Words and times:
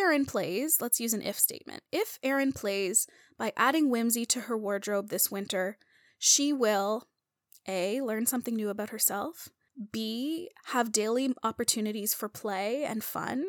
Erin 0.00 0.24
plays, 0.24 0.80
let's 0.80 0.98
use 0.98 1.12
an 1.12 1.22
if 1.22 1.38
statement. 1.38 1.82
If 1.92 2.18
Erin 2.22 2.52
plays 2.52 3.06
by 3.38 3.52
adding 3.56 3.90
whimsy 3.90 4.24
to 4.26 4.42
her 4.42 4.56
wardrobe 4.56 5.10
this 5.10 5.30
winter, 5.30 5.76
she 6.18 6.52
will 6.52 7.06
A, 7.68 8.00
learn 8.00 8.24
something 8.24 8.56
new 8.56 8.70
about 8.70 8.90
herself, 8.90 9.50
B, 9.92 10.48
have 10.66 10.90
daily 10.90 11.34
opportunities 11.42 12.14
for 12.14 12.28
play 12.28 12.84
and 12.84 13.04
fun, 13.04 13.44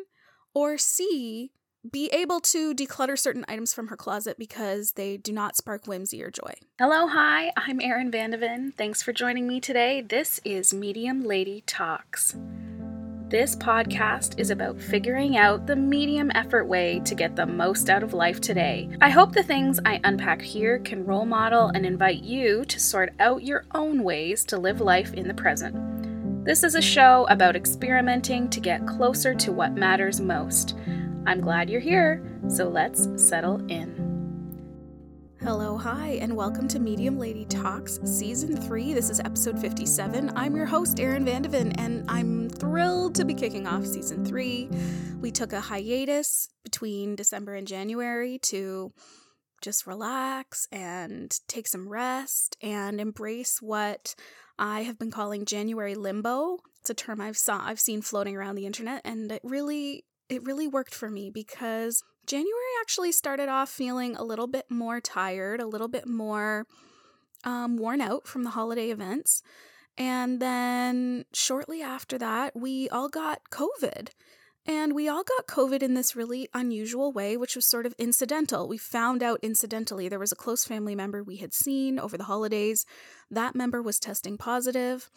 or 0.54 0.76
C, 0.76 1.52
be 1.90 2.08
able 2.08 2.40
to 2.40 2.74
declutter 2.74 3.18
certain 3.18 3.44
items 3.48 3.72
from 3.72 3.88
her 3.88 3.96
closet 3.96 4.38
because 4.38 4.92
they 4.92 5.16
do 5.16 5.32
not 5.32 5.56
spark 5.56 5.86
whimsy 5.86 6.22
or 6.22 6.30
joy. 6.30 6.52
Hello, 6.78 7.08
hi, 7.08 7.50
I'm 7.56 7.80
Erin 7.80 8.10
Vandeven. 8.10 8.74
Thanks 8.74 9.02
for 9.02 9.12
joining 9.12 9.48
me 9.48 9.58
today. 9.58 10.02
This 10.02 10.38
is 10.44 10.72
Medium 10.74 11.24
Lady 11.24 11.64
Talks. 11.66 12.36
This 13.32 13.56
podcast 13.56 14.38
is 14.38 14.50
about 14.50 14.78
figuring 14.78 15.38
out 15.38 15.66
the 15.66 15.74
medium 15.74 16.30
effort 16.34 16.66
way 16.66 17.00
to 17.06 17.14
get 17.14 17.34
the 17.34 17.46
most 17.46 17.88
out 17.88 18.02
of 18.02 18.12
life 18.12 18.42
today. 18.42 18.90
I 19.00 19.08
hope 19.08 19.32
the 19.32 19.42
things 19.42 19.80
I 19.86 20.02
unpack 20.04 20.42
here 20.42 20.80
can 20.80 21.06
role 21.06 21.24
model 21.24 21.68
and 21.68 21.86
invite 21.86 22.22
you 22.22 22.66
to 22.66 22.78
sort 22.78 23.14
out 23.20 23.42
your 23.42 23.64
own 23.72 24.02
ways 24.02 24.44
to 24.44 24.58
live 24.58 24.82
life 24.82 25.14
in 25.14 25.28
the 25.28 25.32
present. 25.32 26.44
This 26.44 26.62
is 26.62 26.74
a 26.74 26.82
show 26.82 27.26
about 27.30 27.56
experimenting 27.56 28.50
to 28.50 28.60
get 28.60 28.86
closer 28.86 29.34
to 29.36 29.50
what 29.50 29.72
matters 29.72 30.20
most. 30.20 30.76
I'm 31.26 31.40
glad 31.40 31.70
you're 31.70 31.80
here, 31.80 32.22
so 32.48 32.68
let's 32.68 33.08
settle 33.16 33.64
in. 33.70 34.01
Hello, 35.44 35.76
hi, 35.76 36.18
and 36.20 36.36
welcome 36.36 36.68
to 36.68 36.78
Medium 36.78 37.18
Lady 37.18 37.44
Talks 37.44 37.98
Season 38.04 38.56
3. 38.56 38.94
This 38.94 39.10
is 39.10 39.18
episode 39.18 39.58
57. 39.58 40.30
I'm 40.36 40.54
your 40.54 40.66
host, 40.66 41.00
Erin 41.00 41.24
Vandeven, 41.24 41.74
and 41.78 42.08
I'm 42.08 42.48
thrilled 42.48 43.16
to 43.16 43.24
be 43.24 43.34
kicking 43.34 43.66
off 43.66 43.84
Season 43.84 44.24
3. 44.24 44.70
We 45.20 45.32
took 45.32 45.52
a 45.52 45.60
hiatus 45.60 46.48
between 46.62 47.16
December 47.16 47.54
and 47.54 47.66
January 47.66 48.38
to 48.44 48.92
just 49.60 49.84
relax 49.84 50.68
and 50.70 51.36
take 51.48 51.66
some 51.66 51.88
rest 51.88 52.56
and 52.62 53.00
embrace 53.00 53.60
what 53.60 54.14
I 54.60 54.82
have 54.82 54.96
been 54.96 55.10
calling 55.10 55.44
January 55.44 55.96
limbo. 55.96 56.58
It's 56.82 56.90
a 56.90 56.94
term 56.94 57.20
I've 57.20 57.36
saw 57.36 57.60
I've 57.64 57.80
seen 57.80 58.00
floating 58.00 58.36
around 58.36 58.54
the 58.54 58.66
internet 58.66 59.02
and 59.04 59.32
it 59.32 59.40
really 59.42 60.04
it 60.28 60.44
really 60.44 60.68
worked 60.68 60.94
for 60.94 61.10
me 61.10 61.30
because 61.30 62.04
January 62.26 62.72
actually 62.80 63.12
started 63.12 63.48
off 63.48 63.68
feeling 63.68 64.16
a 64.16 64.24
little 64.24 64.46
bit 64.46 64.66
more 64.70 65.00
tired, 65.00 65.60
a 65.60 65.66
little 65.66 65.88
bit 65.88 66.06
more 66.06 66.66
um, 67.44 67.76
worn 67.76 68.00
out 68.00 68.26
from 68.26 68.44
the 68.44 68.50
holiday 68.50 68.90
events. 68.90 69.42
And 69.98 70.40
then 70.40 71.24
shortly 71.32 71.82
after 71.82 72.18
that, 72.18 72.56
we 72.56 72.88
all 72.88 73.08
got 73.08 73.50
COVID. 73.50 74.08
And 74.64 74.94
we 74.94 75.08
all 75.08 75.24
got 75.24 75.48
COVID 75.48 75.82
in 75.82 75.94
this 75.94 76.14
really 76.14 76.48
unusual 76.54 77.10
way, 77.10 77.36
which 77.36 77.56
was 77.56 77.66
sort 77.66 77.84
of 77.84 77.94
incidental. 77.98 78.68
We 78.68 78.78
found 78.78 79.22
out 79.22 79.40
incidentally 79.42 80.08
there 80.08 80.20
was 80.20 80.30
a 80.30 80.36
close 80.36 80.64
family 80.64 80.94
member 80.94 81.22
we 81.22 81.38
had 81.38 81.52
seen 81.52 81.98
over 81.98 82.16
the 82.16 82.24
holidays. 82.24 82.86
That 83.28 83.56
member 83.56 83.82
was 83.82 83.98
testing 83.98 84.38
positive, 84.38 85.10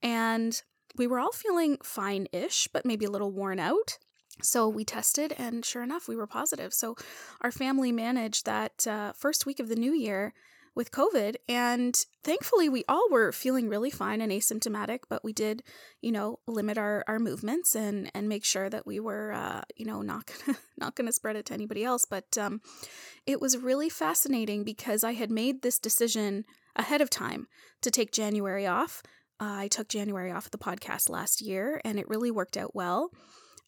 and 0.00 0.62
we 0.96 1.08
were 1.08 1.18
all 1.18 1.32
feeling 1.32 1.78
fine 1.82 2.28
ish, 2.32 2.68
but 2.72 2.86
maybe 2.86 3.04
a 3.04 3.10
little 3.10 3.32
worn 3.32 3.58
out. 3.58 3.98
So 4.42 4.68
we 4.68 4.84
tested, 4.84 5.34
and 5.38 5.64
sure 5.64 5.82
enough, 5.82 6.08
we 6.08 6.16
were 6.16 6.26
positive. 6.26 6.74
So 6.74 6.96
our 7.40 7.52
family 7.52 7.92
managed 7.92 8.46
that 8.46 8.86
uh, 8.86 9.12
first 9.12 9.46
week 9.46 9.60
of 9.60 9.68
the 9.68 9.76
new 9.76 9.92
year 9.92 10.34
with 10.74 10.90
COVID. 10.90 11.36
And 11.48 11.94
thankfully, 12.22 12.68
we 12.68 12.84
all 12.88 13.06
were 13.10 13.32
feeling 13.32 13.68
really 13.68 13.90
fine 13.90 14.20
and 14.20 14.32
asymptomatic, 14.32 15.00
but 15.08 15.24
we 15.24 15.32
did, 15.32 15.62
you 16.00 16.10
know, 16.10 16.40
limit 16.46 16.78
our, 16.78 17.04
our 17.06 17.18
movements 17.18 17.74
and, 17.74 18.10
and 18.14 18.28
make 18.28 18.44
sure 18.44 18.68
that 18.68 18.86
we 18.86 18.98
were, 18.98 19.32
uh, 19.32 19.62
you 19.76 19.84
know, 19.84 20.02
not 20.02 20.26
gonna, 20.26 20.58
not 20.76 20.96
going 20.96 21.06
to 21.06 21.12
spread 21.12 21.36
it 21.36 21.46
to 21.46 21.54
anybody 21.54 21.84
else. 21.84 22.04
But 22.04 22.36
um, 22.36 22.60
it 23.26 23.40
was 23.40 23.56
really 23.56 23.88
fascinating 23.88 24.64
because 24.64 25.04
I 25.04 25.12
had 25.12 25.30
made 25.30 25.62
this 25.62 25.78
decision 25.78 26.44
ahead 26.76 27.00
of 27.00 27.10
time 27.10 27.46
to 27.82 27.90
take 27.90 28.10
January 28.10 28.66
off. 28.66 29.02
Uh, 29.40 29.54
I 29.58 29.68
took 29.68 29.88
January 29.88 30.30
off 30.30 30.50
the 30.50 30.58
podcast 30.58 31.08
last 31.08 31.40
year, 31.40 31.80
and 31.84 31.98
it 31.98 32.08
really 32.08 32.30
worked 32.30 32.56
out 32.56 32.74
well. 32.74 33.10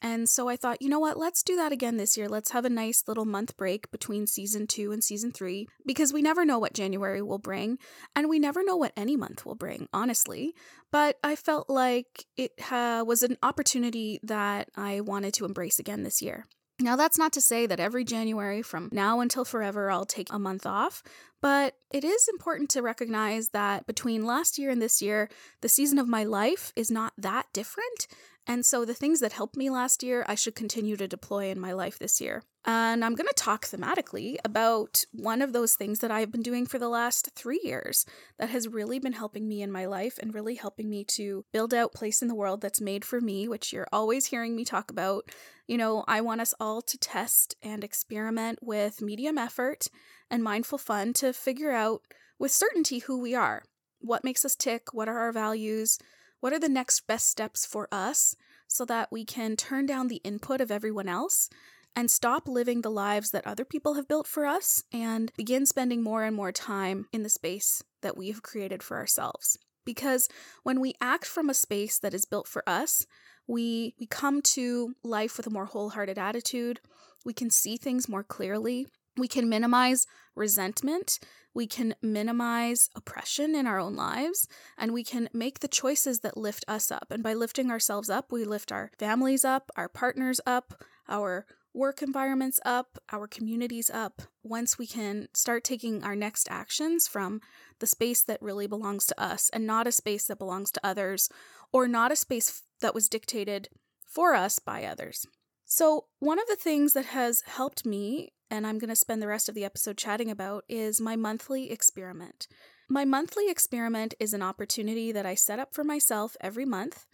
And 0.07 0.29
so 0.29 0.49
I 0.49 0.55
thought, 0.55 0.81
you 0.81 0.89
know 0.89 1.01
what, 1.01 1.19
let's 1.19 1.43
do 1.43 1.57
that 1.57 1.73
again 1.73 1.97
this 1.97 2.17
year. 2.17 2.29
Let's 2.29 2.53
have 2.53 2.65
a 2.65 2.71
nice 2.71 3.03
little 3.09 3.25
month 3.25 3.57
break 3.57 3.91
between 3.91 4.29
season 4.29 4.69
two 4.69 4.93
and 4.93 5.03
season 5.03 5.33
three 5.33 5.67
because 5.85 6.13
we 6.13 6.23
never 6.23 6.45
know 6.45 6.61
what 6.61 6.75
January 6.75 7.21
will 7.21 7.41
bring 7.41 7.77
and 8.15 8.29
we 8.29 8.39
never 8.39 8.63
know 8.63 8.77
what 8.77 8.93
any 8.97 9.17
month 9.17 9.45
will 9.45 9.57
bring, 9.57 9.89
honestly. 9.93 10.55
But 10.93 11.19
I 11.25 11.35
felt 11.35 11.69
like 11.69 12.25
it 12.37 12.53
was 12.71 13.25
an 13.25 13.37
opportunity 13.43 14.21
that 14.23 14.69
I 14.77 15.01
wanted 15.01 15.35
to 15.35 15.45
embrace 15.45 15.81
again 15.81 16.05
this 16.05 16.23
year. 16.23 16.47
Now, 16.79 16.95
that's 16.95 17.19
not 17.19 17.33
to 17.33 17.41
say 17.41 17.67
that 17.67 17.81
every 17.81 18.05
January 18.05 18.63
from 18.63 18.91
now 18.93 19.19
until 19.19 19.45
forever 19.45 19.91
I'll 19.91 20.05
take 20.05 20.31
a 20.31 20.39
month 20.39 20.67
off, 20.67 21.03
but 21.43 21.75
it 21.91 22.05
is 22.05 22.29
important 22.29 22.71
to 22.71 22.83
recognize 22.83 23.49
that 23.49 23.87
between 23.87 24.27
last 24.27 24.57
year 24.57 24.71
and 24.71 24.81
this 24.81 25.03
year, 25.03 25.31
the 25.63 25.71
season 25.71 25.99
of 25.99 26.07
my 26.07 26.23
life 26.23 26.73
is 26.77 26.91
not 26.91 27.15
that 27.19 27.47
different. 27.53 28.07
And 28.49 28.65
so 28.65 28.85
the 28.85 28.95
things 28.95 29.21
that 29.21 29.33
helped 29.33 29.57
me 29.57 29.71
last 29.71 30.05
year, 30.05 30.25
I 30.29 30.37
should 30.37 30.55
continue 30.55 30.97
to 30.97 31.09
deploy 31.09 31.51
in 31.51 31.59
my 31.59 31.73
life 31.73 31.99
this 31.99 32.21
year. 32.21 32.45
And 32.65 33.05
I'm 33.05 33.15
going 33.15 33.27
to 33.27 33.35
talk 33.35 33.67
thematically 33.67 34.37
about 34.45 35.05
one 35.13 35.43
of 35.43 35.53
those 35.53 35.75
things 35.75 35.99
that 36.01 36.13
I've 36.13 36.31
been 36.31 36.43
doing 36.43 36.67
for 36.67 36.79
the 36.79 36.89
last 36.89 37.31
three 37.35 37.61
years 37.65 38.07
that 38.39 38.51
has 38.51 38.69
really 38.69 39.01
been 39.01 39.13
helping 39.13 39.49
me 39.49 39.63
in 39.63 39.73
my 39.73 39.87
life 39.87 40.19
and 40.21 40.33
really 40.33 40.55
helping 40.55 40.89
me 40.89 41.05
to 41.05 41.45
build 41.53 41.75
out 41.75 41.93
place 41.93 42.23
in 42.23 42.29
the 42.29 42.35
world 42.35 42.61
that's 42.61 42.81
made 42.81 43.05
for 43.05 43.21
me, 43.21 43.49
which 43.49 43.73
you're 43.73 43.89
always 43.93 44.27
hearing 44.27 44.55
me 44.55 44.65
talk 44.65 44.91
about. 44.91 45.31
You 45.67 45.77
know, 45.77 46.05
I 46.07 46.21
want 46.21 46.41
us 46.41 46.55
all 46.61 46.83
to 46.83 46.99
test 46.99 47.57
and 47.63 47.83
experiment 47.83 48.61
with 48.63 49.03
medium 49.03 49.39
effort 49.39 49.89
and 50.31 50.43
mindful 50.43 50.79
fun 50.79 51.13
to 51.15 51.33
figure 51.33 51.73
out 51.73 52.03
with 52.39 52.53
certainty 52.53 53.01
who 53.01 53.21
we 53.21 53.35
are, 53.35 53.65
what 54.01 54.25
makes 54.25 54.45
us 54.45 54.55
tick, 54.55 54.93
what 54.93 55.09
are 55.09 55.19
our 55.19 55.33
values, 55.33 55.99
what 56.41 56.53
are 56.53 56.59
the 56.59 56.69
next 56.69 57.07
best 57.07 57.29
steps 57.29 57.67
for 57.67 57.89
us 57.91 58.35
so 58.69 58.85
that 58.85 59.11
we 59.11 59.25
can 59.25 59.57
turn 59.57 59.87
down 59.87 60.09
the 60.09 60.21
input 60.25 60.61
of 60.61 60.71
everyone 60.71 61.09
else 61.09 61.49
and 61.95 62.11
stop 62.11 62.47
living 62.47 62.83
the 62.83 62.91
lives 62.91 63.31
that 63.31 63.47
other 63.47 63.65
people 63.65 63.95
have 63.95 64.07
built 64.07 64.27
for 64.27 64.45
us 64.45 64.83
and 64.93 65.33
begin 65.37 65.65
spending 65.65 66.03
more 66.03 66.25
and 66.25 66.37
more 66.37 66.53
time 66.53 67.07
in 67.13 67.23
the 67.23 67.29
space 67.29 67.83
that 68.03 68.17
we 68.17 68.29
have 68.29 68.43
created 68.43 68.83
for 68.83 68.99
ourselves? 68.99 69.57
Because 69.87 70.29
when 70.63 70.81
we 70.81 70.95
act 71.01 71.25
from 71.25 71.49
a 71.49 71.55
space 71.55 71.99
that 71.99 72.13
is 72.13 72.27
built 72.27 72.47
for 72.47 72.63
us, 72.69 73.07
we, 73.47 73.95
we 73.99 74.07
come 74.07 74.43
to 74.43 74.95
life 75.03 75.37
with 75.37 75.47
a 75.47 75.51
more 75.51 75.67
wholehearted 75.67 76.19
attitude. 76.19 76.81
We 77.25 77.33
can 77.33 77.49
see 77.49 77.77
things 77.77 78.09
more 78.09 78.25
clearly. 78.25 78.87
We 79.17 79.29
can 79.29 79.49
minimize 79.49 80.07
resentment 80.35 81.19
we 81.57 81.67
can 81.67 81.95
minimize 82.03 82.91
oppression 82.95 83.55
in 83.55 83.67
our 83.67 83.81
own 83.81 83.97
lives, 83.97 84.47
and 84.77 84.93
we 84.93 85.03
can 85.03 85.31
make 85.33 85.61
the 85.61 85.69
choices 85.69 86.21
that 86.21 86.37
lift 86.37 86.67
us 86.69 86.91
up. 86.91 87.07
And 87.11 87.23
by 87.23 87.33
lifting 87.33 87.71
ourselves 87.71 88.11
up, 88.11 88.31
we 88.31 88.45
lift 88.45 88.71
our 88.71 88.91
families 88.99 89.43
up, 89.43 89.71
our 89.75 89.89
partners 89.89 90.39
up, 90.45 90.75
our 91.09 91.47
work 91.73 92.03
environments 92.03 92.61
up, 92.67 92.99
our 93.11 93.27
communities 93.27 93.89
up, 93.89 94.21
once 94.43 94.77
we 94.77 94.87
can 94.87 95.29
start 95.33 95.65
taking 95.65 96.05
our 96.05 96.15
next 96.15 96.47
actions 96.51 97.09
from 97.09 97.41
the 97.79 97.87
space 97.87 98.23
that 98.23 98.43
really 98.43 98.67
belongs 98.67 99.07
to 99.07 99.19
us 99.19 99.49
and 99.55 99.67
not 99.67 99.87
a 99.87 99.93
space 99.93 100.27
that 100.27 100.39
belongs 100.39 100.71
to 100.71 100.87
others 100.87 101.31
or 101.73 101.89
not 101.89 102.13
a 102.13 102.17
space 102.17 102.65
that 102.83 102.95
was 102.95 103.09
dictated 103.09 103.71
for 104.07 104.35
us 104.35 104.59
by 104.59 104.85
others. 104.85 105.27
So, 105.65 106.05
one 106.19 106.39
of 106.39 106.47
the 106.49 106.57
things 106.57 106.93
that 106.93 107.07
has 107.07 107.43
helped 107.47 107.87
me 107.87 108.35
and 108.51 108.67
I'm 108.67 108.79
going 108.79 108.91
to 108.91 108.97
spend 108.97 109.23
the 109.23 109.29
rest 109.29 109.49
of 109.49 109.55
the 109.55 109.65
episode 109.65 109.97
chatting 109.97 110.31
about 110.31 110.65
is 110.69 111.01
my 111.01 111.17
monthly 111.17 111.71
experiment. 111.71 112.47
My 112.89 113.05
monthly 113.05 113.51
experiment 113.51 114.15
is 114.21 114.33
an 114.33 114.43
opportunity 114.43 115.13
that 115.13 115.27
I 115.27 115.35
set 115.35 115.59
up 115.59 115.75
for 115.75 115.83
myself 115.83 116.37
every 116.41 116.65
month, 116.65 117.07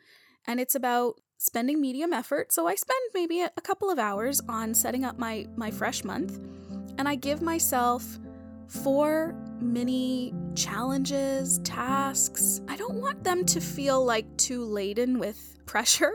and 0.46 0.60
it's 0.60 0.74
about 0.74 1.20
spending 1.38 1.80
medium 1.80 2.12
effort. 2.12 2.52
So 2.52 2.66
I 2.66 2.74
spend 2.74 3.00
maybe 3.14 3.40
a 3.40 3.50
couple 3.62 3.90
of 3.90 3.98
hours 3.98 4.40
on 4.48 4.74
setting 4.74 5.04
up 5.04 5.18
my 5.18 5.46
my 5.56 5.70
fresh 5.70 6.04
month, 6.04 6.38
and 6.98 7.08
I 7.08 7.14
give 7.14 7.40
myself 7.40 8.18
four 8.68 9.34
mini 9.60 10.34
challenges, 10.54 11.58
tasks. 11.60 12.60
I 12.68 12.76
don't 12.76 13.00
want 13.00 13.24
them 13.24 13.44
to 13.46 13.60
feel 13.60 14.04
like 14.04 14.36
too 14.36 14.64
laden 14.64 15.18
with 15.18 15.58
pressure, 15.66 16.12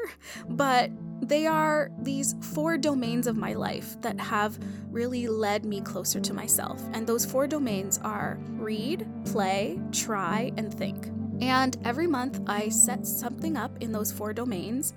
but 0.50 0.92
they 1.22 1.48
are 1.48 1.92
these 2.02 2.36
four 2.42 2.78
domains 2.78 3.28
of 3.28 3.38
my 3.38 3.54
life 3.54 4.00
that 4.02 4.20
have 4.20 4.60
really 4.92 5.28
led 5.28 5.66
me 5.66 5.82
closer 5.82 6.20
to 6.20 6.34
myself. 6.34 6.82
And 6.94 7.08
those 7.08 7.26
four 7.26 7.48
domains 7.48 8.00
are 8.04 8.38
read, 8.52 9.08
play, 9.26 9.80
try, 9.92 10.52
and 10.58 10.74
think. 10.74 11.08
And 11.42 11.78
every 11.84 12.08
month 12.08 12.42
I 12.48 12.70
set 12.70 13.06
something 13.06 13.58
up 13.58 13.72
in 13.82 13.92
those 13.92 14.12
four 14.12 14.34
domains, 14.34 14.94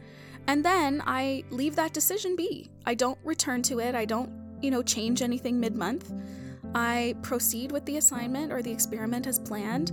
and 0.47 0.65
then 0.65 1.03
I 1.07 1.45
leave 1.51 1.77
that 1.77 1.93
decision 1.93 2.35
be. 2.37 2.71
I 2.87 2.95
don't 2.95 3.19
return 3.25 3.63
to 3.63 3.79
it, 3.81 3.95
I 3.95 4.05
don't, 4.05 4.31
you 4.63 4.71
know, 4.71 4.83
change 4.83 5.23
anything 5.23 5.61
mid 5.61 5.75
month. 5.75 6.13
I 6.75 7.17
proceed 7.23 7.73
with 7.73 7.85
the 7.85 7.97
assignment 7.97 8.53
or 8.53 8.63
the 8.63 8.71
experiment 8.71 9.27
as 9.27 9.39
planned, 9.39 9.91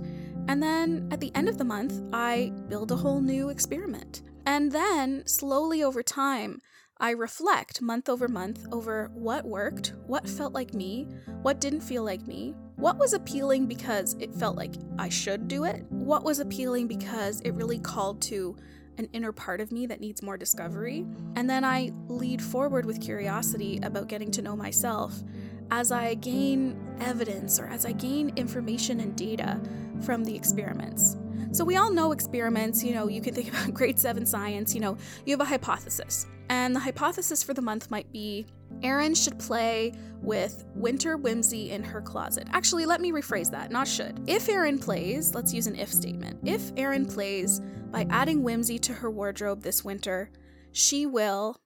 and 0.48 0.62
then 0.62 1.08
at 1.10 1.20
the 1.20 1.32
end 1.34 1.48
of 1.48 1.58
the 1.58 1.64
month, 1.64 2.02
I 2.12 2.52
build 2.68 2.90
a 2.90 2.96
whole 2.96 3.20
new 3.20 3.50
experiment. 3.50 4.22
And 4.46 4.72
then, 4.72 5.24
slowly 5.26 5.82
over 5.82 6.02
time, 6.02 6.60
I 7.00 7.10
reflect 7.10 7.82
month 7.82 8.08
over 8.08 8.26
month 8.26 8.66
over 8.72 9.10
what 9.14 9.44
worked, 9.44 9.92
what 10.06 10.28
felt 10.28 10.52
like 10.52 10.74
me, 10.74 11.06
what 11.42 11.60
didn't 11.60 11.82
feel 11.82 12.02
like 12.02 12.26
me, 12.26 12.54
what 12.76 12.98
was 12.98 13.12
appealing 13.12 13.66
because 13.66 14.16
it 14.18 14.34
felt 14.34 14.56
like 14.56 14.74
I 14.98 15.08
should 15.08 15.48
do 15.48 15.64
it, 15.64 15.84
what 15.90 16.24
was 16.24 16.40
appealing 16.40 16.88
because 16.88 17.40
it 17.42 17.54
really 17.54 17.78
called 17.78 18.20
to 18.22 18.56
an 18.96 19.08
inner 19.12 19.32
part 19.32 19.60
of 19.60 19.70
me 19.70 19.86
that 19.86 20.00
needs 20.00 20.22
more 20.22 20.36
discovery. 20.36 21.06
And 21.36 21.48
then 21.48 21.64
I 21.64 21.92
lead 22.08 22.42
forward 22.42 22.84
with 22.84 23.00
curiosity 23.00 23.78
about 23.82 24.08
getting 24.08 24.32
to 24.32 24.42
know 24.42 24.56
myself 24.56 25.22
as 25.70 25.92
I 25.92 26.14
gain 26.14 26.78
evidence 27.00 27.58
or 27.60 27.66
as 27.66 27.84
I 27.84 27.92
gain 27.92 28.32
information 28.36 29.00
and 29.00 29.16
data 29.16 29.60
from 30.02 30.24
the 30.24 30.34
experiments. 30.34 31.16
So, 31.50 31.64
we 31.64 31.76
all 31.76 31.90
know 31.90 32.12
experiments, 32.12 32.84
you 32.84 32.94
know, 32.94 33.08
you 33.08 33.20
can 33.20 33.34
think 33.34 33.48
about 33.52 33.72
grade 33.72 33.98
seven 33.98 34.26
science, 34.26 34.74
you 34.74 34.80
know, 34.80 34.96
you 35.24 35.32
have 35.32 35.40
a 35.40 35.44
hypothesis. 35.44 36.26
And 36.50 36.74
the 36.74 36.80
hypothesis 36.80 37.42
for 37.42 37.54
the 37.54 37.62
month 37.62 37.90
might 37.90 38.10
be 38.12 38.46
Erin 38.82 39.14
should 39.14 39.38
play 39.38 39.92
with 40.22 40.64
winter 40.74 41.16
whimsy 41.16 41.70
in 41.70 41.82
her 41.82 42.00
closet. 42.00 42.48
Actually, 42.52 42.86
let 42.86 43.00
me 43.00 43.12
rephrase 43.12 43.50
that, 43.50 43.70
not 43.70 43.88
should. 43.88 44.20
If 44.26 44.48
Erin 44.48 44.78
plays, 44.78 45.34
let's 45.34 45.52
use 45.52 45.66
an 45.66 45.76
if 45.76 45.92
statement. 45.92 46.38
If 46.44 46.72
Erin 46.76 47.06
plays 47.06 47.60
by 47.90 48.06
adding 48.10 48.42
whimsy 48.42 48.78
to 48.80 48.92
her 48.94 49.10
wardrobe 49.10 49.62
this 49.62 49.84
winter, 49.84 50.30
she 50.72 51.06
will 51.06 51.60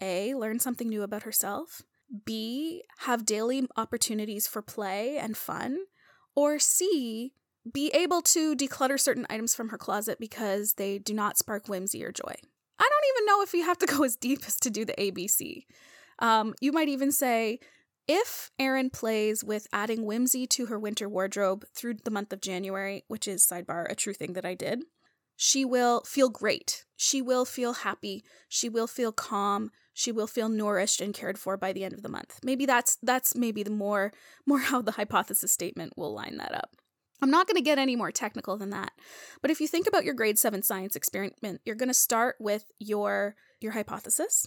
A, 0.00 0.34
learn 0.34 0.58
something 0.58 0.88
new 0.88 1.02
about 1.02 1.22
herself, 1.22 1.82
B, 2.24 2.84
have 3.00 3.26
daily 3.26 3.66
opportunities 3.76 4.46
for 4.46 4.62
play 4.62 5.18
and 5.18 5.36
fun, 5.36 5.78
or 6.34 6.58
C, 6.58 7.32
be 7.70 7.90
able 7.90 8.22
to 8.22 8.56
declutter 8.56 8.98
certain 8.98 9.26
items 9.28 9.54
from 9.54 9.68
her 9.68 9.78
closet 9.78 10.18
because 10.18 10.74
they 10.74 10.98
do 10.98 11.12
not 11.12 11.36
spark 11.36 11.68
whimsy 11.68 12.04
or 12.04 12.12
joy. 12.12 12.34
I 12.78 12.88
don't 12.88 13.16
even 13.16 13.26
know 13.26 13.42
if 13.42 13.52
you 13.54 13.64
have 13.64 13.78
to 13.78 13.86
go 13.86 14.04
as 14.04 14.16
deep 14.16 14.44
as 14.46 14.56
to 14.56 14.70
do 14.70 14.84
the 14.84 14.94
ABC. 14.94 15.64
Um, 16.18 16.54
you 16.60 16.72
might 16.72 16.88
even 16.88 17.12
say, 17.12 17.60
if 18.06 18.50
Erin 18.58 18.90
plays 18.90 19.44
with 19.44 19.66
adding 19.72 20.06
whimsy 20.06 20.46
to 20.48 20.66
her 20.66 20.78
winter 20.78 21.08
wardrobe 21.08 21.66
through 21.74 21.94
the 22.04 22.10
month 22.10 22.32
of 22.32 22.40
January, 22.40 23.04
which 23.08 23.28
is 23.28 23.46
sidebar 23.46 23.90
a 23.90 23.94
true 23.94 24.14
thing 24.14 24.32
that 24.32 24.46
I 24.46 24.54
did, 24.54 24.84
she 25.36 25.64
will 25.64 26.02
feel 26.04 26.30
great. 26.30 26.84
She 26.96 27.22
will 27.22 27.44
feel 27.44 27.74
happy. 27.74 28.24
She 28.48 28.68
will 28.68 28.86
feel 28.86 29.12
calm. 29.12 29.70
She 29.98 30.12
will 30.12 30.28
feel 30.28 30.48
nourished 30.48 31.00
and 31.00 31.12
cared 31.12 31.40
for 31.40 31.56
by 31.56 31.72
the 31.72 31.82
end 31.82 31.92
of 31.92 32.02
the 32.02 32.08
month. 32.08 32.38
Maybe 32.44 32.66
that's 32.66 32.98
that's 33.02 33.34
maybe 33.34 33.64
the 33.64 33.70
more 33.70 34.12
more 34.46 34.60
how 34.60 34.80
the 34.80 34.92
hypothesis 34.92 35.50
statement 35.50 35.94
will 35.96 36.14
line 36.14 36.36
that 36.36 36.54
up. 36.54 36.76
I'm 37.20 37.32
not 37.32 37.48
going 37.48 37.56
to 37.56 37.62
get 37.62 37.80
any 37.80 37.96
more 37.96 38.12
technical 38.12 38.56
than 38.56 38.70
that. 38.70 38.92
But 39.42 39.50
if 39.50 39.60
you 39.60 39.66
think 39.66 39.88
about 39.88 40.04
your 40.04 40.14
grade 40.14 40.38
7 40.38 40.62
science 40.62 40.94
experiment, 40.94 41.62
you're 41.64 41.74
going 41.74 41.88
to 41.88 41.94
start 41.94 42.36
with 42.38 42.70
your 42.78 43.34
your 43.58 43.72
hypothesis, 43.72 44.46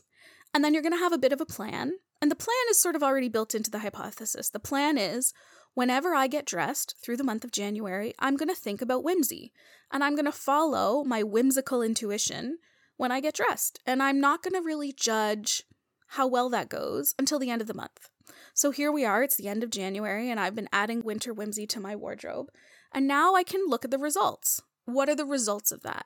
and 0.54 0.64
then 0.64 0.74
you're 0.74 0.84
going 0.84 0.94
to 0.94 1.04
have 1.04 1.12
a 1.12 1.18
bit 1.18 1.34
of 1.34 1.42
a 1.42 1.46
plan. 1.46 1.96
And 2.22 2.32
the 2.32 2.36
plan 2.36 2.56
is 2.70 2.82
sort 2.82 2.96
of 2.96 3.04
already 3.04 3.28
built 3.28 3.54
into 3.54 3.72
the 3.72 3.80
hypothesis. 3.80 4.50
The 4.50 4.58
plan 4.58 4.98
is 4.98 5.34
whenever 5.74 6.16
I 6.16 6.28
get 6.28 6.46
dressed 6.46 6.96
through 7.04 7.18
the 7.18 7.26
month 7.26 7.44
of 7.44 7.52
January, 7.52 8.14
I'm 8.20 8.38
going 8.38 8.48
to 8.48 8.56
think 8.56 8.82
about 8.82 9.04
whimsy, 9.04 9.52
and 9.92 10.02
I'm 10.02 10.16
going 10.16 10.24
to 10.24 10.32
follow 10.32 11.04
my 11.04 11.24
whimsical 11.24 11.82
intuition 11.82 12.60
when 13.02 13.12
I 13.12 13.20
get 13.20 13.34
dressed. 13.34 13.80
And 13.84 14.04
I'm 14.04 14.20
not 14.20 14.44
going 14.44 14.54
to 14.54 14.62
really 14.62 14.94
judge 14.94 15.64
how 16.10 16.28
well 16.28 16.50
that 16.52 16.70
goes 16.70 17.16
until 17.18 17.40
the 17.40 17.50
end 17.50 17.60
of 17.60 17.68
the 17.68 17.74
month. 17.74 18.10
So 18.54 18.70
here 18.70 18.92
we 18.92 19.04
are, 19.04 19.24
it's 19.24 19.38
the 19.38 19.48
end 19.48 19.64
of 19.64 19.72
January, 19.72 20.30
and 20.30 20.40
I've 20.40 20.54
been 20.54 20.70
adding 20.72 21.02
winter 21.02 21.34
whimsy 21.34 21.66
to 21.66 21.80
my 21.80 21.96
wardrobe. 21.96 22.52
And 22.94 23.08
now 23.08 23.34
I 23.34 23.42
can 23.42 23.66
look 23.68 23.84
at 23.84 23.90
the 23.90 23.98
results. 23.98 24.62
What 24.86 25.10
are 25.10 25.16
the 25.16 25.26
results 25.26 25.72
of 25.72 25.82
that? 25.82 26.06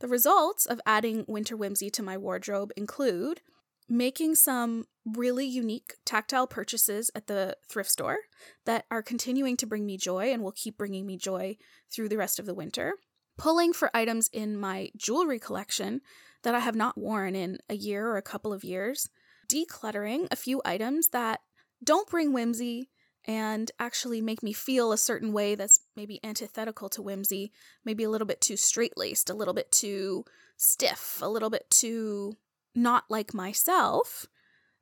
The 0.00 0.08
results 0.08 0.66
of 0.66 0.80
adding 0.84 1.24
winter 1.28 1.56
whimsy 1.56 1.90
to 1.90 2.02
my 2.02 2.18
wardrobe 2.18 2.72
include 2.76 3.40
making 3.88 4.34
some 4.34 4.86
really 5.06 5.46
unique 5.46 5.94
tactile 6.04 6.48
purchases 6.48 7.08
at 7.14 7.28
the 7.28 7.56
thrift 7.68 7.90
store 7.92 8.18
that 8.66 8.84
are 8.90 9.02
continuing 9.02 9.56
to 9.58 9.66
bring 9.66 9.86
me 9.86 9.96
joy 9.96 10.32
and 10.32 10.42
will 10.42 10.50
keep 10.50 10.76
bringing 10.76 11.06
me 11.06 11.16
joy 11.16 11.56
through 11.94 12.08
the 12.08 12.18
rest 12.18 12.40
of 12.40 12.46
the 12.46 12.54
winter. 12.54 12.94
Pulling 13.38 13.72
for 13.72 13.96
items 13.96 14.28
in 14.32 14.58
my 14.58 14.90
jewelry 14.96 15.38
collection 15.38 16.00
that 16.42 16.54
I 16.54 16.60
have 16.60 16.76
not 16.76 16.98
worn 16.98 17.34
in 17.34 17.58
a 17.68 17.74
year 17.74 18.06
or 18.06 18.16
a 18.16 18.22
couple 18.22 18.52
of 18.52 18.64
years. 18.64 19.08
Decluttering 19.48 20.28
a 20.30 20.36
few 20.36 20.62
items 20.64 21.08
that 21.08 21.40
don't 21.84 22.08
bring 22.08 22.32
whimsy 22.32 22.90
and 23.24 23.70
actually 23.78 24.20
make 24.20 24.42
me 24.42 24.52
feel 24.52 24.92
a 24.92 24.98
certain 24.98 25.32
way 25.32 25.54
that's 25.54 25.80
maybe 25.94 26.20
antithetical 26.24 26.88
to 26.88 27.02
whimsy, 27.02 27.52
maybe 27.84 28.02
a 28.02 28.10
little 28.10 28.26
bit 28.26 28.40
too 28.40 28.56
straight 28.56 28.96
laced, 28.96 29.30
a 29.30 29.34
little 29.34 29.54
bit 29.54 29.70
too 29.70 30.24
stiff, 30.56 31.20
a 31.22 31.28
little 31.28 31.50
bit 31.50 31.68
too 31.70 32.36
not 32.74 33.04
like 33.08 33.34
myself. 33.34 34.26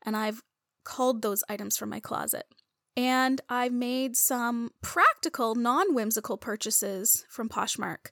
And 0.05 0.17
I've 0.17 0.43
culled 0.85 1.23
those 1.23 1.45
items 1.49 1.77
from 1.77 1.91
my 1.91 2.01
closet. 2.01 2.47
And 2.97 3.41
I've 3.49 3.73
made 3.73 4.17
some 4.17 4.71
practical, 4.83 5.55
non 5.55 5.95
whimsical 5.95 6.37
purchases 6.37 7.25
from 7.29 7.49
Poshmark 7.49 8.11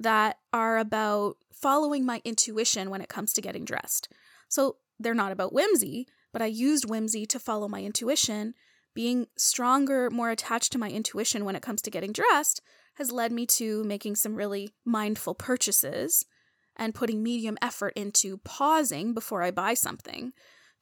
that 0.00 0.38
are 0.52 0.78
about 0.78 1.36
following 1.52 2.04
my 2.04 2.22
intuition 2.24 2.90
when 2.90 3.00
it 3.00 3.08
comes 3.08 3.32
to 3.34 3.42
getting 3.42 3.64
dressed. 3.64 4.08
So 4.48 4.76
they're 4.98 5.14
not 5.14 5.32
about 5.32 5.52
whimsy, 5.52 6.06
but 6.32 6.42
I 6.42 6.46
used 6.46 6.88
whimsy 6.88 7.26
to 7.26 7.38
follow 7.38 7.68
my 7.68 7.82
intuition. 7.82 8.54
Being 8.94 9.26
stronger, 9.36 10.10
more 10.10 10.30
attached 10.30 10.72
to 10.72 10.78
my 10.78 10.90
intuition 10.90 11.44
when 11.44 11.54
it 11.54 11.62
comes 11.62 11.82
to 11.82 11.90
getting 11.90 12.12
dressed 12.12 12.60
has 12.94 13.12
led 13.12 13.30
me 13.32 13.46
to 13.46 13.84
making 13.84 14.16
some 14.16 14.34
really 14.34 14.74
mindful 14.84 15.34
purchases 15.34 16.24
and 16.76 16.94
putting 16.94 17.22
medium 17.22 17.58
effort 17.62 17.92
into 17.94 18.38
pausing 18.38 19.14
before 19.14 19.42
I 19.42 19.50
buy 19.50 19.74
something 19.74 20.32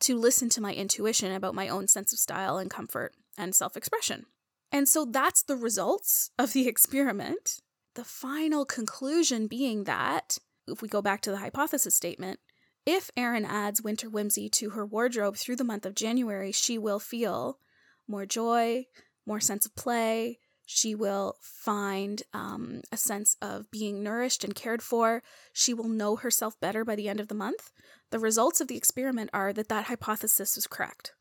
to 0.00 0.17
listen 0.17 0.49
to 0.50 0.61
my 0.61 0.73
intuition 0.73 1.32
about 1.32 1.55
my 1.55 1.69
own 1.69 1.88
sense 1.88 2.12
of 2.12 2.19
style 2.19 2.56
and 2.56 2.70
comfort 2.70 3.12
and 3.37 3.55
self 3.55 3.76
expression. 3.76 4.26
And 4.70 4.88
so 4.88 5.05
that's 5.05 5.43
the 5.43 5.56
results 5.56 6.31
of 6.38 6.53
the 6.53 6.69
experiment. 6.69 7.61
The 7.99 8.05
final 8.05 8.65
conclusion 8.65 9.49
being 9.49 9.83
that, 9.83 10.39
if 10.69 10.81
we 10.81 10.87
go 10.87 11.03
back 11.03 11.21
to 11.23 11.33
the 11.33 11.39
hypothesis 11.39 11.97
statement, 11.97 12.39
if 12.87 13.11
Erin 13.17 13.45
adds 13.45 13.83
winter 13.83 14.09
whimsy 14.09 14.49
to 14.50 14.71
her 14.71 14.87
wardrobe 14.87 15.37
through 15.37 15.56
the 15.56 15.65
month 15.65 15.85
of 15.85 15.97
January, 15.97 16.53
she 16.53 16.79
will 16.79 17.00
feel 17.00 17.59
more 18.06 18.25
joy, 18.25 18.87
more 19.27 19.41
sense 19.41 19.67
of 19.67 19.75
play. 19.75 20.39
She 20.65 20.95
will 20.95 21.39
find 21.43 22.23
um, 22.33 22.83
a 22.93 22.97
sense 22.97 23.37
of 23.43 23.69
being 23.73 24.01
nourished 24.01 24.44
and 24.44 24.55
cared 24.55 24.81
for. 24.81 25.21
She 25.53 25.75
will 25.75 25.89
know 25.89 26.15
herself 26.15 26.55
better 26.61 26.85
by 26.85 26.94
the 26.94 27.09
end 27.09 27.19
of 27.19 27.27
the 27.27 27.35
month. 27.35 27.73
The 28.12 28.21
results 28.21 28.61
of 28.61 28.69
the 28.69 28.77
experiment 28.77 29.31
are 29.33 29.53
that 29.55 29.69
that 29.71 29.87
hypothesis 29.87 30.55
was 30.55 30.69
correct, 30.69 31.15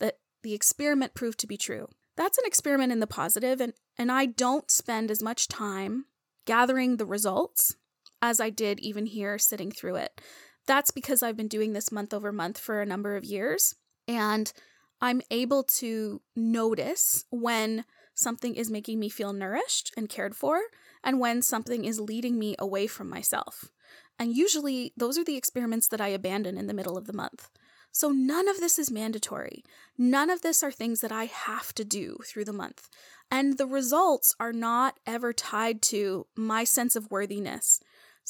that 0.00 0.18
the 0.42 0.52
experiment 0.52 1.14
proved 1.14 1.40
to 1.40 1.46
be 1.46 1.56
true. 1.56 1.88
That's 2.14 2.36
an 2.36 2.44
experiment 2.44 2.92
in 2.92 3.00
the 3.00 3.06
positive, 3.06 3.58
and, 3.58 3.72
and 3.96 4.12
I 4.12 4.26
don't 4.26 4.70
spend 4.70 5.10
as 5.10 5.22
much 5.22 5.48
time 5.48 6.04
gathering 6.50 6.96
the 6.96 7.06
results 7.06 7.76
as 8.20 8.40
I 8.40 8.50
did 8.50 8.80
even 8.80 9.06
here 9.06 9.38
sitting 9.38 9.70
through 9.70 9.94
it. 9.94 10.20
That's 10.66 10.90
because 10.90 11.22
I've 11.22 11.36
been 11.36 11.46
doing 11.46 11.74
this 11.74 11.92
month 11.92 12.12
over 12.12 12.32
month 12.32 12.58
for 12.58 12.82
a 12.82 12.86
number 12.86 13.14
of 13.14 13.24
years. 13.24 13.76
And 14.08 14.52
I'm 15.00 15.22
able 15.30 15.62
to 15.78 16.20
notice 16.34 17.24
when 17.30 17.84
something 18.14 18.56
is 18.56 18.68
making 18.68 18.98
me 18.98 19.08
feel 19.08 19.32
nourished 19.32 19.92
and 19.96 20.08
cared 20.08 20.34
for, 20.34 20.58
and 21.04 21.20
when 21.20 21.40
something 21.40 21.84
is 21.84 22.00
leading 22.00 22.36
me 22.36 22.56
away 22.58 22.88
from 22.88 23.08
myself. 23.08 23.70
And 24.18 24.36
usually, 24.36 24.92
those 24.96 25.16
are 25.18 25.24
the 25.24 25.36
experiments 25.36 25.86
that 25.86 26.00
I 26.00 26.08
abandon 26.08 26.58
in 26.58 26.66
the 26.66 26.74
middle 26.74 26.98
of 26.98 27.06
the 27.06 27.12
month. 27.12 27.48
So, 27.92 28.10
none 28.10 28.48
of 28.48 28.58
this 28.58 28.78
is 28.78 28.90
mandatory. 28.90 29.64
None 29.98 30.30
of 30.30 30.42
this 30.42 30.62
are 30.62 30.70
things 30.70 31.00
that 31.00 31.12
I 31.12 31.24
have 31.24 31.74
to 31.74 31.84
do 31.84 32.18
through 32.24 32.44
the 32.44 32.52
month. 32.52 32.88
And 33.30 33.58
the 33.58 33.66
results 33.66 34.34
are 34.40 34.52
not 34.52 34.98
ever 35.06 35.32
tied 35.32 35.82
to 35.82 36.26
my 36.36 36.64
sense 36.64 36.96
of 36.96 37.10
worthiness 37.10 37.80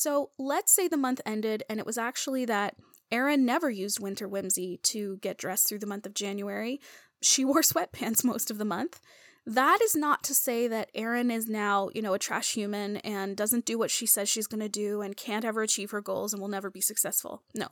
so 0.00 0.30
let's 0.38 0.72
say 0.72 0.88
the 0.88 0.96
month 0.96 1.20
ended 1.26 1.62
and 1.68 1.78
it 1.78 1.84
was 1.84 1.98
actually 1.98 2.46
that 2.46 2.74
Erin 3.12 3.44
never 3.44 3.68
used 3.68 4.00
winter 4.00 4.26
whimsy 4.26 4.78
to 4.84 5.18
get 5.18 5.36
dressed 5.36 5.68
through 5.68 5.80
the 5.80 5.86
month 5.86 6.06
of 6.06 6.14
January. 6.14 6.80
She 7.20 7.44
wore 7.44 7.60
sweatpants 7.60 8.24
most 8.24 8.50
of 8.50 8.56
the 8.56 8.64
month. 8.64 8.98
That 9.46 9.80
is 9.82 9.96
not 9.96 10.22
to 10.24 10.34
say 10.34 10.68
that 10.68 10.90
Erin 10.94 11.30
is 11.30 11.48
now, 11.48 11.88
you 11.94 12.02
know, 12.02 12.14
a 12.14 12.18
trash 12.18 12.52
human 12.52 12.98
and 12.98 13.36
doesn't 13.36 13.64
do 13.64 13.78
what 13.78 13.90
she 13.90 14.06
says 14.06 14.28
she's 14.28 14.46
going 14.46 14.60
to 14.60 14.68
do 14.68 15.00
and 15.00 15.16
can't 15.16 15.44
ever 15.44 15.62
achieve 15.62 15.90
her 15.90 16.00
goals 16.00 16.32
and 16.32 16.40
will 16.40 16.48
never 16.48 16.70
be 16.70 16.80
successful. 16.80 17.42
No. 17.54 17.68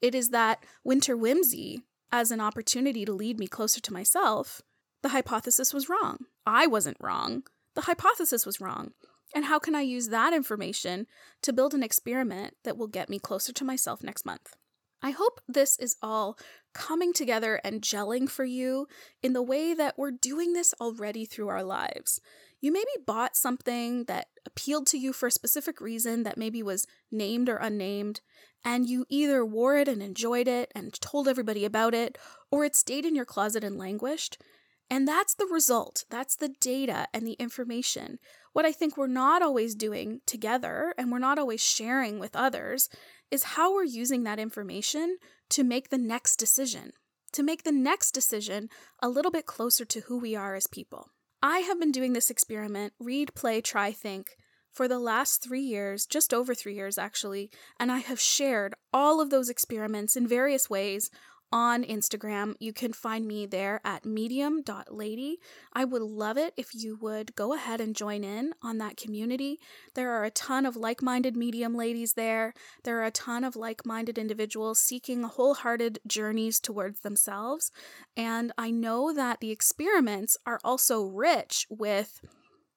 It 0.00 0.14
is 0.14 0.30
that 0.30 0.64
winter 0.82 1.16
whimsy 1.16 1.82
as 2.10 2.30
an 2.30 2.40
opportunity 2.40 3.04
to 3.04 3.12
lead 3.12 3.38
me 3.38 3.46
closer 3.46 3.80
to 3.80 3.92
myself, 3.92 4.62
the 5.02 5.10
hypothesis 5.10 5.72
was 5.72 5.88
wrong. 5.88 6.26
I 6.46 6.66
wasn't 6.66 6.96
wrong. 7.00 7.44
The 7.74 7.82
hypothesis 7.82 8.46
was 8.46 8.60
wrong. 8.60 8.92
And 9.34 9.46
how 9.46 9.58
can 9.58 9.74
I 9.74 9.80
use 9.80 10.08
that 10.08 10.32
information 10.32 11.06
to 11.42 11.52
build 11.52 11.74
an 11.74 11.82
experiment 11.82 12.54
that 12.62 12.76
will 12.76 12.86
get 12.86 13.08
me 13.08 13.18
closer 13.18 13.52
to 13.52 13.64
myself 13.64 14.02
next 14.02 14.24
month? 14.24 14.54
I 15.04 15.10
hope 15.10 15.42
this 15.46 15.78
is 15.78 15.96
all 16.00 16.38
coming 16.72 17.12
together 17.12 17.60
and 17.62 17.82
gelling 17.82 18.26
for 18.26 18.46
you 18.46 18.86
in 19.22 19.34
the 19.34 19.42
way 19.42 19.74
that 19.74 19.98
we're 19.98 20.10
doing 20.10 20.54
this 20.54 20.72
already 20.80 21.26
through 21.26 21.48
our 21.48 21.62
lives. 21.62 22.22
You 22.62 22.72
maybe 22.72 22.86
bought 23.06 23.36
something 23.36 24.04
that 24.04 24.28
appealed 24.46 24.86
to 24.88 24.98
you 24.98 25.12
for 25.12 25.26
a 25.26 25.30
specific 25.30 25.78
reason 25.78 26.22
that 26.22 26.38
maybe 26.38 26.62
was 26.62 26.86
named 27.12 27.50
or 27.50 27.56
unnamed, 27.56 28.22
and 28.64 28.88
you 28.88 29.04
either 29.10 29.44
wore 29.44 29.76
it 29.76 29.88
and 29.88 30.02
enjoyed 30.02 30.48
it 30.48 30.72
and 30.74 30.98
told 31.02 31.28
everybody 31.28 31.66
about 31.66 31.92
it, 31.92 32.16
or 32.50 32.64
it 32.64 32.74
stayed 32.74 33.04
in 33.04 33.14
your 33.14 33.26
closet 33.26 33.62
and 33.62 33.76
languished. 33.76 34.40
And 34.88 35.06
that's 35.06 35.34
the 35.34 35.48
result. 35.52 36.06
That's 36.08 36.34
the 36.34 36.54
data 36.62 37.08
and 37.12 37.26
the 37.26 37.34
information. 37.34 38.18
What 38.54 38.64
I 38.64 38.70
think 38.70 38.96
we're 38.96 39.08
not 39.08 39.42
always 39.42 39.74
doing 39.74 40.20
together 40.26 40.94
and 40.96 41.10
we're 41.10 41.18
not 41.18 41.40
always 41.40 41.60
sharing 41.60 42.20
with 42.20 42.36
others 42.36 42.88
is 43.32 43.42
how 43.42 43.74
we're 43.74 43.82
using 43.82 44.22
that 44.22 44.38
information 44.38 45.18
to 45.50 45.64
make 45.64 45.88
the 45.88 45.98
next 45.98 46.36
decision, 46.36 46.92
to 47.32 47.42
make 47.42 47.64
the 47.64 47.72
next 47.72 48.12
decision 48.12 48.68
a 49.02 49.08
little 49.08 49.32
bit 49.32 49.44
closer 49.44 49.84
to 49.84 50.02
who 50.02 50.16
we 50.16 50.36
are 50.36 50.54
as 50.54 50.68
people. 50.68 51.10
I 51.42 51.58
have 51.58 51.80
been 51.80 51.90
doing 51.90 52.12
this 52.12 52.30
experiment 52.30 52.92
read, 53.00 53.34
play, 53.34 53.60
try, 53.60 53.90
think 53.90 54.36
for 54.72 54.86
the 54.86 55.00
last 55.00 55.42
three 55.42 55.62
years, 55.62 56.06
just 56.06 56.32
over 56.32 56.54
three 56.54 56.76
years 56.76 56.96
actually, 56.96 57.50
and 57.80 57.90
I 57.90 57.98
have 57.98 58.20
shared 58.20 58.74
all 58.92 59.20
of 59.20 59.30
those 59.30 59.48
experiments 59.48 60.14
in 60.14 60.28
various 60.28 60.70
ways 60.70 61.10
on 61.54 61.84
Instagram. 61.84 62.56
You 62.58 62.72
can 62.72 62.92
find 62.92 63.28
me 63.28 63.46
there 63.46 63.80
at 63.84 64.04
medium.lady. 64.04 65.38
I 65.72 65.84
would 65.84 66.02
love 66.02 66.36
it 66.36 66.52
if 66.56 66.74
you 66.74 66.98
would 67.00 67.36
go 67.36 67.54
ahead 67.54 67.80
and 67.80 67.94
join 67.94 68.24
in 68.24 68.54
on 68.60 68.78
that 68.78 68.96
community. 68.96 69.60
There 69.94 70.10
are 70.10 70.24
a 70.24 70.32
ton 70.32 70.66
of 70.66 70.74
like 70.74 71.00
minded 71.00 71.36
medium 71.36 71.76
ladies 71.76 72.14
there. 72.14 72.54
There 72.82 72.98
are 73.00 73.04
a 73.04 73.12
ton 73.12 73.44
of 73.44 73.54
like 73.54 73.86
minded 73.86 74.18
individuals 74.18 74.80
seeking 74.80 75.22
wholehearted 75.22 76.00
journeys 76.08 76.58
towards 76.58 77.00
themselves. 77.00 77.70
And 78.16 78.50
I 78.58 78.72
know 78.72 79.14
that 79.14 79.38
the 79.38 79.52
experiments 79.52 80.36
are 80.44 80.58
also 80.64 81.04
rich 81.04 81.68
with 81.70 82.20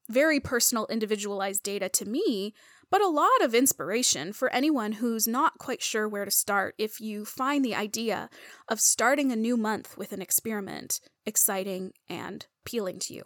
very 0.08 0.40
personal, 0.40 0.86
individualized 0.88 1.64
data 1.64 1.90
to 1.90 2.06
me 2.06 2.54
but 2.89 3.01
a 3.01 3.08
lot 3.08 3.41
of 3.41 3.53
inspiration 3.53 4.34
for 4.34 4.51
anyone 4.53 4.94
who's 4.94 5.27
not 5.27 5.58
quite 5.58 5.82
sure 5.82 6.08
where 6.08 6.25
to 6.25 6.32
start 6.32 6.75
if 6.77 7.00
you 7.00 7.25
find 7.25 7.63
the 7.63 7.75
idea 7.75 8.29
of 8.67 8.79
starting 8.79 9.32
a 9.32 9.36
new 9.36 9.58
month 9.58 9.98
with 9.98 10.12
an 10.12 10.22
experiment 10.22 11.00
exciting 11.25 11.91
and 12.10 12.48
appealing 12.65 13.00
to 13.00 13.13
you. 13.13 13.24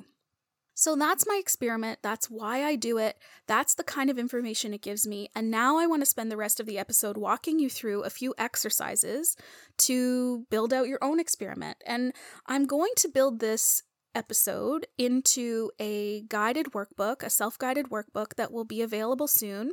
So 0.73 0.95
that's 0.95 1.27
my 1.27 1.37
experiment. 1.39 1.99
That's 2.01 2.27
why 2.27 2.63
I 2.63 2.75
do 2.75 2.97
it. 2.97 3.17
That's 3.45 3.75
the 3.75 3.83
kind 3.83 4.09
of 4.09 4.17
information 4.17 4.73
it 4.73 4.81
gives 4.81 5.05
me. 5.05 5.29
And 5.35 5.51
now 5.51 5.77
I 5.77 5.85
want 5.85 6.01
to 6.01 6.07
spend 6.07 6.31
the 6.31 6.37
rest 6.37 6.59
of 6.59 6.65
the 6.65 6.79
episode 6.79 7.17
walking 7.17 7.59
you 7.59 7.69
through 7.69 8.01
a 8.01 8.09
few 8.09 8.33
exercises 8.39 9.35
to 9.79 10.47
build 10.49 10.73
out 10.73 10.87
your 10.87 10.97
own 11.03 11.19
experiment. 11.19 11.77
And 11.85 12.13
I'm 12.47 12.65
going 12.65 12.93
to 12.97 13.09
build 13.09 13.39
this 13.39 13.83
episode 14.15 14.87
into 14.97 15.71
a 15.79 16.23
guided 16.23 16.67
workbook, 16.73 17.23
a 17.23 17.29
self 17.29 17.57
guided 17.57 17.89
workbook 17.89 18.35
that 18.37 18.51
will 18.51 18.65
be 18.65 18.81
available 18.81 19.27
soon. 19.27 19.71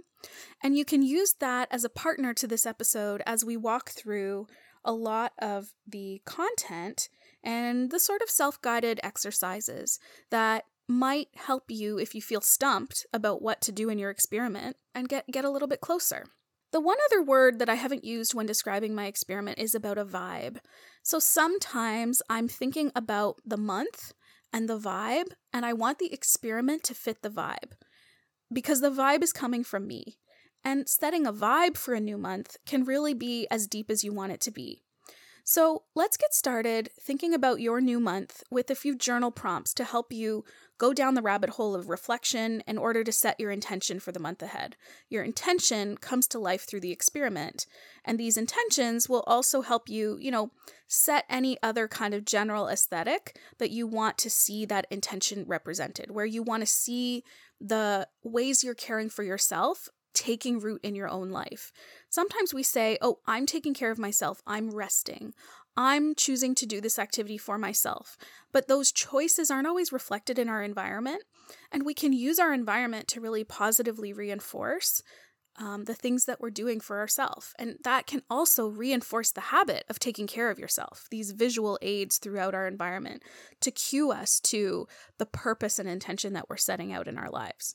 And 0.62 0.76
you 0.76 0.84
can 0.84 1.02
use 1.02 1.34
that 1.40 1.68
as 1.70 1.84
a 1.84 1.90
partner 1.90 2.34
to 2.34 2.46
this 2.46 2.66
episode 2.66 3.22
as 3.26 3.44
we 3.44 3.56
walk 3.56 3.90
through 3.90 4.46
a 4.84 4.92
lot 4.92 5.32
of 5.40 5.68
the 5.86 6.22
content 6.24 7.08
and 7.42 7.90
the 7.90 8.00
sort 8.00 8.22
of 8.22 8.30
self 8.30 8.60
guided 8.60 9.00
exercises 9.02 9.98
that 10.30 10.64
might 10.88 11.28
help 11.36 11.64
you 11.68 11.98
if 11.98 12.14
you 12.14 12.22
feel 12.22 12.40
stumped 12.40 13.06
about 13.12 13.42
what 13.42 13.60
to 13.60 13.72
do 13.72 13.90
in 13.90 13.98
your 13.98 14.10
experiment 14.10 14.76
and 14.94 15.08
get, 15.08 15.26
get 15.30 15.44
a 15.44 15.50
little 15.50 15.68
bit 15.68 15.82
closer. 15.82 16.24
The 16.70 16.80
one 16.80 16.96
other 17.06 17.22
word 17.22 17.58
that 17.58 17.68
I 17.68 17.74
haven't 17.74 18.04
used 18.04 18.34
when 18.34 18.46
describing 18.46 18.94
my 18.94 19.06
experiment 19.06 19.58
is 19.58 19.74
about 19.74 19.98
a 19.98 20.04
vibe. 20.04 20.58
So 21.02 21.18
sometimes 21.18 22.20
I'm 22.28 22.48
thinking 22.48 22.92
about 22.94 23.36
the 23.44 23.56
month 23.56 24.12
and 24.52 24.68
the 24.68 24.78
vibe, 24.78 25.32
and 25.52 25.64
I 25.64 25.72
want 25.72 25.98
the 25.98 26.12
experiment 26.12 26.82
to 26.84 26.94
fit 26.94 27.22
the 27.22 27.30
vibe 27.30 27.72
because 28.52 28.80
the 28.80 28.90
vibe 28.90 29.22
is 29.22 29.32
coming 29.32 29.64
from 29.64 29.86
me. 29.86 30.18
And 30.64 30.88
setting 30.88 31.26
a 31.26 31.32
vibe 31.32 31.76
for 31.76 31.94
a 31.94 32.00
new 32.00 32.18
month 32.18 32.56
can 32.66 32.84
really 32.84 33.14
be 33.14 33.46
as 33.50 33.66
deep 33.66 33.90
as 33.90 34.02
you 34.02 34.12
want 34.12 34.32
it 34.32 34.40
to 34.42 34.50
be. 34.50 34.82
So 35.50 35.84
let's 35.94 36.18
get 36.18 36.34
started 36.34 36.90
thinking 37.00 37.32
about 37.32 37.62
your 37.62 37.80
new 37.80 38.00
month 38.00 38.42
with 38.50 38.70
a 38.70 38.74
few 38.74 38.94
journal 38.94 39.30
prompts 39.30 39.72
to 39.74 39.84
help 39.84 40.12
you 40.12 40.44
go 40.76 40.92
down 40.92 41.14
the 41.14 41.22
rabbit 41.22 41.48
hole 41.48 41.74
of 41.74 41.88
reflection 41.88 42.62
in 42.66 42.76
order 42.76 43.02
to 43.02 43.10
set 43.10 43.40
your 43.40 43.50
intention 43.50 43.98
for 43.98 44.12
the 44.12 44.20
month 44.20 44.42
ahead. 44.42 44.76
Your 45.08 45.24
intention 45.24 45.96
comes 45.96 46.26
to 46.28 46.38
life 46.38 46.66
through 46.68 46.80
the 46.80 46.92
experiment, 46.92 47.64
and 48.04 48.20
these 48.20 48.36
intentions 48.36 49.08
will 49.08 49.24
also 49.26 49.62
help 49.62 49.88
you, 49.88 50.18
you 50.20 50.30
know, 50.30 50.50
set 50.86 51.24
any 51.30 51.56
other 51.62 51.88
kind 51.88 52.12
of 52.12 52.26
general 52.26 52.68
aesthetic 52.68 53.38
that 53.56 53.70
you 53.70 53.86
want 53.86 54.18
to 54.18 54.28
see 54.28 54.66
that 54.66 54.86
intention 54.90 55.46
represented, 55.46 56.10
where 56.10 56.26
you 56.26 56.42
want 56.42 56.60
to 56.60 56.66
see 56.66 57.24
the 57.58 58.06
ways 58.22 58.62
you're 58.62 58.74
caring 58.74 59.08
for 59.08 59.22
yourself 59.22 59.88
taking 60.14 60.58
root 60.58 60.80
in 60.82 60.94
your 60.94 61.08
own 61.08 61.30
life. 61.30 61.72
Sometimes 62.08 62.52
we 62.52 62.62
say, 62.62 62.98
Oh, 63.00 63.18
I'm 63.26 63.46
taking 63.46 63.74
care 63.74 63.90
of 63.90 63.98
myself, 63.98 64.42
I'm 64.46 64.70
resting, 64.70 65.34
I'm 65.76 66.16
choosing 66.16 66.56
to 66.56 66.66
do 66.66 66.80
this 66.80 66.98
activity 66.98 67.38
for 67.38 67.56
myself. 67.56 68.16
But 68.52 68.66
those 68.66 68.90
choices 68.90 69.48
aren't 69.48 69.68
always 69.68 69.92
reflected 69.92 70.36
in 70.36 70.48
our 70.48 70.62
environment, 70.62 71.22
and 71.70 71.86
we 71.86 71.94
can 71.94 72.12
use 72.12 72.40
our 72.40 72.52
environment 72.52 73.06
to 73.08 73.20
really 73.20 73.44
positively 73.44 74.12
reinforce. 74.12 75.02
Um, 75.60 75.86
the 75.86 75.94
things 75.94 76.26
that 76.26 76.40
we're 76.40 76.50
doing 76.50 76.78
for 76.78 77.00
ourselves. 77.00 77.52
And 77.58 77.78
that 77.82 78.06
can 78.06 78.22
also 78.30 78.68
reinforce 78.68 79.32
the 79.32 79.40
habit 79.40 79.82
of 79.90 79.98
taking 79.98 80.28
care 80.28 80.50
of 80.50 80.58
yourself, 80.60 81.08
these 81.10 81.32
visual 81.32 81.80
aids 81.82 82.18
throughout 82.18 82.54
our 82.54 82.68
environment 82.68 83.24
to 83.62 83.72
cue 83.72 84.12
us 84.12 84.38
to 84.42 84.86
the 85.18 85.26
purpose 85.26 85.80
and 85.80 85.88
intention 85.88 86.32
that 86.34 86.48
we're 86.48 86.58
setting 86.58 86.92
out 86.92 87.08
in 87.08 87.18
our 87.18 87.28
lives. 87.28 87.74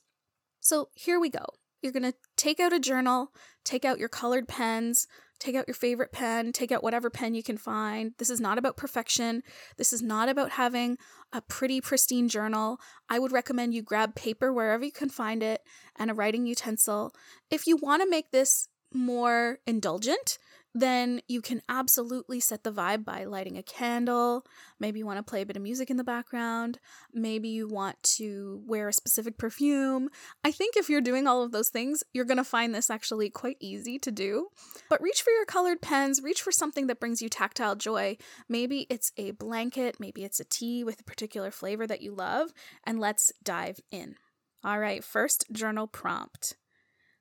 So 0.62 0.92
here 0.94 1.20
we 1.20 1.30
go. 1.30 1.46
You're 1.84 1.92
going 1.92 2.04
to 2.04 2.16
take 2.38 2.62
out 2.62 2.72
a 2.72 2.80
journal, 2.80 3.34
take 3.66 3.84
out 3.84 4.00
your 4.00 4.10
colored 4.10 4.48
pens, 4.48 5.06
take 5.38 5.56
out 5.56 5.68
your 5.68 5.76
favorite 5.76 6.14
pen, 6.14 6.54
take 6.54 6.72
out 6.72 6.82
whatever 6.82 7.10
pen 7.10 7.36
you 7.36 7.44
can 7.44 7.58
find. 7.58 8.14
This 8.18 8.30
is 8.30 8.40
not 8.40 8.58
about 8.58 8.78
perfection. 8.78 9.44
This 9.76 9.92
is 9.92 10.02
not 10.02 10.30
about 10.30 10.52
having 10.52 10.98
a 11.34 11.42
pretty, 11.42 11.82
pristine 11.82 12.30
journal. 12.30 12.80
I 13.10 13.20
would 13.20 13.34
recommend 13.34 13.74
you 13.74 13.82
grab 13.82 14.16
paper 14.16 14.54
wherever 14.54 14.86
you 14.86 14.92
can 14.94 15.10
find 15.10 15.44
it 15.44 15.62
and 15.98 16.10
a 16.10 16.14
writing 16.14 16.46
utensil. 16.46 17.14
If 17.52 17.68
you 17.68 17.76
want 17.76 18.02
to 18.02 18.10
make 18.10 18.32
this 18.32 18.70
more 18.94 19.60
indulgent, 19.68 20.38
then 20.74 21.22
you 21.28 21.42
can 21.42 21.62
absolutely 21.70 22.40
set 22.40 22.64
the 22.64 22.72
vibe 22.72 23.06
by 23.06 23.26
lighting 23.26 23.58
a 23.58 23.64
candle. 23.64 24.46
Maybe 24.80 25.00
you 25.00 25.06
want 25.06 25.18
to 25.18 25.30
play 25.30 25.42
a 25.42 25.46
bit 25.46 25.56
of 25.56 25.62
music 25.62 25.90
in 25.90 25.98
the 25.98 26.04
background. 26.04 26.80
Maybe 27.14 27.50
you 27.50 27.68
want 27.68 28.02
to 28.04 28.62
wear 28.66 28.88
a 28.88 28.94
specific 28.94 29.38
perfume. 29.38 30.10
I 30.44 30.52
think 30.52 30.76
if 30.76 30.90
you're 30.90 31.02
doing 31.02 31.28
all 31.28 31.44
of 31.44 31.52
those 31.52 31.70
things, 31.70 32.04
you're 32.14 32.26
going 32.26 32.38
to 32.38 32.44
find 32.44 32.74
this 32.74 32.90
actually 32.90 33.30
quite 33.30 33.58
easy 33.60 34.00
to 34.00 34.12
do. 34.12 34.48
But 34.90 35.02
reach 35.02 35.22
for 35.22 35.32
your 35.32 35.46
colored 35.46 35.82
pens, 35.82 36.22
reach 36.24 36.42
for 36.42 36.52
something 36.52 36.88
that 36.88 37.00
brings 37.00 37.22
you 37.22 37.30
tactile 37.30 37.76
joy. 37.76 38.18
Maybe 38.50 38.88
it's 38.90 39.12
a 39.16 39.32
blanket, 39.32 40.00
maybe 40.00 40.24
it's 40.24 40.40
a 40.40 40.46
tea 40.46 40.84
with 40.84 41.02
a 41.02 41.06
particular 41.06 41.52
flavor 41.52 41.86
that 41.86 42.02
you 42.02 42.14
love, 42.14 42.52
and 42.84 43.00
let's 43.00 43.32
dive 43.44 43.80
in. 43.92 44.16
All 44.64 44.80
right, 44.80 45.04
first 45.04 45.46
journal 45.52 45.88
prompt. 45.88 46.56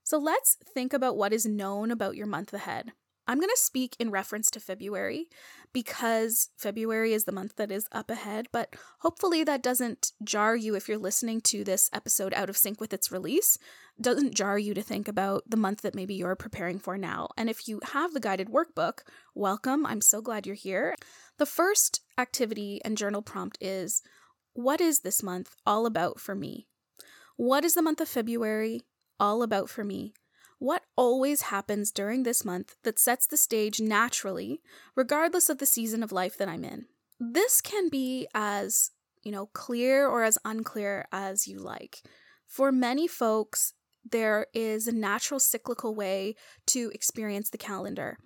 So 0.05 0.19
let's 0.19 0.57
think 0.75 0.93
about 0.93 1.17
what 1.17 1.33
is 1.33 1.47
known 1.47 1.91
about 1.91 2.17
your 2.17 2.27
month 2.27 2.53
ahead. 2.53 2.93
I'm 3.33 3.39
going 3.39 3.49
to 3.49 3.57
speak 3.57 3.97
in 3.99 4.11
reference 4.11 4.51
to 4.51 4.61
February 4.61 5.27
because 5.73 6.51
February 6.59 7.15
is 7.15 7.25
the 7.25 7.33
month 7.33 7.57
that 7.57 7.73
is 7.73 7.89
up 7.91 8.11
ahead, 8.11 8.49
but 8.53 8.77
hopefully 8.99 9.43
that 9.43 9.63
doesn't 9.63 10.13
jar 10.23 10.55
you 10.55 10.75
if 10.75 10.87
you're 10.87 10.99
listening 10.99 11.41
to 11.45 11.65
this 11.65 11.89
episode 11.95 12.35
out 12.35 12.51
of 12.51 12.59
sync 12.59 12.79
with 12.79 12.93
its 12.93 13.11
release. 13.11 13.57
Doesn't 13.99 14.35
jar 14.35 14.59
you 14.59 14.75
to 14.75 14.83
think 14.83 15.09
about 15.09 15.45
the 15.49 15.57
month 15.57 15.81
that 15.81 15.95
maybe 15.95 16.13
you're 16.13 16.37
preparing 16.37 16.79
for 16.79 16.99
now. 16.99 17.31
And 17.39 17.49
if 17.49 17.67
you 17.67 17.81
have 17.95 18.13
the 18.13 18.21
guided 18.21 18.49
workbook, 18.49 18.99
welcome. 19.35 19.87
I'm 19.87 20.03
so 20.03 20.21
glad 20.21 20.47
you're 20.47 20.55
here. 20.55 20.95
The 21.39 21.47
first 21.47 22.03
activity 22.19 22.83
and 22.85 22.99
journal 22.99 23.23
prompt 23.23 23.57
is 23.63 24.03
What 24.53 24.83
is 24.83 25.01
this 25.01 25.23
month 25.23 25.57
all 25.65 25.87
about 25.87 26.21
for 26.21 26.35
me? 26.35 26.67
What 27.37 27.65
is 27.65 27.73
the 27.73 27.81
month 27.81 28.03
of 28.03 28.11
February 28.11 28.83
all 29.19 29.43
about 29.43 29.71
for 29.71 29.85
me? 29.85 30.13
Always 30.97 31.43
happens 31.43 31.91
during 31.91 32.23
this 32.23 32.45
month 32.45 32.77
that 32.83 32.99
sets 32.99 33.27
the 33.27 33.37
stage 33.37 33.81
naturally, 33.81 34.61
regardless 34.95 35.49
of 35.49 35.59
the 35.59 35.67
season 35.67 36.03
of 36.03 36.13
life 36.13 36.37
that 36.37 36.49
I'm 36.49 36.65
in? 36.65 36.87
This 37.19 37.61
can 37.61 37.89
be 37.89 38.27
as, 38.35 38.91
you 39.23 39.33
know, 39.33 39.47
clear 39.47 40.07
or 40.07 40.23
as 40.23 40.39
unclear 40.45 41.07
as 41.11 41.49
you 41.49 41.59
like. 41.59 42.03
For 42.47 42.71
many 42.71 43.09
folks, 43.09 43.73
there 44.05 44.47
is 44.53 44.87
a 44.87 44.93
natural 44.93 45.41
cyclical 45.41 45.95
way 45.95 46.35
to 46.67 46.91
experience 46.93 47.49
the 47.49 47.59
calendar. 47.59 48.19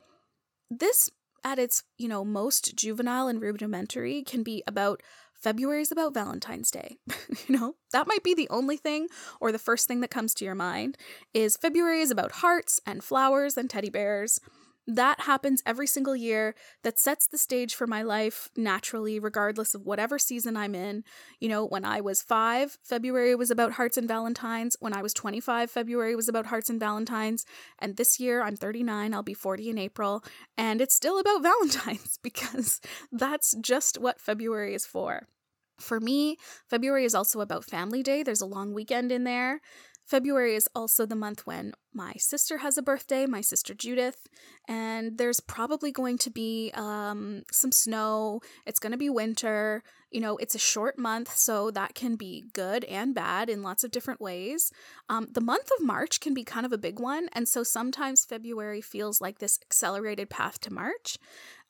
This 0.69 1.11
at 1.45 1.61
its, 1.61 1.85
you 1.97 2.09
know, 2.09 2.25
most 2.25 2.75
juvenile 2.75 3.29
and 3.29 3.41
rudimentary 3.41 4.25
can 4.25 4.43
be 4.43 4.65
about 4.67 5.01
February 5.47 5.81
is 5.81 5.93
about 5.93 6.13
Valentine's 6.13 6.73
Day. 6.73 6.99
you 7.47 7.57
know, 7.57 7.77
that 7.93 8.09
might 8.09 8.25
be 8.25 8.35
the 8.35 8.49
only 8.51 8.77
thing 8.77 9.07
or 9.41 9.53
the 9.53 9.61
first 9.61 9.87
thing 9.87 10.01
that 10.01 10.11
comes 10.11 10.35
to 10.35 10.45
your 10.45 10.57
mind 10.57 10.99
is 11.33 11.57
February 11.57 12.01
is 12.01 12.11
about 12.11 12.33
hearts 12.43 12.81
and 12.85 13.05
flowers 13.05 13.57
and 13.57 13.71
teddy 13.71 13.89
bears. 13.89 14.41
That 14.89 15.21
happens 15.21 15.63
every 15.65 15.87
single 15.87 16.17
year. 16.17 16.57
That 16.83 16.99
sets 16.99 17.29
the 17.29 17.39
stage 17.39 17.77
for 17.77 17.87
my 17.87 18.03
life 18.03 18.49
naturally, 18.57 19.21
regardless 19.21 19.73
of 19.73 19.87
whatever 19.87 20.19
season 20.19 20.57
I'm 20.57 20.75
in. 20.75 21.05
You 21.39 21.49
know, 21.49 21.65
when 21.65 21.85
I 21.85 22.01
was 22.01 22.23
five, 22.23 22.77
February 22.83 23.37
was 23.37 23.53
about 23.53 23.75
hearts 23.75 23.97
and 23.97 24.09
Valentines. 24.09 24.77
When 24.81 24.95
I 24.95 25.03
was 25.03 25.15
25, 25.15 25.71
February 25.71 26.17
was 26.17 26.29
about 26.29 26.47
hearts 26.47 26.71
and 26.71 26.81
Valentines. 26.81 27.45
And 27.79 27.97
this 27.97 28.19
year, 28.19 28.43
I'm 28.43 28.57
39, 28.57 29.15
I'll 29.15 29.23
be 29.23 29.33
40 29.33 29.71
in 29.71 29.79
April. 29.79 30.25
And 30.59 30.81
it's 30.81 30.97
still 30.97 31.21
about 31.21 31.43
Valentines 31.45 32.19
because 32.21 32.81
that's 33.13 33.55
just 33.61 34.01
what 34.01 34.21
February 34.21 34.75
is 34.75 34.87
for. 34.87 35.29
For 35.79 36.01
me, 36.01 36.37
February 36.69 37.05
is 37.05 37.15
also 37.15 37.41
about 37.41 37.65
Family 37.65 38.03
Day. 38.03 38.23
There's 38.23 38.41
a 38.41 38.47
long 38.47 38.73
weekend 38.73 39.13
in 39.13 39.25
there. 39.25 39.61
February 40.07 40.55
is 40.55 40.69
also 40.73 41.05
the 41.05 41.17
month 41.17 41.47
when 41.47 41.73
my 41.93 42.13
sister 42.17 42.59
has 42.59 42.79
a 42.79 42.83
birthday, 42.83 43.27
my 43.27 43.41
sister 43.41 43.75
Judith, 43.75 44.29
and 44.69 45.19
there's 45.19 45.41
probably 45.41 45.91
going 45.91 46.17
to 46.19 46.31
be 46.31 46.71
um, 46.75 47.43
some 47.51 47.73
snow. 47.73 48.41
It's 48.67 48.79
going 48.79 48.93
to 48.93 48.99
be 48.99 49.11
winter. 49.11 49.83
You 50.13 50.21
know, 50.21 50.37
it's 50.37 50.55
a 50.55 50.61
short 50.61 50.97
month, 50.97 51.37
so 51.37 51.73
that 51.73 51.97
can 51.97 52.15
be 52.15 52.45
good 52.53 52.85
and 52.85 53.17
bad 53.17 53.51
in 53.51 53.65
lots 53.65 53.83
of 53.83 53.91
different 53.91 54.21
ways. 54.21 54.71
Um, 55.09 55.27
the 55.33 55.41
month 55.41 55.71
of 55.77 55.85
March 55.85 56.21
can 56.21 56.35
be 56.35 56.45
kind 56.45 56.65
of 56.65 56.73
a 56.73 56.79
big 56.79 57.01
one, 57.01 57.29
and 57.33 57.49
so 57.49 57.65
sometimes 57.65 58.25
February 58.25 58.81
feels 58.81 59.21
like 59.21 59.41
this 59.41 59.59
accelerated 59.61 60.31
path 60.31 60.61
to 60.61 60.73
March. 60.73 61.19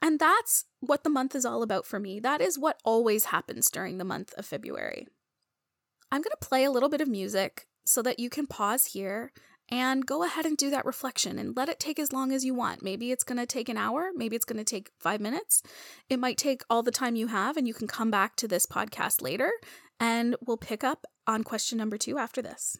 And 0.02 0.18
that's 0.18 0.64
what 0.80 1.04
the 1.04 1.10
month 1.10 1.34
is 1.34 1.44
all 1.44 1.62
about 1.62 1.86
for 1.86 1.98
me. 1.98 2.20
That 2.20 2.40
is 2.40 2.58
what 2.58 2.80
always 2.84 3.26
happens 3.26 3.70
during 3.70 3.98
the 3.98 4.04
month 4.04 4.34
of 4.36 4.46
February. 4.46 5.06
I'm 6.12 6.20
going 6.20 6.34
to 6.38 6.46
play 6.48 6.64
a 6.64 6.70
little 6.70 6.88
bit 6.88 7.00
of 7.00 7.08
music 7.08 7.66
so 7.84 8.02
that 8.02 8.18
you 8.18 8.30
can 8.30 8.46
pause 8.46 8.86
here 8.86 9.32
and 9.68 10.06
go 10.06 10.22
ahead 10.22 10.46
and 10.46 10.56
do 10.56 10.70
that 10.70 10.84
reflection 10.84 11.38
and 11.38 11.56
let 11.56 11.68
it 11.68 11.80
take 11.80 11.98
as 11.98 12.12
long 12.12 12.30
as 12.32 12.44
you 12.44 12.54
want. 12.54 12.82
Maybe 12.82 13.10
it's 13.10 13.24
going 13.24 13.38
to 13.38 13.46
take 13.46 13.68
an 13.68 13.76
hour, 13.76 14.10
maybe 14.14 14.36
it's 14.36 14.44
going 14.44 14.58
to 14.58 14.64
take 14.64 14.92
five 15.00 15.20
minutes. 15.20 15.62
It 16.08 16.20
might 16.20 16.38
take 16.38 16.62
all 16.70 16.82
the 16.82 16.92
time 16.92 17.16
you 17.16 17.26
have, 17.28 17.56
and 17.56 17.66
you 17.66 17.74
can 17.74 17.88
come 17.88 18.10
back 18.10 18.36
to 18.36 18.48
this 18.48 18.66
podcast 18.66 19.22
later 19.22 19.50
and 19.98 20.36
we'll 20.44 20.56
pick 20.56 20.84
up 20.84 21.06
on 21.26 21.42
question 21.42 21.78
number 21.78 21.96
two 21.96 22.18
after 22.18 22.42
this. 22.42 22.78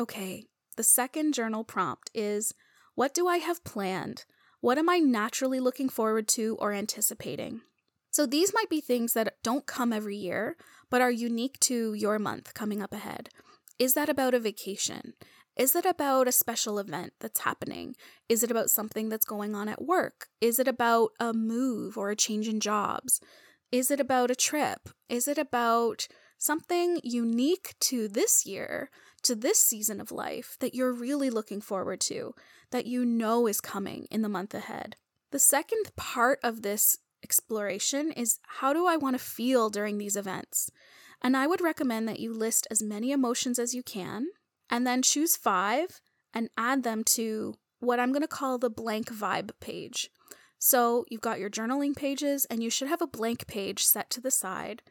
Okay, 0.00 0.44
the 0.76 0.84
second 0.84 1.34
journal 1.34 1.64
prompt 1.64 2.08
is 2.14 2.54
what 2.94 3.12
do 3.12 3.26
I 3.26 3.38
have 3.38 3.64
planned? 3.64 4.26
What 4.60 4.78
am 4.78 4.88
I 4.88 4.98
naturally 4.98 5.58
looking 5.58 5.88
forward 5.88 6.28
to 6.28 6.56
or 6.60 6.72
anticipating? 6.72 7.62
So 8.12 8.24
these 8.24 8.54
might 8.54 8.70
be 8.70 8.80
things 8.80 9.14
that 9.14 9.34
don't 9.42 9.66
come 9.66 9.92
every 9.92 10.16
year, 10.16 10.56
but 10.88 11.00
are 11.00 11.10
unique 11.10 11.58
to 11.60 11.94
your 11.94 12.20
month 12.20 12.54
coming 12.54 12.80
up 12.80 12.92
ahead. 12.92 13.30
Is 13.80 13.94
that 13.94 14.08
about 14.08 14.34
a 14.34 14.40
vacation? 14.40 15.14
Is 15.56 15.74
it 15.74 15.84
about 15.84 16.28
a 16.28 16.32
special 16.32 16.78
event 16.78 17.14
that's 17.18 17.40
happening? 17.40 17.96
Is 18.28 18.44
it 18.44 18.52
about 18.52 18.70
something 18.70 19.08
that's 19.08 19.26
going 19.26 19.56
on 19.56 19.68
at 19.68 19.82
work? 19.82 20.28
Is 20.40 20.60
it 20.60 20.68
about 20.68 21.10
a 21.18 21.32
move 21.32 21.98
or 21.98 22.10
a 22.10 22.16
change 22.16 22.46
in 22.46 22.60
jobs? 22.60 23.20
Is 23.72 23.90
it 23.90 23.98
about 23.98 24.30
a 24.30 24.36
trip? 24.36 24.88
Is 25.08 25.26
it 25.26 25.38
about 25.38 26.06
something 26.38 27.00
unique 27.02 27.74
to 27.80 28.06
this 28.06 28.46
year, 28.46 28.90
to 29.22 29.34
this 29.34 29.58
season 29.58 30.00
of 30.00 30.12
life 30.12 30.56
that 30.60 30.74
you're 30.74 30.92
really 30.92 31.30
looking 31.30 31.60
forward 31.60 32.00
to, 32.02 32.34
that 32.70 32.86
you 32.86 33.04
know 33.04 33.46
is 33.46 33.60
coming 33.60 34.06
in 34.10 34.22
the 34.22 34.28
month 34.28 34.54
ahead. 34.54 34.96
The 35.30 35.38
second 35.38 35.94
part 35.96 36.38
of 36.42 36.62
this 36.62 36.98
exploration 37.22 38.12
is 38.12 38.38
how 38.60 38.72
do 38.72 38.86
I 38.86 38.96
want 38.96 39.18
to 39.18 39.24
feel 39.24 39.70
during 39.70 39.98
these 39.98 40.16
events? 40.16 40.70
And 41.20 41.36
I 41.36 41.46
would 41.46 41.60
recommend 41.60 42.08
that 42.08 42.20
you 42.20 42.32
list 42.32 42.66
as 42.70 42.82
many 42.82 43.10
emotions 43.10 43.58
as 43.58 43.74
you 43.74 43.82
can 43.82 44.28
and 44.70 44.86
then 44.86 45.02
choose 45.02 45.36
five 45.36 46.00
and 46.32 46.50
add 46.56 46.82
them 46.82 47.02
to 47.02 47.54
what 47.80 47.98
I'm 47.98 48.12
going 48.12 48.22
to 48.22 48.28
call 48.28 48.58
the 48.58 48.70
blank 48.70 49.10
vibe 49.10 49.50
page. 49.60 50.10
So 50.58 51.04
you've 51.08 51.20
got 51.20 51.38
your 51.38 51.50
journaling 51.50 51.94
pages, 51.94 52.44
and 52.46 52.62
you 52.62 52.70
should 52.70 52.88
have 52.88 53.00
a 53.00 53.06
blank 53.06 53.46
page 53.46 53.84
set 53.84 54.10
to 54.10 54.20
the 54.20 54.30
side 54.30 54.82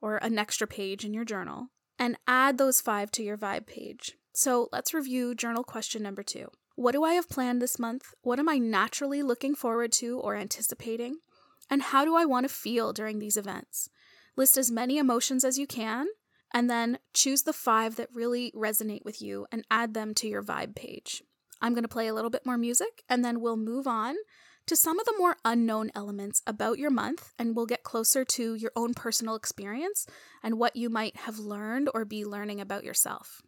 or 0.00 0.18
an 0.18 0.38
extra 0.38 0.66
page 0.66 1.04
in 1.04 1.14
your 1.14 1.24
journal 1.24 1.68
and 2.04 2.18
add 2.28 2.58
those 2.58 2.82
five 2.82 3.10
to 3.10 3.22
your 3.22 3.38
vibe 3.38 3.66
page. 3.66 4.12
So 4.34 4.68
let's 4.70 4.92
review 4.92 5.34
journal 5.34 5.64
question 5.64 6.02
number 6.02 6.22
two. 6.22 6.48
What 6.76 6.92
do 6.92 7.02
I 7.02 7.14
have 7.14 7.30
planned 7.30 7.62
this 7.62 7.78
month? 7.78 8.12
What 8.20 8.38
am 8.38 8.46
I 8.46 8.58
naturally 8.58 9.22
looking 9.22 9.54
forward 9.54 9.90
to 9.92 10.18
or 10.18 10.36
anticipating? 10.36 11.20
And 11.70 11.80
how 11.80 12.04
do 12.04 12.14
I 12.14 12.26
want 12.26 12.44
to 12.44 12.52
feel 12.52 12.92
during 12.92 13.20
these 13.20 13.38
events? 13.38 13.88
List 14.36 14.58
as 14.58 14.70
many 14.70 14.98
emotions 14.98 15.44
as 15.44 15.58
you 15.58 15.66
can, 15.66 16.08
and 16.52 16.68
then 16.68 16.98
choose 17.14 17.44
the 17.44 17.54
five 17.54 17.96
that 17.96 18.14
really 18.14 18.52
resonate 18.54 19.04
with 19.06 19.22
you 19.22 19.46
and 19.50 19.64
add 19.70 19.94
them 19.94 20.12
to 20.16 20.28
your 20.28 20.42
vibe 20.42 20.74
page. 20.74 21.22
I'm 21.62 21.72
going 21.72 21.84
to 21.84 21.88
play 21.88 22.08
a 22.08 22.14
little 22.14 22.28
bit 22.28 22.44
more 22.44 22.58
music, 22.58 23.02
and 23.08 23.24
then 23.24 23.40
we'll 23.40 23.56
move 23.56 23.86
on 23.86 24.16
to 24.66 24.76
some 24.76 24.98
of 24.98 25.04
the 25.06 25.14
more 25.18 25.36
unknown 25.44 25.90
elements 25.94 26.42
about 26.46 26.78
your 26.78 26.90
month, 26.90 27.32
and 27.38 27.54
we'll 27.54 27.66
get 27.66 27.82
closer 27.82 28.24
to 28.24 28.54
your 28.54 28.72
own 28.74 28.94
personal 28.94 29.34
experience 29.34 30.06
and 30.42 30.58
what 30.58 30.76
you 30.76 30.88
might 30.88 31.16
have 31.16 31.38
learned 31.38 31.90
or 31.92 32.04
be 32.04 32.24
learning 32.24 32.60
about 32.60 32.84
yourself. 32.84 33.42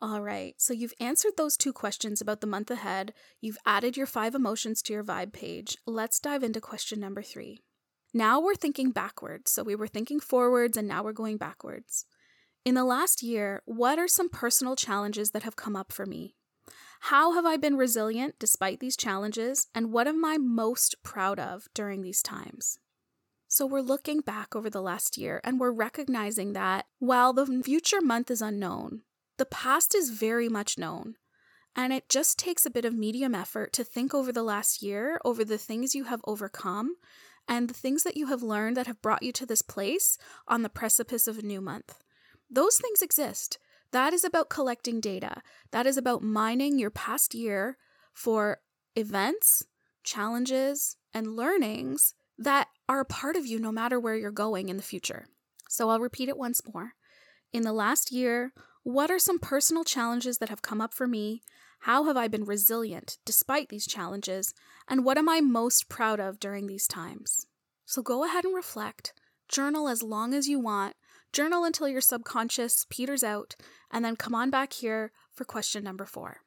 All 0.00 0.20
right, 0.20 0.54
so 0.58 0.74
you've 0.74 0.92
answered 1.00 1.32
those 1.38 1.56
two 1.56 1.72
questions 1.72 2.20
about 2.20 2.42
the 2.42 2.46
month 2.46 2.70
ahead. 2.70 3.14
You've 3.40 3.56
added 3.64 3.96
your 3.96 4.04
five 4.04 4.34
emotions 4.34 4.82
to 4.82 4.92
your 4.92 5.02
vibe 5.02 5.32
page. 5.32 5.78
Let's 5.86 6.20
dive 6.20 6.42
into 6.42 6.60
question 6.60 7.00
number 7.00 7.22
three. 7.22 7.62
Now 8.16 8.40
we're 8.40 8.54
thinking 8.54 8.92
backwards. 8.92 9.50
So 9.50 9.64
we 9.64 9.74
were 9.74 9.88
thinking 9.88 10.20
forwards 10.20 10.76
and 10.76 10.86
now 10.86 11.02
we're 11.02 11.12
going 11.12 11.36
backwards. 11.36 12.06
In 12.64 12.76
the 12.76 12.84
last 12.84 13.22
year, 13.22 13.60
what 13.66 13.98
are 13.98 14.08
some 14.08 14.28
personal 14.28 14.76
challenges 14.76 15.32
that 15.32 15.42
have 15.42 15.56
come 15.56 15.74
up 15.74 15.92
for 15.92 16.06
me? 16.06 16.36
How 17.00 17.32
have 17.32 17.44
I 17.44 17.56
been 17.56 17.76
resilient 17.76 18.36
despite 18.38 18.80
these 18.80 18.96
challenges? 18.96 19.66
And 19.74 19.92
what 19.92 20.06
am 20.06 20.24
I 20.24 20.38
most 20.38 21.02
proud 21.02 21.40
of 21.40 21.68
during 21.74 22.02
these 22.02 22.22
times? 22.22 22.78
So 23.48 23.66
we're 23.66 23.80
looking 23.80 24.20
back 24.20 24.56
over 24.56 24.70
the 24.70 24.80
last 24.80 25.18
year 25.18 25.40
and 25.44 25.60
we're 25.60 25.72
recognizing 25.72 26.54
that 26.54 26.86
while 27.00 27.32
the 27.32 27.46
future 27.62 28.00
month 28.00 28.30
is 28.30 28.40
unknown, 28.40 29.02
the 29.38 29.44
past 29.44 29.94
is 29.94 30.10
very 30.10 30.48
much 30.48 30.78
known. 30.78 31.16
And 31.76 31.92
it 31.92 32.08
just 32.08 32.38
takes 32.38 32.64
a 32.64 32.70
bit 32.70 32.84
of 32.84 32.94
medium 32.94 33.34
effort 33.34 33.72
to 33.74 33.84
think 33.84 34.14
over 34.14 34.32
the 34.32 34.44
last 34.44 34.80
year, 34.80 35.20
over 35.24 35.44
the 35.44 35.58
things 35.58 35.94
you 35.94 36.04
have 36.04 36.20
overcome, 36.24 36.94
and 37.48 37.68
the 37.68 37.74
things 37.74 38.02
that 38.02 38.16
you 38.16 38.26
have 38.26 38.42
learned 38.42 38.76
that 38.76 38.86
have 38.86 39.02
brought 39.02 39.22
you 39.22 39.32
to 39.32 39.46
this 39.46 39.62
place 39.62 40.18
on 40.48 40.62
the 40.62 40.68
precipice 40.68 41.26
of 41.26 41.38
a 41.38 41.42
new 41.42 41.60
month. 41.60 42.02
Those 42.50 42.78
things 42.78 43.02
exist. 43.02 43.58
That 43.92 44.12
is 44.12 44.24
about 44.24 44.50
collecting 44.50 45.00
data. 45.00 45.42
That 45.70 45.86
is 45.86 45.96
about 45.96 46.22
mining 46.22 46.78
your 46.78 46.90
past 46.90 47.34
year 47.34 47.76
for 48.12 48.58
events, 48.96 49.64
challenges, 50.02 50.96
and 51.12 51.36
learnings 51.36 52.14
that 52.38 52.68
are 52.88 53.00
a 53.00 53.04
part 53.04 53.36
of 53.36 53.46
you 53.46 53.58
no 53.58 53.70
matter 53.70 54.00
where 54.00 54.16
you're 54.16 54.30
going 54.30 54.68
in 54.68 54.76
the 54.76 54.82
future. 54.82 55.26
So 55.68 55.90
I'll 55.90 56.00
repeat 56.00 56.28
it 56.28 56.36
once 56.36 56.60
more. 56.72 56.94
In 57.52 57.62
the 57.62 57.72
last 57.72 58.10
year, 58.10 58.52
what 58.84 59.10
are 59.10 59.18
some 59.18 59.38
personal 59.38 59.82
challenges 59.82 60.38
that 60.38 60.48
have 60.48 60.62
come 60.62 60.80
up 60.80 60.94
for 60.94 61.08
me 61.08 61.42
how 61.84 62.04
have 62.04 62.16
I 62.16 62.28
been 62.28 62.46
resilient 62.46 63.18
despite 63.26 63.68
these 63.68 63.86
challenges? 63.86 64.54
And 64.88 65.04
what 65.04 65.18
am 65.18 65.28
I 65.28 65.42
most 65.42 65.90
proud 65.90 66.18
of 66.18 66.40
during 66.40 66.66
these 66.66 66.88
times? 66.88 67.46
So 67.84 68.00
go 68.00 68.24
ahead 68.24 68.46
and 68.46 68.54
reflect. 68.54 69.12
Journal 69.50 69.86
as 69.86 70.02
long 70.02 70.32
as 70.32 70.48
you 70.48 70.58
want. 70.58 70.96
Journal 71.30 71.62
until 71.62 71.86
your 71.86 72.00
subconscious 72.00 72.86
peters 72.88 73.22
out, 73.22 73.54
and 73.90 74.02
then 74.02 74.16
come 74.16 74.34
on 74.34 74.48
back 74.48 74.72
here 74.72 75.12
for 75.30 75.44
question 75.44 75.84
number 75.84 76.06
four. 76.06 76.43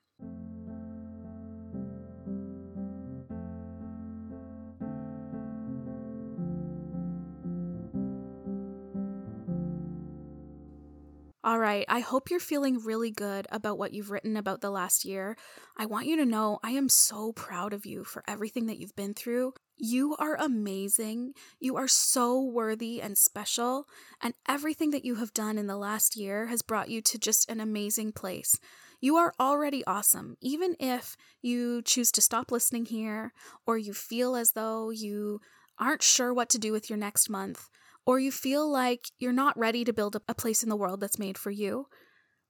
All 11.47 11.59
right, 11.59 11.85
I 11.87 12.01
hope 12.01 12.29
you're 12.29 12.41
feeling 12.41 12.83
really 12.83 13.09
good 13.09 13.47
about 13.49 13.77
what 13.77 13.93
you've 13.93 14.11
written 14.11 14.35
about 14.35 14.59
the 14.59 14.69
last 14.69 15.05
year. 15.05 15.37
I 15.77 15.85
want 15.85 16.05
you 16.05 16.17
to 16.17 16.25
know 16.25 16.59
I 16.61 16.71
am 16.71 16.89
so 16.89 17.31
proud 17.31 17.71
of 17.71 17.85
you 17.85 18.03
for 18.03 18.21
everything 18.27 18.65
that 18.65 18.79
you've 18.79 18.97
been 18.97 19.13
through. 19.13 19.53
You 19.77 20.17
are 20.19 20.35
amazing. 20.35 21.35
You 21.57 21.77
are 21.77 21.87
so 21.87 22.41
worthy 22.41 23.01
and 23.01 23.17
special. 23.17 23.87
And 24.21 24.33
everything 24.45 24.91
that 24.91 25.05
you 25.05 25.15
have 25.15 25.31
done 25.31 25.57
in 25.57 25.67
the 25.67 25.77
last 25.77 26.17
year 26.17 26.47
has 26.47 26.61
brought 26.61 26.89
you 26.89 27.01
to 27.03 27.17
just 27.17 27.49
an 27.49 27.61
amazing 27.61 28.11
place. 28.11 28.59
You 28.99 29.15
are 29.15 29.33
already 29.39 29.85
awesome, 29.85 30.35
even 30.41 30.75
if 30.81 31.15
you 31.41 31.81
choose 31.81 32.11
to 32.11 32.21
stop 32.21 32.51
listening 32.51 32.87
here 32.87 33.31
or 33.65 33.77
you 33.77 33.93
feel 33.93 34.35
as 34.35 34.51
though 34.51 34.89
you 34.89 35.39
aren't 35.79 36.03
sure 36.03 36.33
what 36.33 36.49
to 36.49 36.59
do 36.59 36.73
with 36.73 36.89
your 36.89 36.99
next 36.99 37.29
month 37.29 37.69
or 38.07 38.19
you 38.19 38.31
feel 38.31 38.67
like 38.71 39.11
you're 39.19 39.33
not 39.33 39.59
ready 39.59 39.83
to 39.83 39.91
build 39.91 40.15
a 40.29 40.33
place 40.33 40.63
in 40.63 40.69
the 40.69 40.77
world 40.77 41.01
that's 41.01 41.19
made 41.19 41.37
for 41.37 41.51
you, 41.51 41.87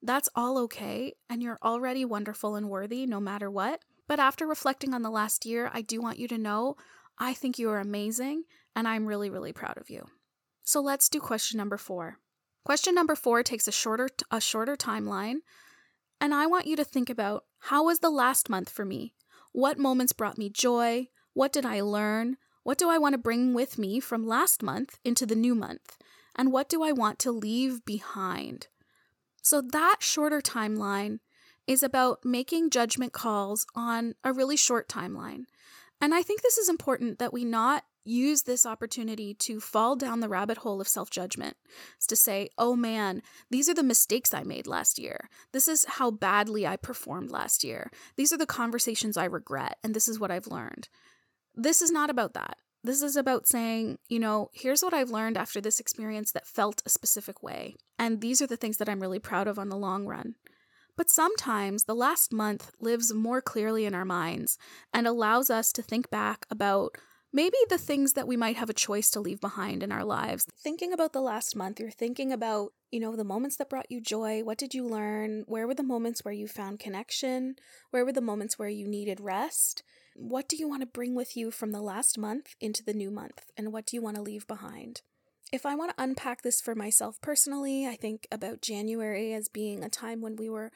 that's 0.03 0.29
all 0.35 0.59
okay, 0.59 1.13
and 1.31 1.41
you're 1.41 1.57
already 1.63 2.05
wonderful 2.05 2.55
and 2.55 2.69
worthy 2.69 3.07
no 3.07 3.19
matter 3.19 3.49
what. 3.49 3.81
But 4.07 4.19
after 4.19 4.45
reflecting 4.45 4.93
on 4.93 5.01
the 5.01 5.09
last 5.09 5.47
year, 5.47 5.71
I 5.73 5.81
do 5.81 5.99
want 5.99 6.19
you 6.19 6.27
to 6.27 6.37
know 6.37 6.75
I 7.17 7.33
think 7.33 7.57
you 7.57 7.71
are 7.71 7.79
amazing, 7.79 8.43
and 8.75 8.87
I'm 8.87 9.07
really, 9.07 9.31
really 9.31 9.51
proud 9.51 9.79
of 9.79 9.89
you. 9.89 10.05
So 10.63 10.79
let's 10.79 11.09
do 11.09 11.19
question 11.19 11.57
number 11.57 11.77
four. 11.77 12.19
Question 12.63 12.93
number 12.93 13.15
four 13.15 13.41
takes 13.41 13.67
a 13.67 13.71
shorter 13.71 14.09
a 14.29 14.39
shorter 14.39 14.75
timeline, 14.75 15.37
and 16.21 16.35
I 16.35 16.45
want 16.45 16.67
you 16.67 16.75
to 16.75 16.83
think 16.83 17.09
about 17.09 17.45
how 17.61 17.85
was 17.85 17.99
the 17.99 18.11
last 18.11 18.47
month 18.47 18.69
for 18.69 18.85
me? 18.85 19.15
What 19.53 19.79
moments 19.79 20.13
brought 20.13 20.37
me 20.37 20.51
joy? 20.51 21.07
What 21.33 21.51
did 21.51 21.65
I 21.65 21.81
learn? 21.81 22.37
What 22.67 22.77
do 22.77 22.89
I 22.89 22.97
want 22.97 23.13
to 23.13 23.17
bring 23.17 23.53
with 23.53 23.77
me 23.77 24.01
from 24.01 24.27
last 24.27 24.61
month 24.61 24.99
into 25.05 25.25
the 25.25 25.37
new 25.37 25.55
month? 25.55 25.97
And 26.35 26.51
what 26.51 26.67
do 26.67 26.83
I 26.83 26.91
want 26.91 27.17
to 27.19 27.31
leave 27.31 27.85
behind? 27.85 28.67
So, 29.41 29.61
that 29.61 29.99
shorter 30.01 30.41
timeline 30.41 31.19
is 31.65 31.81
about 31.81 32.25
making 32.25 32.71
judgment 32.71 33.13
calls 33.13 33.65
on 33.73 34.15
a 34.21 34.33
really 34.33 34.57
short 34.57 34.89
timeline. 34.89 35.45
And 36.01 36.13
I 36.13 36.21
think 36.23 36.41
this 36.41 36.57
is 36.57 36.67
important 36.67 37.19
that 37.19 37.31
we 37.31 37.45
not 37.45 37.85
use 38.03 38.43
this 38.43 38.65
opportunity 38.65 39.33
to 39.35 39.61
fall 39.61 39.95
down 39.95 40.19
the 40.19 40.27
rabbit 40.27 40.57
hole 40.57 40.81
of 40.81 40.89
self 40.89 41.09
judgment. 41.09 41.55
It's 41.95 42.07
to 42.07 42.17
say, 42.17 42.49
oh 42.57 42.75
man, 42.75 43.21
these 43.49 43.69
are 43.69 43.75
the 43.75 43.81
mistakes 43.81 44.33
I 44.33 44.43
made 44.43 44.67
last 44.67 44.99
year. 44.99 45.29
This 45.53 45.69
is 45.69 45.85
how 45.85 46.11
badly 46.11 46.67
I 46.67 46.75
performed 46.75 47.31
last 47.31 47.63
year. 47.63 47.91
These 48.17 48.33
are 48.33 48.37
the 48.37 48.45
conversations 48.45 49.15
I 49.15 49.23
regret, 49.23 49.77
and 49.85 49.93
this 49.93 50.09
is 50.09 50.19
what 50.19 50.31
I've 50.31 50.47
learned. 50.47 50.89
This 51.57 51.81
is 51.81 51.91
not 51.91 52.11
about 52.11 52.33
that. 52.35 52.57
This 52.83 53.01
is 53.01 53.15
about 53.15 53.47
saying, 53.47 53.97
you 54.07 54.19
know, 54.19 54.49
here's 54.53 54.83
what 54.83 54.93
I've 54.93 55.09
learned 55.09 55.37
after 55.37 55.59
this 55.59 55.79
experience 55.79 56.31
that 56.31 56.47
felt 56.47 56.83
a 56.85 56.89
specific 56.89 57.41
way. 57.41 57.75
And 57.97 58.21
these 58.21 58.41
are 58.41 58.47
the 58.47 58.55
things 58.55 58.77
that 58.77 58.87
I'm 58.87 59.01
really 59.01 59.19
proud 59.19 59.47
of 59.47 59.57
on 59.57 59.69
the 59.69 59.75
long 59.75 60.05
run. 60.05 60.35
But 60.95 61.09
sometimes 61.09 61.83
the 61.83 61.95
last 61.95 62.31
month 62.31 62.71
lives 62.79 63.13
more 63.13 63.41
clearly 63.41 63.85
in 63.85 63.95
our 63.95 64.05
minds 64.05 64.57
and 64.93 65.07
allows 65.07 65.49
us 65.49 65.71
to 65.73 65.81
think 65.81 66.11
back 66.11 66.45
about 66.51 66.95
maybe 67.33 67.57
the 67.69 67.77
things 67.77 68.13
that 68.13 68.27
we 68.27 68.37
might 68.37 68.55
have 68.55 68.69
a 68.69 68.73
choice 68.73 69.09
to 69.11 69.19
leave 69.19 69.41
behind 69.41 69.83
in 69.83 69.91
our 69.91 70.05
lives. 70.05 70.45
Thinking 70.63 70.93
about 70.93 71.13
the 71.13 71.21
last 71.21 71.55
month, 71.55 71.79
you're 71.79 71.91
thinking 71.91 72.31
about, 72.31 72.71
you 72.91 72.99
know, 72.99 73.15
the 73.15 73.23
moments 73.23 73.57
that 73.57 73.69
brought 73.69 73.91
you 73.91 73.99
joy. 73.99 74.43
What 74.43 74.57
did 74.57 74.73
you 74.73 74.87
learn? 74.87 75.43
Where 75.47 75.67
were 75.67 75.75
the 75.75 75.83
moments 75.83 76.23
where 76.23 76.33
you 76.33 76.47
found 76.47 76.79
connection? 76.79 77.55
Where 77.89 78.05
were 78.05 78.13
the 78.13 78.21
moments 78.21 78.57
where 78.57 78.69
you 78.69 78.87
needed 78.87 79.19
rest? 79.19 79.83
What 80.19 80.49
do 80.49 80.55
you 80.57 80.67
want 80.67 80.81
to 80.81 80.87
bring 80.87 81.13
with 81.13 81.37
you 81.37 81.51
from 81.51 81.71
the 81.71 81.81
last 81.81 82.17
month 82.17 82.55
into 82.59 82.83
the 82.83 82.93
new 82.93 83.11
month? 83.11 83.51
And 83.55 83.71
what 83.71 83.85
do 83.85 83.95
you 83.95 84.01
want 84.01 84.15
to 84.15 84.21
leave 84.23 84.47
behind? 84.47 85.01
If 85.53 85.63
I 85.63 85.75
want 85.75 85.95
to 85.95 86.03
unpack 86.03 86.41
this 86.41 86.59
for 86.59 86.73
myself 86.73 87.21
personally, 87.21 87.85
I 87.85 87.95
think 87.95 88.27
about 88.31 88.63
January 88.63 89.31
as 89.33 89.47
being 89.47 89.83
a 89.83 89.89
time 89.89 90.19
when 90.21 90.35
we 90.35 90.49
were 90.49 90.71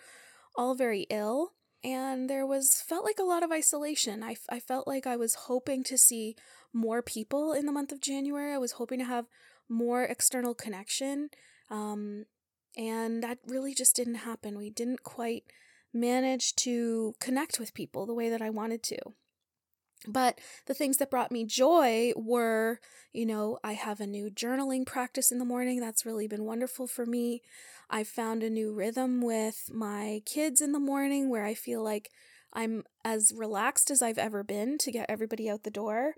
all 0.56 0.75
very 0.75 1.08
ill 1.10 1.54
and 1.84 2.30
there 2.30 2.45
was 2.45 2.84
felt 2.88 3.04
like 3.04 3.17
a 3.19 3.23
lot 3.23 3.41
of 3.41 3.51
isolation. 3.51 4.23
I, 4.23 4.36
I 4.47 4.60
felt 4.60 4.88
like 4.88 5.08
I 5.08 5.15
was 5.15 5.34
hoping 5.34 5.84
to 5.86 5.97
see 5.97 6.36
more 6.71 7.01
people 7.01 7.51
in 7.51 7.65
the 7.65 7.71
month 7.71 7.91
of 7.91 7.99
January. 7.99 8.54
I 8.54 8.60
was 8.60 8.73
hoping 8.73 8.99
to 8.99 9.06
have 9.06 9.25
more 9.67 10.04
external 10.04 10.54
connection. 10.54 11.30
Um, 11.71 12.25
and 12.77 13.23
that 13.23 13.39
really 13.47 13.73
just 13.73 13.95
didn't 13.95 14.15
happen. 14.15 14.56
We 14.56 14.69
didn't 14.69 15.01
quite 15.01 15.45
manage 15.91 16.56
to 16.58 17.15
connect 17.19 17.60
with 17.60 17.73
people 17.73 18.06
the 18.06 18.13
way 18.13 18.30
that 18.30 18.41
I 18.41 18.51
wanted 18.51 18.84
to. 18.84 18.99
But 20.07 20.39
the 20.65 20.73
things 20.73 20.97
that 20.97 21.11
brought 21.11 21.31
me 21.31 21.45
joy 21.45 22.13
were, 22.15 22.79
you 23.13 23.25
know, 23.25 23.59
I 23.63 23.73
have 23.73 23.99
a 23.99 24.07
new 24.07 24.29
journaling 24.31 24.85
practice 24.85 25.31
in 25.31 25.37
the 25.37 25.45
morning. 25.45 25.79
That's 25.79 26.05
really 26.05 26.27
been 26.27 26.45
wonderful 26.45 26.87
for 26.87 27.05
me. 27.05 27.41
I 27.89 28.03
found 28.03 28.41
a 28.41 28.49
new 28.49 28.73
rhythm 28.73 29.21
with 29.21 29.69
my 29.71 30.21
kids 30.25 30.59
in 30.59 30.71
the 30.71 30.79
morning 30.79 31.29
where 31.29 31.45
I 31.45 31.53
feel 31.53 31.83
like 31.83 32.09
I'm 32.53 32.83
as 33.05 33.31
relaxed 33.35 33.91
as 33.91 34.01
I've 34.01 34.17
ever 34.17 34.43
been 34.43 34.77
to 34.79 34.91
get 34.91 35.09
everybody 35.09 35.49
out 35.49 35.63
the 35.63 35.69
door. 35.71 36.15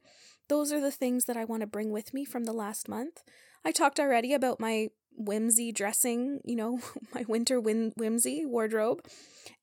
Those 0.47 0.71
are 0.71 0.81
the 0.81 0.91
things 0.91 1.25
that 1.25 1.37
I 1.37 1.45
want 1.45 1.61
to 1.61 1.67
bring 1.67 1.91
with 1.91 2.13
me 2.13 2.25
from 2.25 2.45
the 2.45 2.53
last 2.53 2.87
month. 2.87 3.21
I 3.65 3.71
talked 3.71 3.99
already 3.99 4.33
about 4.33 4.59
my 4.59 4.89
whimsy 5.17 5.71
dressing, 5.71 6.39
you 6.43 6.55
know, 6.55 6.79
my 7.13 7.25
winter 7.27 7.59
whim- 7.59 7.93
whimsy 7.95 8.45
wardrobe. 8.45 9.05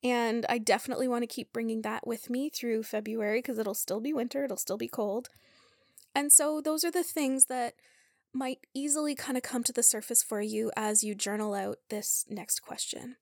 And 0.03 0.45
I 0.49 0.57
definitely 0.57 1.07
want 1.07 1.23
to 1.23 1.27
keep 1.27 1.53
bringing 1.53 1.81
that 1.81 2.05
with 2.05 2.29
me 2.29 2.49
through 2.49 2.83
February 2.83 3.39
because 3.39 3.57
it'll 3.57 3.73
still 3.73 3.99
be 3.99 4.13
winter, 4.13 4.43
it'll 4.45 4.57
still 4.57 4.77
be 4.77 4.87
cold. 4.87 5.29
And 6.13 6.31
so 6.31 6.61
those 6.61 6.83
are 6.83 6.91
the 6.91 7.03
things 7.03 7.45
that 7.45 7.75
might 8.33 8.59
easily 8.73 9.15
kind 9.15 9.37
of 9.37 9.43
come 9.43 9.63
to 9.63 9.73
the 9.73 9.83
surface 9.83 10.23
for 10.23 10.41
you 10.41 10.71
as 10.75 11.03
you 11.03 11.15
journal 11.15 11.53
out 11.53 11.77
this 11.89 12.25
next 12.29 12.61
question. 12.61 13.17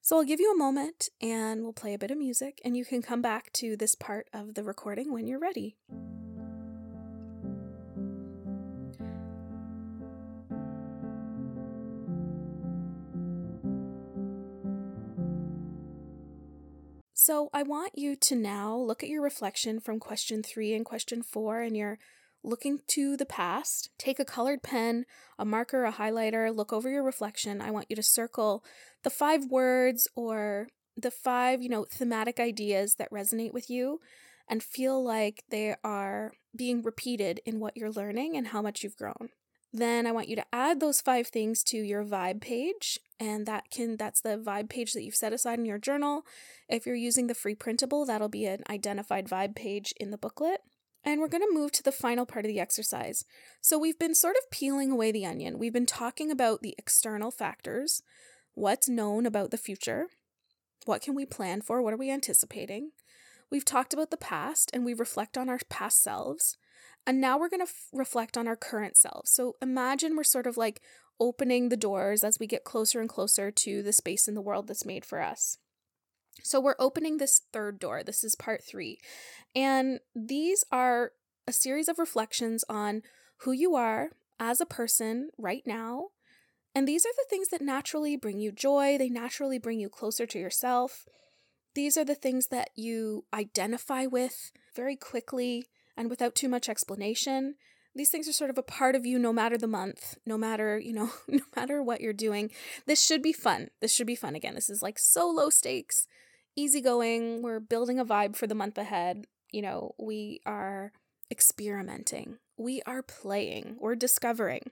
So 0.00 0.16
I'll 0.16 0.24
give 0.24 0.40
you 0.40 0.52
a 0.52 0.56
moment 0.56 1.08
and 1.20 1.62
we'll 1.62 1.72
play 1.72 1.92
a 1.92 1.98
bit 1.98 2.10
of 2.10 2.18
music, 2.18 2.60
and 2.64 2.76
you 2.76 2.84
can 2.84 3.02
come 3.02 3.20
back 3.20 3.52
to 3.54 3.76
this 3.76 3.94
part 3.94 4.28
of 4.32 4.54
the 4.54 4.62
recording 4.62 5.12
when 5.12 5.26
you're 5.26 5.40
ready. 5.40 5.76
So 17.26 17.50
I 17.52 17.64
want 17.64 17.98
you 17.98 18.14
to 18.14 18.36
now 18.36 18.76
look 18.76 19.02
at 19.02 19.08
your 19.08 19.20
reflection 19.20 19.80
from 19.80 19.98
question 19.98 20.44
three 20.44 20.72
and 20.74 20.84
question 20.84 21.24
four, 21.24 21.60
and 21.60 21.76
you're 21.76 21.98
looking 22.44 22.78
to 22.90 23.16
the 23.16 23.26
past. 23.26 23.90
Take 23.98 24.20
a 24.20 24.24
colored 24.24 24.62
pen, 24.62 25.06
a 25.36 25.44
marker, 25.44 25.84
a 25.84 25.92
highlighter, 25.92 26.54
look 26.54 26.72
over 26.72 26.88
your 26.88 27.02
reflection. 27.02 27.60
I 27.60 27.72
want 27.72 27.86
you 27.88 27.96
to 27.96 28.02
circle 28.04 28.62
the 29.02 29.10
five 29.10 29.46
words 29.46 30.06
or 30.14 30.68
the 30.96 31.10
five, 31.10 31.62
you 31.62 31.68
know, 31.68 31.84
thematic 31.90 32.38
ideas 32.38 32.94
that 32.94 33.10
resonate 33.10 33.52
with 33.52 33.68
you 33.68 33.98
and 34.48 34.62
feel 34.62 35.02
like 35.02 35.42
they 35.50 35.74
are 35.82 36.30
being 36.54 36.80
repeated 36.80 37.40
in 37.44 37.58
what 37.58 37.76
you're 37.76 37.90
learning 37.90 38.36
and 38.36 38.46
how 38.46 38.62
much 38.62 38.84
you've 38.84 38.96
grown. 38.96 39.30
Then 39.76 40.06
I 40.06 40.12
want 40.12 40.30
you 40.30 40.36
to 40.36 40.54
add 40.54 40.80
those 40.80 41.02
five 41.02 41.26
things 41.26 41.62
to 41.64 41.76
your 41.76 42.02
vibe 42.02 42.40
page 42.40 42.98
and 43.20 43.44
that 43.44 43.70
can 43.70 43.98
that's 43.98 44.22
the 44.22 44.38
vibe 44.38 44.70
page 44.70 44.94
that 44.94 45.02
you've 45.02 45.14
set 45.14 45.34
aside 45.34 45.58
in 45.58 45.66
your 45.66 45.76
journal. 45.76 46.24
If 46.66 46.86
you're 46.86 46.94
using 46.94 47.26
the 47.26 47.34
free 47.34 47.54
printable, 47.54 48.06
that'll 48.06 48.30
be 48.30 48.46
an 48.46 48.62
identified 48.70 49.28
vibe 49.28 49.54
page 49.54 49.92
in 50.00 50.12
the 50.12 50.16
booklet. 50.16 50.62
And 51.04 51.20
we're 51.20 51.28
going 51.28 51.42
to 51.42 51.54
move 51.54 51.72
to 51.72 51.82
the 51.82 51.92
final 51.92 52.24
part 52.24 52.46
of 52.46 52.48
the 52.48 52.58
exercise. 52.58 53.26
So 53.60 53.78
we've 53.78 53.98
been 53.98 54.14
sort 54.14 54.36
of 54.36 54.50
peeling 54.50 54.90
away 54.90 55.12
the 55.12 55.26
onion. 55.26 55.58
We've 55.58 55.74
been 55.74 55.84
talking 55.84 56.30
about 56.30 56.62
the 56.62 56.74
external 56.78 57.30
factors, 57.30 58.02
what's 58.54 58.88
known 58.88 59.26
about 59.26 59.50
the 59.50 59.58
future, 59.58 60.06
what 60.86 61.02
can 61.02 61.14
we 61.14 61.26
plan 61.26 61.60
for, 61.60 61.82
what 61.82 61.92
are 61.92 61.98
we 61.98 62.10
anticipating? 62.10 62.92
We've 63.50 63.64
talked 63.64 63.92
about 63.92 64.10
the 64.10 64.16
past 64.16 64.70
and 64.72 64.86
we 64.86 64.94
reflect 64.94 65.36
on 65.36 65.50
our 65.50 65.60
past 65.68 66.02
selves. 66.02 66.56
And 67.06 67.20
now 67.20 67.38
we're 67.38 67.48
going 67.48 67.60
to 67.60 67.70
f- 67.70 67.88
reflect 67.92 68.36
on 68.36 68.48
our 68.48 68.56
current 68.56 68.96
selves. 68.96 69.30
So 69.30 69.54
imagine 69.62 70.16
we're 70.16 70.24
sort 70.24 70.46
of 70.46 70.56
like 70.56 70.80
opening 71.20 71.68
the 71.68 71.76
doors 71.76 72.24
as 72.24 72.38
we 72.38 72.46
get 72.46 72.64
closer 72.64 73.00
and 73.00 73.08
closer 73.08 73.50
to 73.50 73.82
the 73.82 73.92
space 73.92 74.26
in 74.28 74.34
the 74.34 74.42
world 74.42 74.66
that's 74.66 74.84
made 74.84 75.04
for 75.04 75.22
us. 75.22 75.58
So 76.42 76.60
we're 76.60 76.74
opening 76.78 77.16
this 77.16 77.42
third 77.52 77.78
door. 77.78 78.02
This 78.02 78.22
is 78.22 78.34
part 78.34 78.62
three. 78.62 78.98
And 79.54 80.00
these 80.14 80.64
are 80.70 81.12
a 81.46 81.52
series 81.52 81.88
of 81.88 81.98
reflections 81.98 82.64
on 82.68 83.02
who 83.38 83.52
you 83.52 83.74
are 83.74 84.10
as 84.38 84.60
a 84.60 84.66
person 84.66 85.30
right 85.38 85.62
now. 85.64 86.08
And 86.74 86.86
these 86.86 87.06
are 87.06 87.14
the 87.16 87.26
things 87.30 87.48
that 87.48 87.62
naturally 87.62 88.16
bring 88.16 88.38
you 88.38 88.52
joy, 88.52 88.98
they 88.98 89.08
naturally 89.08 89.58
bring 89.58 89.80
you 89.80 89.88
closer 89.88 90.26
to 90.26 90.38
yourself. 90.38 91.06
These 91.74 91.96
are 91.96 92.04
the 92.04 92.14
things 92.14 92.48
that 92.48 92.70
you 92.74 93.24
identify 93.32 94.06
with 94.06 94.52
very 94.74 94.96
quickly 94.96 95.66
and 95.96 96.10
without 96.10 96.34
too 96.34 96.48
much 96.48 96.68
explanation 96.68 97.54
these 97.96 98.10
things 98.10 98.28
are 98.28 98.32
sort 98.32 98.50
of 98.50 98.58
a 98.58 98.62
part 98.62 98.94
of 98.94 99.06
you 99.06 99.18
no 99.18 99.32
matter 99.32 99.56
the 99.56 99.66
month, 99.66 100.18
no 100.26 100.36
matter, 100.36 100.78
you 100.78 100.92
know, 100.92 101.10
no 101.28 101.40
matter 101.56 101.82
what 101.82 102.00
you're 102.00 102.12
doing. 102.12 102.50
This 102.86 103.04
should 103.04 103.22
be 103.22 103.32
fun. 103.32 103.68
This 103.80 103.92
should 103.92 104.06
be 104.06 104.14
fun 104.14 104.34
again. 104.34 104.54
This 104.54 104.70
is 104.70 104.82
like 104.82 104.98
so 104.98 105.28
low 105.28 105.50
stakes, 105.50 106.06
easygoing. 106.54 107.42
We're 107.42 107.60
building 107.60 107.98
a 107.98 108.04
vibe 108.04 108.36
for 108.36 108.46
the 108.46 108.54
month 108.54 108.78
ahead. 108.78 109.24
You 109.50 109.62
know, 109.62 109.94
we 109.98 110.40
are 110.44 110.92
experimenting. 111.30 112.38
We 112.58 112.82
are 112.86 113.02
playing. 113.02 113.76
We're 113.80 113.96
discovering. 113.96 114.70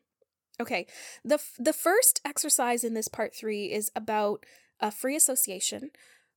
Okay. 0.61 0.87
The 1.25 1.41
the 1.59 1.73
first 1.73 2.21
exercise 2.25 2.85
in 2.85 2.95
this 2.95 3.09
part 3.09 3.35
3 3.35 3.73
is 3.73 3.91
about 3.97 4.45
a 4.81 4.91
free 4.91 5.17
association. 5.17 5.91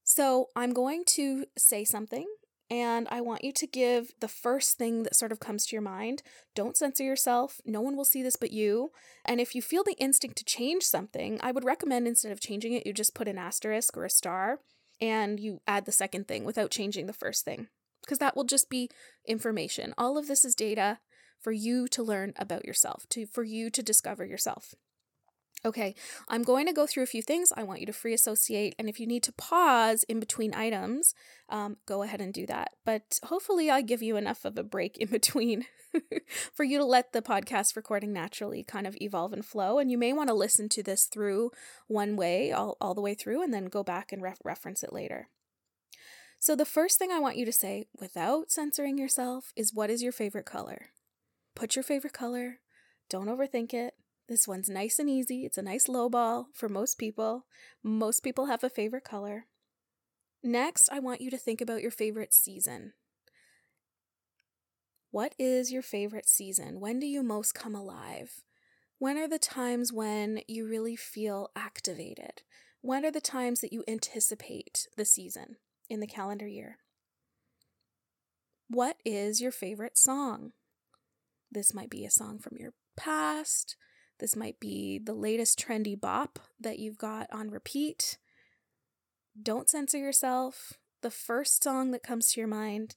So, 0.03 0.47
I'm 0.55 0.71
going 0.71 1.03
to 1.15 1.47
say 1.57 1.83
something 1.83 2.27
and 2.69 3.07
I 3.09 3.21
want 3.21 3.43
you 3.43 3.53
to 3.53 3.67
give 3.67 4.11
the 4.19 4.27
first 4.27 4.77
thing 4.77 5.03
that 5.03 5.15
sort 5.15 5.31
of 5.31 5.39
comes 5.39 5.65
to 5.65 5.75
your 5.75 5.81
mind. 5.81 6.21
Don't 6.53 6.75
censor 6.75 7.03
yourself. 7.03 7.61
No 7.65 7.79
one 7.79 7.95
will 7.95 8.05
see 8.05 8.21
this 8.21 8.35
but 8.35 8.51
you. 8.51 8.91
And 9.23 9.39
if 9.39 9.55
you 9.55 9.61
feel 9.61 9.83
the 9.83 9.95
instinct 9.99 10.37
to 10.37 10.45
change 10.45 10.83
something, 10.83 11.39
I 11.41 11.51
would 11.51 11.63
recommend 11.63 12.07
instead 12.07 12.31
of 12.31 12.41
changing 12.41 12.73
it, 12.73 12.85
you 12.85 12.93
just 12.93 13.15
put 13.15 13.27
an 13.27 13.37
asterisk 13.37 13.95
or 13.95 14.03
a 14.03 14.09
star 14.09 14.59
and 14.99 15.39
you 15.39 15.61
add 15.67 15.85
the 15.85 15.91
second 15.91 16.27
thing 16.27 16.43
without 16.43 16.71
changing 16.71 17.05
the 17.05 17.13
first 17.13 17.45
thing. 17.45 17.67
Because 18.01 18.19
that 18.19 18.35
will 18.35 18.43
just 18.43 18.69
be 18.69 18.89
information. 19.25 19.93
All 19.97 20.17
of 20.17 20.27
this 20.27 20.43
is 20.43 20.55
data 20.55 20.99
for 21.39 21.51
you 21.51 21.87
to 21.89 22.03
learn 22.03 22.33
about 22.37 22.65
yourself, 22.65 23.05
to 23.09 23.25
for 23.25 23.43
you 23.43 23.69
to 23.69 23.83
discover 23.83 24.25
yourself. 24.25 24.73
Okay, 25.65 25.95
I'm 26.27 26.43
going 26.43 26.67
to 26.67 26.73
go 26.73 26.85
through 26.85 27.03
a 27.03 27.07
few 27.07 27.21
things. 27.21 27.51
I 27.57 27.63
want 27.63 27.79
you 27.79 27.87
to 27.87 27.93
free 27.93 28.13
associate, 28.13 28.75
and 28.77 28.87
if 28.87 28.99
you 28.99 29.07
need 29.07 29.23
to 29.23 29.33
pause 29.33 30.03
in 30.03 30.19
between 30.19 30.53
items, 30.53 31.15
um, 31.49 31.77
go 31.87 32.03
ahead 32.03 32.21
and 32.21 32.31
do 32.31 32.45
that. 32.45 32.73
But 32.85 33.19
hopefully, 33.23 33.69
I 33.69 33.81
give 33.81 34.03
you 34.03 34.17
enough 34.17 34.45
of 34.45 34.57
a 34.57 34.63
break 34.63 34.97
in 34.97 35.07
between 35.11 35.65
for 36.53 36.63
you 36.63 36.77
to 36.77 36.85
let 36.85 37.11
the 37.11 37.23
podcast 37.23 37.75
recording 37.75 38.13
naturally 38.13 38.63
kind 38.63 38.85
of 38.85 38.95
evolve 39.01 39.33
and 39.33 39.43
flow. 39.43 39.79
And 39.79 39.89
you 39.89 39.97
may 39.97 40.13
want 40.13 40.29
to 40.29 40.35
listen 40.35 40.69
to 40.69 40.83
this 40.83 41.05
through 41.05 41.51
one 41.87 42.15
way, 42.15 42.51
all, 42.51 42.77
all 42.79 42.93
the 42.93 43.01
way 43.01 43.15
through, 43.15 43.41
and 43.41 43.53
then 43.53 43.65
go 43.65 43.83
back 43.83 44.11
and 44.11 44.21
ref- 44.21 44.39
reference 44.43 44.83
it 44.83 44.93
later. 44.93 45.29
So, 46.39 46.55
the 46.55 46.65
first 46.65 46.99
thing 46.99 47.11
I 47.11 47.19
want 47.19 47.37
you 47.37 47.45
to 47.45 47.51
say 47.51 47.87
without 47.99 48.51
censoring 48.51 48.99
yourself 48.99 49.51
is 49.55 49.73
what 49.73 49.89
is 49.89 50.03
your 50.03 50.11
favorite 50.11 50.45
color? 50.45 50.89
Put 51.55 51.75
your 51.75 51.83
favorite 51.83 52.13
color, 52.13 52.59
don't 53.09 53.27
overthink 53.27 53.73
it. 53.73 53.95
This 54.27 54.47
one's 54.47 54.69
nice 54.69 54.99
and 54.99 55.09
easy. 55.09 55.45
It's 55.45 55.57
a 55.57 55.61
nice 55.61 55.87
low 55.87 56.09
ball 56.09 56.47
for 56.53 56.67
most 56.67 56.97
people. 56.97 57.45
Most 57.81 58.21
people 58.21 58.47
have 58.47 58.63
a 58.63 58.69
favorite 58.69 59.05
color. 59.05 59.45
Next, 60.43 60.89
I 60.91 60.99
want 60.99 61.21
you 61.21 61.31
to 61.31 61.37
think 61.37 61.61
about 61.61 61.81
your 61.81 61.91
favorite 61.91 62.33
season. 62.33 62.93
What 65.11 65.33
is 65.39 65.71
your 65.71 65.81
favorite 65.81 66.27
season? 66.27 66.79
When 66.79 66.99
do 66.99 67.07
you 67.07 67.23
most 67.23 67.53
come 67.53 67.73
alive? 67.73 68.41
When 68.99 69.17
are 69.17 69.27
the 69.27 69.39
times 69.39 69.93
when 69.93 70.41
you 70.47 70.67
really 70.67 70.95
feel 70.95 71.49
activated? 71.55 72.41
When 72.81 73.05
are 73.05 73.11
the 73.11 73.21
times 73.21 73.61
that 73.61 73.71
you 73.71 73.83
anticipate 73.87 74.87
the 74.97 75.05
season 75.05 75.57
in 75.89 76.01
the 76.01 76.07
calendar 76.07 76.47
year? 76.47 76.79
What 78.69 78.97
is 79.05 79.39
your 79.39 79.51
favorite 79.51 79.97
song? 79.97 80.51
This 81.49 81.73
might 81.73 81.89
be 81.89 82.05
a 82.05 82.11
song 82.11 82.39
from 82.39 82.57
your 82.57 82.73
past. 82.97 83.77
This 84.19 84.35
might 84.35 84.59
be 84.59 84.99
the 84.99 85.13
latest 85.13 85.59
trendy 85.59 85.99
bop 85.99 86.39
that 86.59 86.79
you've 86.79 86.97
got 86.97 87.27
on 87.31 87.49
repeat. 87.49 88.17
Don't 89.41 89.69
censor 89.69 89.97
yourself. 89.97 90.73
The 91.01 91.11
first 91.11 91.63
song 91.63 91.91
that 91.91 92.01
comes 92.01 92.31
to 92.31 92.41
your 92.41 92.47
mind, 92.47 92.95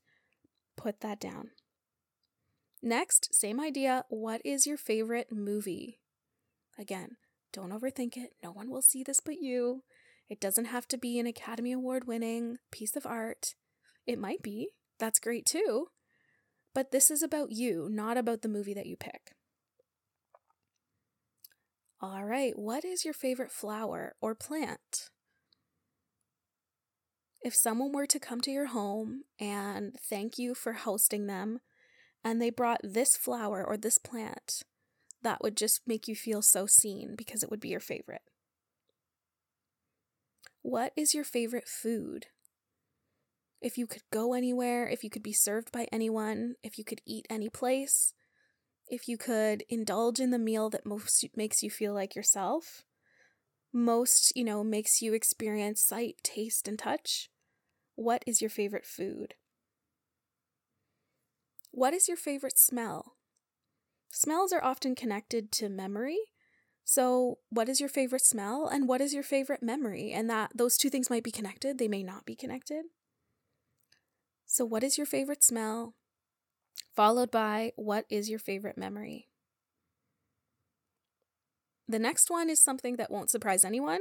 put 0.76 1.00
that 1.00 1.20
down. 1.20 1.50
Next, 2.82 3.34
same 3.34 3.60
idea. 3.60 4.04
What 4.08 4.40
is 4.44 4.66
your 4.66 4.78
favorite 4.78 5.30
movie? 5.30 6.00
Again, 6.78 7.16
don't 7.52 7.72
overthink 7.72 8.16
it. 8.16 8.32
No 8.42 8.52
one 8.52 8.70
will 8.70 8.80
see 8.80 9.02
this 9.02 9.20
but 9.20 9.40
you. 9.40 9.82
It 10.30 10.40
doesn't 10.40 10.66
have 10.66 10.88
to 10.88 10.96
be 10.96 11.18
an 11.18 11.26
Academy 11.26 11.72
Award 11.72 12.06
winning 12.06 12.56
piece 12.70 12.96
of 12.96 13.04
art. 13.04 13.54
It 14.06 14.18
might 14.18 14.42
be. 14.42 14.70
That's 14.98 15.18
great 15.18 15.44
too. 15.44 15.88
But 16.72 16.92
this 16.92 17.10
is 17.10 17.22
about 17.22 17.50
you, 17.50 17.88
not 17.90 18.16
about 18.16 18.40
the 18.40 18.48
movie 18.48 18.74
that 18.74 18.86
you 18.86 18.96
pick. 18.96 19.32
All 22.02 22.24
right, 22.24 22.58
what 22.58 22.82
is 22.82 23.04
your 23.04 23.12
favorite 23.12 23.52
flower 23.52 24.14
or 24.22 24.34
plant? 24.34 25.10
If 27.42 27.54
someone 27.54 27.92
were 27.92 28.06
to 28.06 28.18
come 28.18 28.40
to 28.42 28.50
your 28.50 28.68
home 28.68 29.24
and 29.38 29.94
thank 30.08 30.38
you 30.38 30.54
for 30.54 30.72
hosting 30.72 31.26
them, 31.26 31.60
and 32.24 32.40
they 32.40 32.48
brought 32.48 32.80
this 32.82 33.16
flower 33.16 33.62
or 33.62 33.76
this 33.76 33.98
plant, 33.98 34.62
that 35.22 35.42
would 35.42 35.58
just 35.58 35.82
make 35.86 36.08
you 36.08 36.14
feel 36.14 36.40
so 36.40 36.64
seen 36.64 37.16
because 37.16 37.42
it 37.42 37.50
would 37.50 37.60
be 37.60 37.68
your 37.68 37.80
favorite. 37.80 38.22
What 40.62 40.92
is 40.96 41.12
your 41.12 41.24
favorite 41.24 41.68
food? 41.68 42.26
If 43.60 43.76
you 43.76 43.86
could 43.86 44.02
go 44.10 44.32
anywhere, 44.32 44.88
if 44.88 45.04
you 45.04 45.10
could 45.10 45.22
be 45.22 45.34
served 45.34 45.70
by 45.70 45.86
anyone, 45.92 46.54
if 46.62 46.78
you 46.78 46.84
could 46.84 47.02
eat 47.06 47.26
any 47.28 47.50
place, 47.50 48.14
if 48.90 49.08
you 49.08 49.16
could 49.16 49.64
indulge 49.68 50.20
in 50.20 50.30
the 50.30 50.38
meal 50.38 50.68
that 50.70 50.84
most 50.84 51.24
makes 51.36 51.62
you 51.62 51.70
feel 51.70 51.94
like 51.94 52.14
yourself, 52.14 52.84
most, 53.72 54.32
you 54.34 54.44
know, 54.44 54.64
makes 54.64 55.00
you 55.00 55.14
experience 55.14 55.80
sight, 55.80 56.16
taste, 56.22 56.66
and 56.66 56.78
touch, 56.78 57.30
what 57.94 58.22
is 58.26 58.40
your 58.40 58.50
favorite 58.50 58.86
food? 58.86 59.34
What 61.70 61.94
is 61.94 62.08
your 62.08 62.16
favorite 62.16 62.58
smell? 62.58 63.16
Smells 64.12 64.52
are 64.52 64.62
often 64.64 64.94
connected 64.94 65.52
to 65.52 65.68
memory. 65.68 66.18
So, 66.84 67.38
what 67.50 67.68
is 67.68 67.78
your 67.78 67.88
favorite 67.88 68.24
smell 68.24 68.66
and 68.66 68.88
what 68.88 69.00
is 69.00 69.14
your 69.14 69.22
favorite 69.22 69.62
memory? 69.62 70.10
And 70.12 70.28
that 70.28 70.50
those 70.54 70.76
two 70.76 70.90
things 70.90 71.10
might 71.10 71.22
be 71.22 71.30
connected, 71.30 71.78
they 71.78 71.88
may 71.88 72.02
not 72.02 72.24
be 72.26 72.34
connected. 72.34 72.86
So, 74.46 74.64
what 74.64 74.82
is 74.82 74.98
your 74.98 75.06
favorite 75.06 75.42
smell? 75.44 75.94
Followed 76.94 77.30
by 77.30 77.72
what 77.76 78.04
is 78.10 78.28
your 78.28 78.38
favorite 78.38 78.78
memory? 78.78 79.28
The 81.88 81.98
next 81.98 82.30
one 82.30 82.48
is 82.48 82.62
something 82.62 82.96
that 82.96 83.10
won't 83.10 83.30
surprise 83.30 83.64
anyone. 83.64 84.00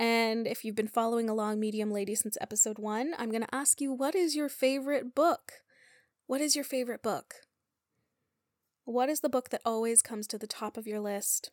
And 0.00 0.48
if 0.48 0.64
you've 0.64 0.74
been 0.74 0.88
following 0.88 1.28
along 1.28 1.60
Medium 1.60 1.92
Lady 1.92 2.16
since 2.16 2.36
episode 2.40 2.78
one, 2.78 3.14
I'm 3.18 3.30
going 3.30 3.44
to 3.44 3.54
ask 3.54 3.80
you 3.80 3.92
what 3.92 4.16
is 4.16 4.34
your 4.34 4.48
favorite 4.48 5.14
book? 5.14 5.52
What 6.26 6.40
is 6.40 6.56
your 6.56 6.64
favorite 6.64 7.02
book? 7.02 7.34
What 8.84 9.08
is 9.08 9.20
the 9.20 9.28
book 9.28 9.50
that 9.50 9.62
always 9.64 10.02
comes 10.02 10.26
to 10.28 10.38
the 10.38 10.48
top 10.48 10.76
of 10.76 10.86
your 10.88 10.98
list 10.98 11.52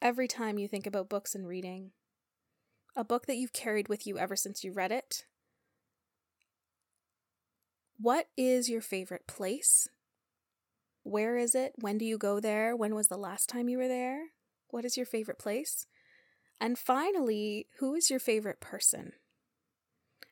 every 0.00 0.28
time 0.28 0.58
you 0.58 0.68
think 0.68 0.86
about 0.86 1.08
books 1.08 1.34
and 1.34 1.48
reading? 1.48 1.90
A 2.94 3.02
book 3.02 3.26
that 3.26 3.36
you've 3.36 3.52
carried 3.52 3.88
with 3.88 4.06
you 4.06 4.18
ever 4.18 4.36
since 4.36 4.62
you 4.62 4.72
read 4.72 4.92
it? 4.92 5.24
What 8.02 8.26
is 8.36 8.68
your 8.68 8.80
favorite 8.80 9.28
place? 9.28 9.86
Where 11.04 11.36
is 11.36 11.54
it? 11.54 11.74
When 11.78 11.98
do 11.98 12.04
you 12.04 12.18
go 12.18 12.40
there? 12.40 12.74
When 12.74 12.96
was 12.96 13.06
the 13.06 13.16
last 13.16 13.48
time 13.48 13.68
you 13.68 13.78
were 13.78 13.86
there? 13.86 14.30
What 14.70 14.84
is 14.84 14.96
your 14.96 15.06
favorite 15.06 15.38
place? 15.38 15.86
And 16.60 16.76
finally, 16.76 17.68
who 17.78 17.94
is 17.94 18.10
your 18.10 18.18
favorite 18.18 18.58
person? 18.58 19.12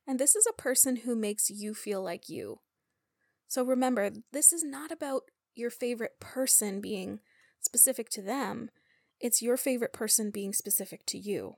And 0.04 0.18
this 0.18 0.34
is 0.34 0.48
a 0.48 0.60
person 0.60 0.96
who 0.96 1.14
makes 1.14 1.48
you 1.48 1.72
feel 1.72 2.02
like 2.02 2.28
you. 2.28 2.58
So 3.46 3.62
remember, 3.62 4.10
this 4.32 4.52
is 4.52 4.64
not 4.64 4.90
about 4.90 5.30
your 5.54 5.70
favorite 5.70 6.18
person 6.18 6.80
being 6.80 7.20
specific 7.60 8.08
to 8.10 8.20
them, 8.22 8.70
it's 9.20 9.42
your 9.42 9.56
favorite 9.56 9.92
person 9.92 10.32
being 10.32 10.52
specific 10.52 11.06
to 11.06 11.18
you. 11.18 11.54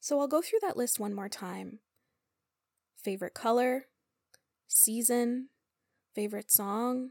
So 0.00 0.18
I'll 0.18 0.28
go 0.28 0.40
through 0.40 0.60
that 0.62 0.78
list 0.78 0.98
one 0.98 1.12
more 1.12 1.28
time 1.28 1.80
favorite 3.08 3.34
color, 3.34 3.86
season, 4.68 5.48
favorite 6.14 6.50
song, 6.50 7.10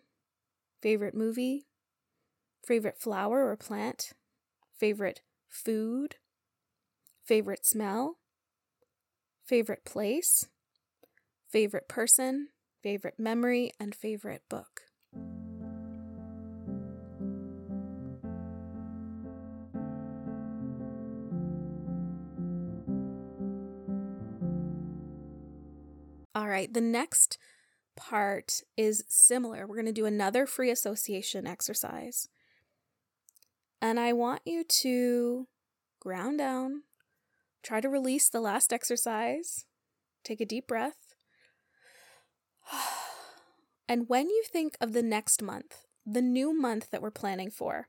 favorite 0.81 1.15
movie, 1.15 1.67
favorite 2.65 2.99
flower 2.99 3.49
or 3.49 3.55
plant, 3.57 4.13
favorite 4.79 5.21
food, 5.49 6.15
favorite 7.25 7.65
smell, 7.65 8.17
favorite 9.45 9.83
place, 9.85 10.47
favorite 11.49 11.87
person, 11.87 12.49
favorite 12.83 13.19
memory, 13.19 13.71
and 13.79 13.95
favorite 13.95 14.43
book. 14.49 14.81
All 26.35 26.47
right, 26.47 26.71
the 26.71 26.81
next 26.81 27.39
part 27.97 28.61
is 28.77 29.03
similar. 29.09 29.67
We're 29.67 29.75
going 29.75 29.87
to 29.87 29.91
do 29.91 30.05
another 30.05 30.45
free 30.45 30.71
association 30.71 31.45
exercise. 31.45 32.29
And 33.81 33.99
I 33.99 34.13
want 34.13 34.41
you 34.45 34.63
to 34.63 35.47
ground 35.99 36.37
down, 36.37 36.83
try 37.63 37.81
to 37.81 37.89
release 37.89 38.29
the 38.29 38.39
last 38.39 38.71
exercise, 38.71 39.65
take 40.23 40.39
a 40.39 40.45
deep 40.45 40.67
breath. 40.67 41.15
And 43.89 44.09
when 44.09 44.29
you 44.29 44.43
think 44.43 44.75
of 44.81 44.91
the 44.91 45.01
next 45.01 45.41
month, 45.41 45.85
the 46.05 46.21
new 46.21 46.53
month 46.53 46.89
that 46.91 47.01
we're 47.01 47.09
planning 47.09 47.49
for, 47.49 47.87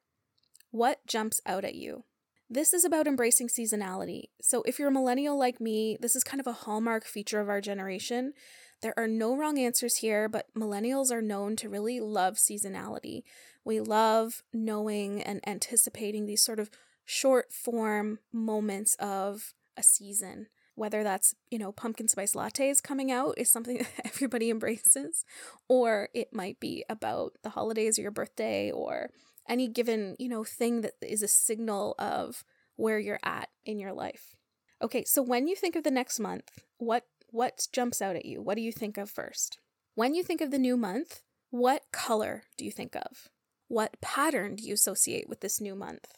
what 0.70 1.04
jumps 1.08 1.40
out 1.44 1.64
at 1.64 1.74
you? 1.74 2.04
This 2.50 2.72
is 2.72 2.84
about 2.84 3.06
embracing 3.06 3.48
seasonality. 3.48 4.24
So, 4.40 4.62
if 4.62 4.78
you're 4.78 4.88
a 4.88 4.92
millennial 4.92 5.38
like 5.38 5.60
me, 5.60 5.98
this 6.00 6.16
is 6.16 6.24
kind 6.24 6.40
of 6.40 6.46
a 6.46 6.52
hallmark 6.52 7.04
feature 7.04 7.40
of 7.40 7.48
our 7.48 7.60
generation. 7.60 8.32
There 8.80 8.94
are 8.96 9.08
no 9.08 9.36
wrong 9.36 9.58
answers 9.58 9.96
here, 9.96 10.28
but 10.28 10.46
millennials 10.56 11.10
are 11.10 11.22
known 11.22 11.56
to 11.56 11.68
really 11.68 12.00
love 12.00 12.36
seasonality. 12.36 13.22
We 13.64 13.80
love 13.80 14.42
knowing 14.52 15.22
and 15.22 15.40
anticipating 15.46 16.26
these 16.26 16.42
sort 16.42 16.60
of 16.60 16.70
short 17.04 17.52
form 17.52 18.20
moments 18.32 18.94
of 18.96 19.54
a 19.76 19.82
season. 19.82 20.46
Whether 20.74 21.02
that's, 21.02 21.34
you 21.50 21.58
know, 21.58 21.72
pumpkin 21.72 22.06
spice 22.06 22.34
lattes 22.34 22.80
coming 22.80 23.10
out 23.10 23.34
is 23.36 23.50
something 23.50 23.78
that 23.96 24.06
everybody 24.06 24.48
embraces, 24.48 25.24
or 25.68 26.08
it 26.14 26.32
might 26.32 26.60
be 26.60 26.84
about 26.88 27.32
the 27.42 27.50
holidays 27.50 27.98
or 27.98 28.02
your 28.02 28.10
birthday 28.12 28.70
or 28.70 29.10
any 29.48 29.66
given, 29.66 30.14
you 30.20 30.28
know, 30.28 30.44
thing 30.44 30.82
that 30.82 30.92
is 31.02 31.22
a 31.22 31.28
signal 31.28 31.96
of 31.98 32.44
where 32.76 32.98
you're 32.98 33.18
at 33.24 33.48
in 33.64 33.80
your 33.80 33.92
life. 33.92 34.36
Okay, 34.80 35.04
so 35.04 35.20
when 35.20 35.48
you 35.48 35.56
think 35.56 35.74
of 35.74 35.82
the 35.82 35.90
next 35.90 36.20
month, 36.20 36.62
what 36.76 37.06
what 37.30 37.68
jumps 37.72 38.02
out 38.02 38.16
at 38.16 38.24
you? 38.24 38.42
What 38.42 38.56
do 38.56 38.62
you 38.62 38.72
think 38.72 38.98
of 38.98 39.10
first? 39.10 39.58
When 39.94 40.14
you 40.14 40.22
think 40.22 40.40
of 40.40 40.50
the 40.50 40.58
new 40.58 40.76
month, 40.76 41.22
What 41.50 41.84
color 41.92 42.42
do 42.58 42.64
you 42.66 42.70
think 42.70 42.94
of? 42.94 43.28
What 43.68 44.00
pattern 44.02 44.56
do 44.56 44.64
you 44.64 44.74
associate 44.74 45.28
with 45.28 45.40
this 45.40 45.60
new 45.60 45.74
month? 45.74 46.08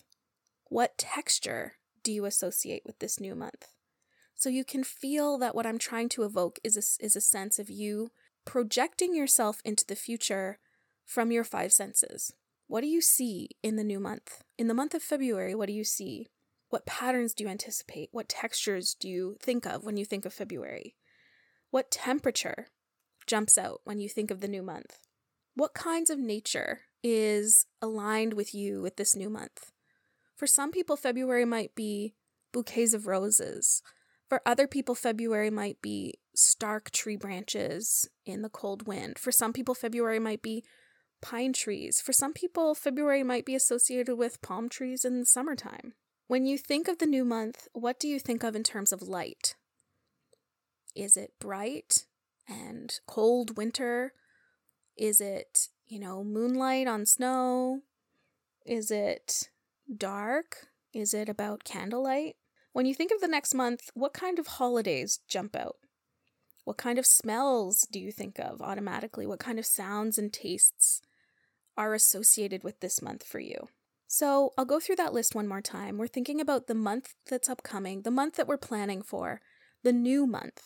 What 0.68 0.99
texture 0.99 1.75
do 2.03 2.12
you 2.12 2.25
associate 2.25 2.83
with 2.85 2.99
this 2.99 3.20
new 3.20 3.37
month? 3.37 3.68
So 4.35 4.49
you 4.49 4.64
can 4.64 4.83
feel 4.83 5.38
that 5.38 5.55
what 5.55 5.66
I'm 5.66 5.79
trying 5.79 6.09
to 6.11 6.25
evoke 6.25 6.59
is 6.64 6.77
a, 6.77 7.05
is 7.05 7.14
a 7.14 7.20
sense 7.20 7.59
of 7.61 7.70
you 7.70 8.11
projecting 8.44 9.14
yourself 9.14 9.61
into 9.64 9.85
the 9.87 9.94
future 9.94 10.59
from 11.05 11.31
your 11.31 11.44
five 11.44 11.73
senses. 11.73 12.33
What 12.66 12.81
do 12.81 12.88
you 12.88 13.01
see 13.01 13.51
in 13.62 13.77
the 13.77 13.85
new 13.85 14.01
month? 14.01 14.42
In 14.59 14.66
the 14.66 14.75
month 14.75 14.94
of 14.94 15.03
February, 15.03 15.55
what 15.55 15.66
do 15.66 15.73
you 15.73 15.85
see? 15.85 16.29
What 16.70 16.87
patterns 16.87 17.35
do 17.35 17.44
you 17.44 17.51
anticipate? 17.51 18.09
What 18.12 18.29
textures 18.29 18.94
do 18.94 19.09
you 19.09 19.37
think 19.40 19.66
of 19.66 19.85
when 19.85 19.96
you 19.96 20.05
think 20.05 20.25
of 20.25 20.33
February? 20.33 20.94
What 21.70 21.90
temperature 21.90 22.66
jumps 23.26 23.56
out 23.56 23.80
when 23.85 24.00
you 24.00 24.09
think 24.09 24.30
of 24.30 24.40
the 24.40 24.48
new 24.48 24.62
month? 24.62 24.98
What 25.54 25.74
kinds 25.74 26.11
of 26.11 26.18
nature 26.18 26.80
is 27.02 27.66
aligned 27.80 28.35
with 28.35 28.54
you 28.54 28.83
with 28.83 28.96
this 28.96 29.14
new 29.14 29.30
month? 29.30 29.70
For 30.37 30.46
some 30.46 30.72
people, 30.72 30.96
February 30.96 31.44
might 31.44 31.74
be 31.74 32.14
bouquets 32.52 32.92
of 32.92 33.06
roses. 33.06 33.83
For 34.28 34.40
other 34.44 34.66
people, 34.66 34.94
February 34.94 35.50
might 35.50 35.80
be 35.80 36.14
stark 36.35 36.90
tree 36.90 37.16
branches 37.16 38.09
in 38.26 38.42
the 38.42 38.48
cold 38.48 38.87
wind. 38.87 39.18
For 39.18 39.30
some 39.30 39.52
people, 39.52 39.74
February 39.74 40.18
might 40.18 40.42
be 40.42 40.64
pine 41.20 41.52
trees. 41.52 42.00
For 42.00 42.12
some 42.12 42.33
people, 42.33 42.74
February 42.74 43.22
might 43.22 43.44
be 43.44 43.54
associated 43.54 44.16
with 44.16 44.42
palm 44.42 44.68
trees 44.68 45.04
in 45.04 45.20
the 45.20 45.26
summertime. 45.26 45.94
When 46.26 46.46
you 46.46 46.59
think 46.59 46.88
of 46.88 46.98
the 46.98 47.06
new 47.06 47.24
month, 47.24 47.68
what 47.72 48.00
do 48.00 48.09
you 48.09 48.18
think 48.18 48.42
of 48.42 48.56
in 48.56 48.62
terms 48.62 48.92
of 48.92 49.02
light? 49.02 49.54
Is 50.94 51.16
it 51.16 51.33
bright 51.40 52.05
and 52.48 52.98
cold 53.07 53.57
winter? 53.57 54.12
Is 54.96 55.20
it, 55.20 55.68
you 55.87 55.98
know, 55.98 56.24
moonlight 56.24 56.87
on 56.87 57.07
snow? 57.07 57.83
Is 58.66 58.90
it 58.90 59.48
dark? 59.96 60.68
Is 60.92 61.14
it 61.14 61.29
about 61.29 61.64
candlelight? 61.64 62.37
When 62.72 62.87
you 62.87 62.94
think 62.94 63.12
of 63.12 63.20
the 63.20 63.29
next 63.29 63.55
month, 63.55 63.90
what 63.94 64.12
kind 64.12 64.38
of 64.38 64.46
holidays 64.46 65.20
jump 65.29 65.57
out? 65.57 65.76
What 66.64 66.76
kind 66.76 66.98
of 66.98 67.07
smells 67.07 67.87
do 67.90 67.98
you 67.98 68.12
think 68.12 68.38
of 68.38 68.61
automatically? 68.61 69.26
What 69.26 69.40
kind 69.40 69.59
of 69.59 69.66
sounds 69.66 70.18
and 70.18 70.33
tastes 70.33 71.00
are 71.76 71.94
associated 71.94 72.62
with 72.62 72.81
this 72.81 73.00
month 73.00 73.24
for 73.24 73.40
you? 73.40 73.68
So 74.07 74.53
I'll 74.59 74.64
go 74.64 74.81
through 74.81 74.96
that 74.96 75.12
list 75.12 75.35
one 75.35 75.48
more 75.48 75.61
time. 75.61 75.96
We're 75.96 76.09
thinking 76.09 76.40
about 76.40 76.66
the 76.66 76.74
month 76.74 77.14
that's 77.29 77.48
upcoming, 77.48 78.03
the 78.03 78.11
month 78.11 78.37
that 78.37 78.48
we're 78.48 78.57
planning 78.57 79.03
for, 79.03 79.40
the 79.83 79.92
new 79.92 80.26
month. 80.26 80.62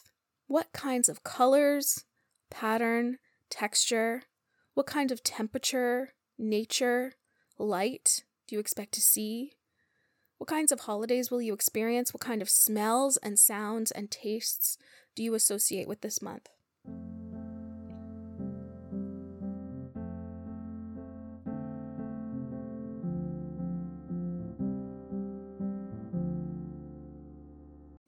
What 0.46 0.72
kinds 0.72 1.08
of 1.08 1.24
colors, 1.24 2.04
pattern, 2.50 3.18
texture, 3.48 4.24
what 4.74 4.86
kind 4.86 5.10
of 5.10 5.22
temperature, 5.22 6.14
nature, 6.38 7.14
light 7.58 8.24
do 8.46 8.56
you 8.56 8.60
expect 8.60 8.92
to 8.94 9.00
see? 9.00 9.52
What 10.38 10.48
kinds 10.48 10.72
of 10.72 10.80
holidays 10.80 11.30
will 11.30 11.40
you 11.40 11.54
experience? 11.54 12.12
What 12.12 12.20
kind 12.20 12.42
of 12.42 12.50
smells 12.50 13.16
and 13.18 13.38
sounds 13.38 13.90
and 13.90 14.10
tastes 14.10 14.76
do 15.14 15.22
you 15.22 15.34
associate 15.34 15.88
with 15.88 16.02
this 16.02 16.20
month? 16.20 16.48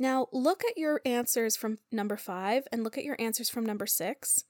Now, 0.07 0.29
look 0.31 0.63
at 0.65 0.79
your 0.79 1.01
answers 1.05 1.57
from 1.57 1.79
number 1.91 2.17
five 2.17 2.69
and 2.71 2.85
look 2.85 2.97
at 2.97 3.03
your 3.03 3.17
answers 3.19 3.51
from 3.51 3.67
number 3.67 3.89
six. 3.89 4.45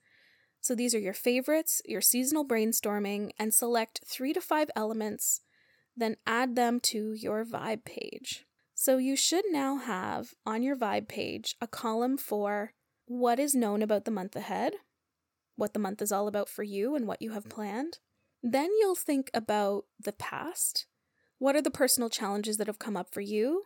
So, 0.61 0.75
these 0.75 0.93
are 0.93 0.99
your 0.99 1.15
favorites, 1.15 1.81
your 1.83 1.99
seasonal 1.99 2.47
brainstorming, 2.47 3.31
and 3.39 3.51
select 3.51 4.01
three 4.05 4.33
to 4.33 4.39
five 4.39 4.69
elements, 4.75 5.41
then 5.95 6.17
add 6.27 6.55
them 6.55 6.79
to 6.81 7.13
your 7.13 7.43
vibe 7.43 7.85
page. 7.85 8.45
So, 8.75 8.99
you 8.99 9.15
should 9.15 9.45
now 9.49 9.77
have 9.77 10.35
on 10.45 10.61
your 10.61 10.75
vibe 10.75 11.07
page 11.07 11.55
a 11.59 11.65
column 11.65 12.19
for 12.19 12.73
what 13.07 13.39
is 13.39 13.55
known 13.55 13.81
about 13.81 14.05
the 14.05 14.11
month 14.11 14.35
ahead, 14.35 14.73
what 15.55 15.73
the 15.73 15.79
month 15.79 16.03
is 16.03 16.11
all 16.11 16.27
about 16.27 16.49
for 16.49 16.61
you, 16.61 16.93
and 16.93 17.07
what 17.07 17.23
you 17.23 17.31
have 17.31 17.49
planned. 17.49 17.97
Then 18.43 18.69
you'll 18.79 18.93
think 18.93 19.31
about 19.33 19.85
the 19.99 20.13
past. 20.13 20.85
What 21.39 21.55
are 21.55 21.63
the 21.63 21.71
personal 21.71 22.11
challenges 22.11 22.57
that 22.57 22.67
have 22.67 22.77
come 22.77 22.95
up 22.95 23.11
for 23.11 23.21
you? 23.21 23.63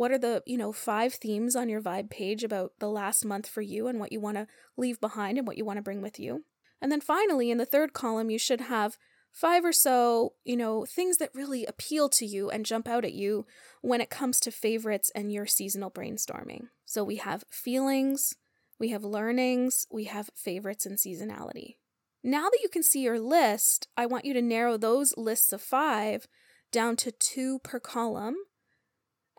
What 0.00 0.12
are 0.12 0.18
the, 0.18 0.42
you 0.46 0.56
know, 0.56 0.72
five 0.72 1.12
themes 1.12 1.54
on 1.54 1.68
your 1.68 1.82
vibe 1.82 2.08
page 2.08 2.42
about 2.42 2.72
the 2.78 2.88
last 2.88 3.22
month 3.22 3.46
for 3.46 3.60
you 3.60 3.86
and 3.86 4.00
what 4.00 4.12
you 4.12 4.18
want 4.18 4.38
to 4.38 4.46
leave 4.78 4.98
behind 4.98 5.36
and 5.36 5.46
what 5.46 5.58
you 5.58 5.64
want 5.66 5.76
to 5.76 5.82
bring 5.82 6.00
with 6.00 6.18
you? 6.18 6.46
And 6.80 6.90
then 6.90 7.02
finally, 7.02 7.50
in 7.50 7.58
the 7.58 7.66
third 7.66 7.92
column, 7.92 8.30
you 8.30 8.38
should 8.38 8.62
have 8.62 8.96
five 9.30 9.62
or 9.62 9.74
so, 9.74 10.32
you 10.42 10.56
know, 10.56 10.86
things 10.86 11.18
that 11.18 11.34
really 11.34 11.66
appeal 11.66 12.08
to 12.08 12.24
you 12.24 12.48
and 12.48 12.64
jump 12.64 12.88
out 12.88 13.04
at 13.04 13.12
you 13.12 13.44
when 13.82 14.00
it 14.00 14.08
comes 14.08 14.40
to 14.40 14.50
favorites 14.50 15.12
and 15.14 15.34
your 15.34 15.44
seasonal 15.44 15.90
brainstorming. 15.90 16.68
So 16.86 17.04
we 17.04 17.16
have 17.16 17.44
feelings, 17.50 18.34
we 18.78 18.88
have 18.88 19.04
learnings, 19.04 19.86
we 19.92 20.04
have 20.04 20.30
favorites 20.34 20.86
and 20.86 20.96
seasonality. 20.96 21.76
Now 22.24 22.44
that 22.48 22.60
you 22.62 22.70
can 22.70 22.82
see 22.82 23.02
your 23.02 23.20
list, 23.20 23.86
I 23.98 24.06
want 24.06 24.24
you 24.24 24.32
to 24.32 24.40
narrow 24.40 24.78
those 24.78 25.12
lists 25.18 25.52
of 25.52 25.60
five 25.60 26.26
down 26.72 26.96
to 26.96 27.12
two 27.12 27.58
per 27.58 27.78
column 27.78 28.36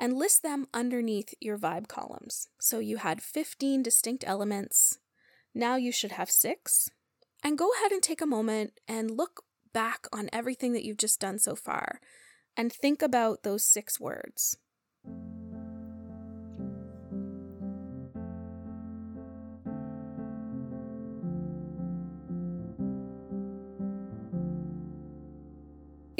and 0.02 0.18
list 0.18 0.42
them 0.42 0.66
underneath 0.74 1.36
your 1.40 1.60
vibe 1.60 1.88
columns. 1.88 2.50
So 2.60 2.80
you 2.80 2.98
had 2.98 3.22
15 3.22 3.84
distinct 3.84 4.24
elements. 4.26 4.98
Now 5.54 5.76
you 5.76 5.92
should 5.92 6.14
have 6.14 6.32
six. 6.32 6.90
And 7.44 7.58
go 7.58 7.70
ahead 7.78 7.92
and 7.92 8.02
take 8.02 8.20
a 8.20 8.26
moment 8.26 8.74
and 8.88 9.12
look 9.12 9.44
back 9.74 10.08
on 10.12 10.28
everything 10.34 10.74
that 10.74 10.84
you've 10.84 10.98
just 10.98 11.20
done 11.20 11.38
so 11.38 11.56
far 11.56 12.02
and 12.58 12.74
think 12.74 13.04
about 13.04 13.44
those 13.44 13.64
six 13.64 14.00
words. 14.00 14.58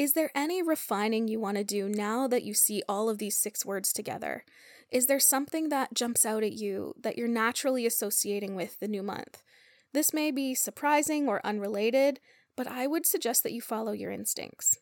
Is 0.02 0.14
there 0.14 0.32
any 0.34 0.64
refining 0.64 1.28
you 1.28 1.38
want 1.38 1.58
to 1.58 1.62
do 1.62 1.88
now 1.88 2.26
that 2.26 2.42
you 2.42 2.54
see 2.54 2.82
all 2.88 3.08
of 3.08 3.18
these 3.18 3.36
six 3.36 3.64
words 3.64 3.92
together? 3.92 4.44
Is 4.90 5.06
there 5.06 5.20
something 5.20 5.68
that 5.68 5.94
jumps 5.94 6.26
out 6.26 6.42
at 6.42 6.54
you 6.54 6.94
that 7.00 7.16
you're 7.16 7.28
naturally 7.28 7.86
associating 7.86 8.56
with 8.56 8.80
the 8.80 8.88
new 8.88 9.04
month? 9.04 9.44
This 9.92 10.12
may 10.12 10.32
be 10.32 10.56
surprising 10.56 11.28
or 11.28 11.40
unrelated, 11.46 12.18
but 12.56 12.66
I 12.66 12.88
would 12.88 13.06
suggest 13.06 13.44
that 13.44 13.52
you 13.52 13.60
follow 13.60 13.92
your 13.92 14.10
instincts. 14.10 14.76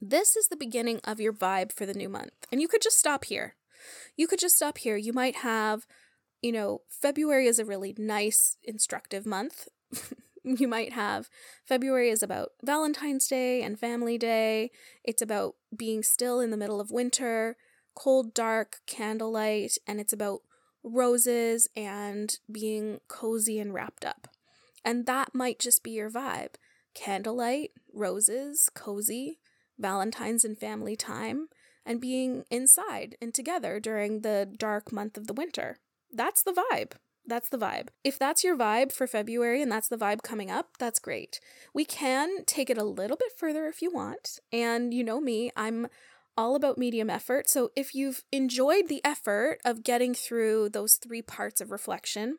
This 0.00 0.36
is 0.36 0.46
the 0.46 0.56
beginning 0.56 1.00
of 1.02 1.18
your 1.18 1.32
vibe 1.32 1.72
for 1.72 1.84
the 1.84 1.92
new 1.92 2.08
month, 2.08 2.46
and 2.52 2.60
you 2.60 2.68
could 2.68 2.80
just 2.80 2.96
stop 2.96 3.24
here. 3.24 3.56
You 4.16 4.28
could 4.28 4.38
just 4.38 4.54
stop 4.54 4.78
here. 4.78 4.96
You 4.96 5.12
might 5.12 5.38
have, 5.38 5.84
you 6.42 6.52
know, 6.52 6.82
February 6.88 7.48
is 7.48 7.58
a 7.58 7.64
really 7.64 7.92
nice, 7.98 8.56
instructive 8.62 9.26
month. 9.26 9.66
you 10.44 10.68
might 10.68 10.92
have 10.92 11.28
February 11.66 12.10
is 12.10 12.22
about 12.22 12.50
Valentine's 12.62 13.26
Day 13.26 13.62
and 13.62 13.78
Family 13.78 14.18
Day. 14.18 14.70
It's 15.04 15.22
about 15.22 15.54
being 15.76 16.02
still 16.02 16.40
in 16.40 16.50
the 16.50 16.56
middle 16.56 16.80
of 16.80 16.90
winter, 16.90 17.56
cold, 17.94 18.34
dark 18.34 18.78
candlelight, 18.86 19.76
and 19.86 20.00
it's 20.00 20.12
about 20.12 20.40
roses 20.82 21.68
and 21.76 22.38
being 22.50 23.00
cozy 23.08 23.58
and 23.58 23.74
wrapped 23.74 24.04
up. 24.04 24.28
And 24.84 25.06
that 25.06 25.34
might 25.34 25.58
just 25.58 25.82
be 25.82 25.92
your 25.92 26.10
vibe 26.10 26.54
candlelight, 26.92 27.70
roses, 27.92 28.68
cozy, 28.74 29.38
Valentine's 29.78 30.44
and 30.44 30.58
family 30.58 30.96
time, 30.96 31.48
and 31.86 32.00
being 32.00 32.44
inside 32.50 33.16
and 33.22 33.32
together 33.32 33.80
during 33.80 34.20
the 34.20 34.52
dark 34.58 34.92
month 34.92 35.16
of 35.16 35.26
the 35.26 35.32
winter. 35.32 35.78
That's 36.12 36.42
the 36.42 36.52
vibe. 36.52 36.92
That's 37.30 37.48
the 37.48 37.58
vibe. 37.58 37.88
If 38.02 38.18
that's 38.18 38.42
your 38.42 38.56
vibe 38.56 38.92
for 38.92 39.06
February 39.06 39.62
and 39.62 39.70
that's 39.70 39.88
the 39.88 39.96
vibe 39.96 40.22
coming 40.22 40.50
up, 40.50 40.76
that's 40.78 40.98
great. 40.98 41.40
We 41.72 41.84
can 41.84 42.44
take 42.44 42.68
it 42.68 42.76
a 42.76 42.84
little 42.84 43.16
bit 43.16 43.32
further 43.36 43.66
if 43.66 43.80
you 43.80 43.90
want. 43.90 44.40
And 44.52 44.92
you 44.92 45.04
know 45.04 45.20
me, 45.20 45.52
I'm 45.56 45.86
all 46.36 46.56
about 46.56 46.76
medium 46.76 47.08
effort. 47.08 47.48
So 47.48 47.70
if 47.76 47.94
you've 47.94 48.24
enjoyed 48.32 48.88
the 48.88 49.00
effort 49.04 49.58
of 49.64 49.84
getting 49.84 50.12
through 50.12 50.70
those 50.70 50.96
three 50.96 51.22
parts 51.22 51.60
of 51.60 51.70
reflection, 51.70 52.38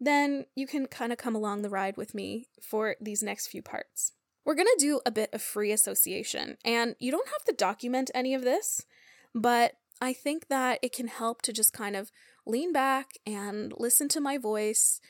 then 0.00 0.46
you 0.54 0.66
can 0.66 0.86
kind 0.86 1.12
of 1.12 1.18
come 1.18 1.36
along 1.36 1.62
the 1.62 1.70
ride 1.70 1.96
with 1.96 2.14
me 2.14 2.48
for 2.60 2.96
these 3.00 3.22
next 3.22 3.46
few 3.46 3.62
parts. 3.62 4.12
We're 4.44 4.54
going 4.54 4.68
to 4.76 4.84
do 4.84 5.00
a 5.06 5.10
bit 5.10 5.30
of 5.32 5.42
free 5.42 5.72
association, 5.72 6.56
and 6.64 6.94
you 6.98 7.10
don't 7.10 7.28
have 7.28 7.44
to 7.44 7.52
document 7.52 8.10
any 8.14 8.34
of 8.34 8.42
this, 8.42 8.86
but 9.34 9.72
I 10.00 10.12
think 10.12 10.48
that 10.48 10.78
it 10.82 10.92
can 10.92 11.08
help 11.08 11.42
to 11.42 11.52
just 11.52 11.72
kind 11.72 11.96
of 11.96 12.12
lean 12.46 12.72
back 12.72 13.12
and 13.26 13.72
listen 13.76 14.08
to 14.08 14.20
my 14.20 14.38
voice, 14.38 15.00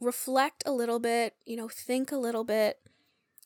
reflect 0.00 0.62
a 0.66 0.72
little 0.72 0.98
bit, 0.98 1.34
you 1.46 1.56
know, 1.56 1.68
think 1.68 2.12
a 2.12 2.16
little 2.16 2.44
bit. 2.44 2.78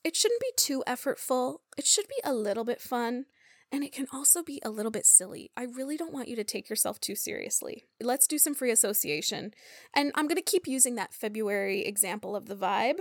It 0.03 0.17
shouldn't 0.17 0.41
be 0.41 0.53
too 0.57 0.83
effortful, 0.87 1.59
it 1.77 1.87
should 1.87 2.09
be 2.09 2.21
a 2.25 2.33
little 2.35 2.65
bit 2.65 2.81
fun. 2.81 3.27
And 3.73 3.83
it 3.83 3.93
can 3.93 4.07
also 4.13 4.45
be 4.45 4.61
a 4.65 4.71
little 4.71 4.93
bit 4.93 5.05
silly. 5.05 5.51
I 5.57 5.65
really 5.65 5.97
don't 5.97 6.13
want 6.13 6.29
you 6.29 6.37
to 6.37 6.45
take 6.45 6.71
yourself 6.71 7.01
too 7.01 7.17
seriously. 7.17 7.87
Let's 8.01 8.29
do 8.29 8.39
some 8.39 8.55
free 8.55 8.71
association. 8.71 9.53
And 9.93 10.13
I'm 10.15 10.29
going 10.29 10.37
to 10.37 10.43
keep 10.43 10.69
using 10.69 10.95
that 10.95 11.13
February 11.13 11.85
example 11.85 12.37
of 12.37 12.47
the 12.47 12.55
vibe. 12.55 13.01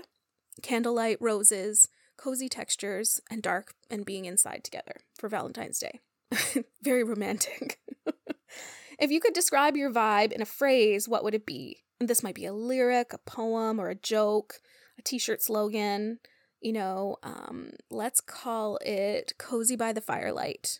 candlelight, 0.63 1.17
roses, 1.21 1.89
cozy 2.17 2.49
textures, 2.49 3.19
and 3.29 3.43
dark 3.43 3.75
and 3.89 4.05
being 4.05 4.25
inside 4.25 4.63
together 4.63 5.01
for 5.15 5.29
Valentine's 5.29 5.77
Day. 5.79 5.99
Very 6.83 7.03
romantic. 7.03 7.79
if 9.03 9.11
you 9.11 9.19
could 9.19 9.33
describe 9.33 9.75
your 9.75 9.91
vibe 9.91 10.31
in 10.31 10.41
a 10.41 10.45
phrase, 10.45 11.09
what 11.09 11.25
would 11.25 11.35
it 11.35 11.45
be? 11.45 11.83
And 11.99 12.09
this 12.09 12.23
might 12.23 12.35
be 12.35 12.45
a 12.45 12.53
lyric, 12.53 13.11
a 13.11 13.17
poem, 13.17 13.79
or 13.79 13.89
a 13.89 13.95
joke, 13.95 14.61
a 14.97 15.01
t 15.01 15.19
shirt 15.19 15.41
slogan. 15.41 16.19
You 16.61 16.71
know, 16.71 17.17
um, 17.21 17.71
let's 17.91 18.21
call 18.21 18.79
it 18.85 19.33
Cozy 19.37 19.75
by 19.75 19.91
the 19.91 19.99
Firelight, 19.99 20.79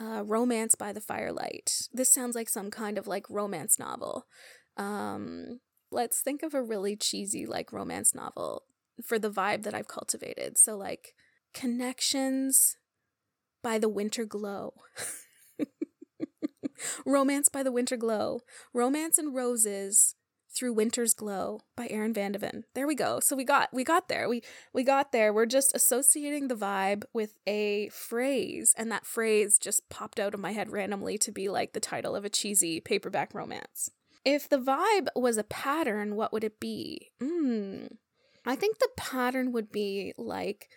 uh, 0.00 0.22
Romance 0.24 0.76
by 0.76 0.92
the 0.92 1.00
Firelight. 1.00 1.88
This 1.92 2.14
sounds 2.14 2.36
like 2.36 2.48
some 2.48 2.70
kind 2.70 2.96
of 2.96 3.08
like 3.08 3.28
romance 3.28 3.76
novel. 3.76 4.26
Um, 4.76 5.58
let's 5.90 6.20
think 6.20 6.44
of 6.44 6.54
a 6.54 6.62
really 6.62 6.94
cheesy 6.94 7.44
like 7.44 7.72
romance 7.72 8.14
novel 8.14 8.62
for 9.04 9.18
the 9.18 9.30
vibe 9.30 9.64
that 9.64 9.74
I've 9.74 9.88
cultivated. 9.88 10.58
So, 10.58 10.76
like, 10.76 11.14
Connections 11.52 12.76
by 13.64 13.78
the 13.78 13.88
Winter 13.88 14.24
Glow. 14.24 14.74
Romance 17.04 17.48
by 17.48 17.62
the 17.62 17.72
Winter 17.72 17.96
Glow. 17.96 18.40
Romance 18.72 19.18
and 19.18 19.34
Roses 19.34 20.14
through 20.54 20.72
Winter's 20.72 21.14
Glow 21.14 21.60
by 21.76 21.88
aaron 21.90 22.14
Vandeven. 22.14 22.62
There 22.74 22.86
we 22.86 22.94
go. 22.94 23.20
So 23.20 23.34
we 23.34 23.44
got 23.44 23.72
we 23.72 23.84
got 23.84 24.08
there. 24.08 24.28
We 24.28 24.42
we 24.72 24.84
got 24.84 25.12
there. 25.12 25.32
We're 25.32 25.46
just 25.46 25.74
associating 25.74 26.48
the 26.48 26.54
vibe 26.54 27.04
with 27.12 27.36
a 27.46 27.88
phrase 27.88 28.72
and 28.78 28.90
that 28.92 29.06
phrase 29.06 29.58
just 29.58 29.88
popped 29.88 30.20
out 30.20 30.34
of 30.34 30.40
my 30.40 30.52
head 30.52 30.70
randomly 30.70 31.18
to 31.18 31.32
be 31.32 31.48
like 31.48 31.72
the 31.72 31.80
title 31.80 32.14
of 32.14 32.24
a 32.24 32.30
cheesy 32.30 32.80
paperback 32.80 33.34
romance. 33.34 33.90
If 34.24 34.48
the 34.48 34.58
vibe 34.58 35.08
was 35.14 35.36
a 35.36 35.44
pattern, 35.44 36.14
what 36.14 36.32
would 36.32 36.44
it 36.44 36.60
be? 36.60 37.10
Hmm. 37.20 37.86
I 38.46 38.56
think 38.56 38.78
the 38.78 38.90
pattern 38.96 39.52
would 39.52 39.72
be 39.72 40.14
like 40.16 40.68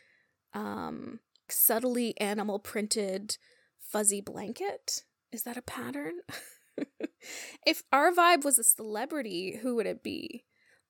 um 0.54 1.20
subtly 1.50 2.20
animal 2.20 2.60
printed 2.60 3.38
fuzzy 3.80 4.22
blanket. 4.22 5.04
Is 5.38 5.44
that 5.44 5.56
a 5.56 5.62
pattern? 5.62 6.22
if 7.68 7.84
our 7.92 8.12
vibe 8.12 8.44
was 8.44 8.58
a 8.58 8.64
celebrity, 8.64 9.60
who 9.62 9.76
would 9.76 9.86
it 9.86 10.02
be? 10.02 10.46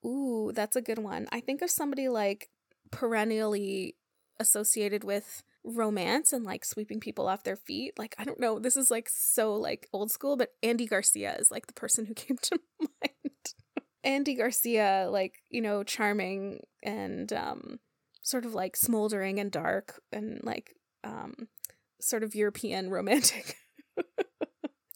Ooh, 0.06 0.54
that's 0.56 0.78
a 0.78 0.82
good 0.82 1.00
one. 1.00 1.28
I 1.34 1.42
think 1.42 1.62
of 1.62 1.70
somebody 1.70 2.08
like 2.08 2.50
perennially 2.90 3.98
associated 4.40 5.04
with 5.04 5.44
romance 5.66 6.32
and 6.32 6.46
like 6.46 6.64
sweeping 6.64 7.02
people 7.02 7.28
off 7.28 7.44
their 7.44 7.58
feet. 7.58 8.00
Like, 8.00 8.16
I 8.18 8.24
don't 8.24 8.40
know, 8.40 8.58
this 8.58 8.78
is 8.78 8.90
like 8.90 9.10
so 9.10 9.54
like 9.54 9.90
old 9.92 10.12
school, 10.12 10.38
but 10.38 10.54
Andy 10.64 10.86
Garcia 10.86 11.36
is 11.36 11.52
like 11.52 11.68
the 11.68 11.74
person 11.74 12.06
who 12.06 12.14
came 12.14 12.38
to 12.44 12.58
mind. 12.80 13.54
Andy 14.06 14.34
Garcia, 14.36 15.10
like, 15.12 15.42
you 15.50 15.60
know, 15.60 15.84
charming 15.84 16.62
and 16.82 17.34
um 17.34 17.80
sort 18.24 18.46
of 18.46 18.54
like 18.54 18.78
smoldering 18.78 19.42
and 19.42 19.52
dark 19.52 20.02
and 20.14 20.40
like 20.42 20.74
um 21.04 21.50
sort 22.00 22.24
of 22.24 22.34
European 22.34 22.90
romantic. 22.90 23.58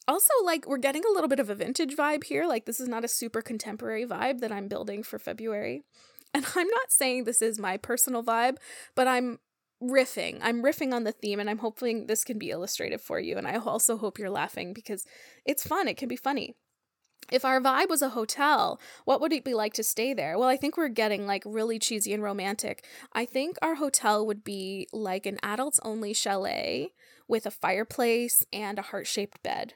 also, 0.08 0.32
like, 0.44 0.66
we're 0.66 0.78
getting 0.78 1.04
a 1.04 1.12
little 1.12 1.28
bit 1.28 1.40
of 1.40 1.50
a 1.50 1.54
vintage 1.54 1.96
vibe 1.96 2.24
here. 2.24 2.46
Like, 2.46 2.64
this 2.64 2.80
is 2.80 2.88
not 2.88 3.04
a 3.04 3.08
super 3.08 3.42
contemporary 3.42 4.06
vibe 4.06 4.40
that 4.40 4.52
I'm 4.52 4.68
building 4.68 5.02
for 5.02 5.18
February. 5.18 5.82
And 6.34 6.46
I'm 6.56 6.68
not 6.68 6.90
saying 6.90 7.24
this 7.24 7.42
is 7.42 7.58
my 7.58 7.76
personal 7.76 8.22
vibe, 8.22 8.56
but 8.94 9.06
I'm 9.06 9.38
riffing. 9.82 10.38
I'm 10.40 10.62
riffing 10.62 10.94
on 10.94 11.04
the 11.04 11.12
theme, 11.12 11.38
and 11.38 11.50
I'm 11.50 11.58
hoping 11.58 12.06
this 12.06 12.24
can 12.24 12.38
be 12.38 12.48
illustrative 12.48 13.02
for 13.02 13.20
you. 13.20 13.36
And 13.36 13.46
I 13.46 13.56
also 13.56 13.98
hope 13.98 14.18
you're 14.18 14.30
laughing 14.30 14.72
because 14.72 15.04
it's 15.44 15.66
fun. 15.66 15.88
It 15.88 15.98
can 15.98 16.08
be 16.08 16.16
funny 16.16 16.54
if 17.30 17.44
our 17.44 17.60
vibe 17.60 17.88
was 17.88 18.02
a 18.02 18.10
hotel, 18.10 18.80
what 19.04 19.20
would 19.20 19.32
it 19.32 19.44
be 19.44 19.54
like 19.54 19.74
to 19.74 19.82
stay 19.82 20.12
there? 20.12 20.38
Well, 20.38 20.48
I 20.48 20.56
think 20.56 20.76
we're 20.76 20.88
getting 20.88 21.26
like 21.26 21.42
really 21.46 21.78
cheesy 21.78 22.12
and 22.12 22.22
romantic. 22.22 22.84
I 23.12 23.24
think 23.24 23.56
our 23.62 23.76
hotel 23.76 24.26
would 24.26 24.44
be 24.44 24.88
like 24.92 25.26
an 25.26 25.38
adults 25.42 25.80
only 25.82 26.12
chalet 26.12 26.92
with 27.28 27.46
a 27.46 27.50
fireplace 27.50 28.44
and 28.52 28.78
a 28.78 28.82
heart 28.82 29.06
shaped 29.06 29.42
bed. 29.42 29.74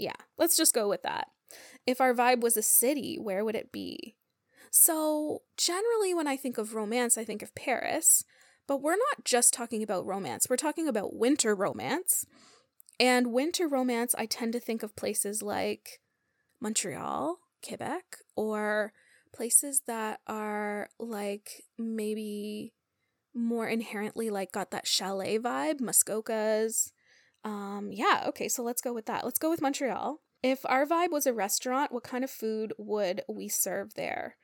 Yeah, 0.00 0.14
let's 0.38 0.56
just 0.56 0.74
go 0.74 0.88
with 0.88 1.02
that. 1.02 1.28
If 1.86 2.00
our 2.00 2.14
vibe 2.14 2.40
was 2.40 2.56
a 2.56 2.62
city, 2.62 3.18
where 3.20 3.44
would 3.44 3.54
it 3.54 3.70
be? 3.70 4.16
So, 4.70 5.42
generally, 5.58 6.14
when 6.14 6.26
I 6.26 6.36
think 6.38 6.56
of 6.56 6.74
romance, 6.74 7.18
I 7.18 7.24
think 7.24 7.42
of 7.42 7.54
Paris, 7.54 8.24
but 8.66 8.80
we're 8.80 8.92
not 8.96 9.24
just 9.24 9.52
talking 9.52 9.82
about 9.82 10.06
romance, 10.06 10.46
we're 10.48 10.56
talking 10.56 10.88
about 10.88 11.14
winter 11.14 11.54
romance. 11.54 12.24
And 12.98 13.32
winter 13.32 13.68
romance, 13.68 14.14
I 14.16 14.24
tend 14.24 14.54
to 14.54 14.60
think 14.60 14.82
of 14.82 14.96
places 14.96 15.42
like 15.42 16.00
Montreal, 16.60 17.38
Quebec, 17.66 18.04
or 18.36 18.92
places 19.34 19.82
that 19.86 20.20
are 20.26 20.88
like 20.98 21.64
maybe 21.78 22.72
more 23.34 23.68
inherently 23.68 24.30
like 24.30 24.52
got 24.52 24.70
that 24.70 24.86
chalet 24.86 25.38
vibe, 25.38 25.80
Muskokas. 25.80 26.90
Um, 27.44 27.90
yeah, 27.92 28.24
okay, 28.28 28.48
so 28.48 28.62
let's 28.62 28.82
go 28.82 28.92
with 28.92 29.06
that. 29.06 29.24
Let's 29.24 29.38
go 29.38 29.50
with 29.50 29.62
Montreal. 29.62 30.20
If 30.42 30.60
our 30.64 30.86
vibe 30.86 31.10
was 31.10 31.26
a 31.26 31.32
restaurant, 31.32 31.92
what 31.92 32.02
kind 32.02 32.24
of 32.24 32.30
food 32.30 32.72
would 32.78 33.22
we 33.28 33.48
serve 33.48 33.94
there? 33.94 34.36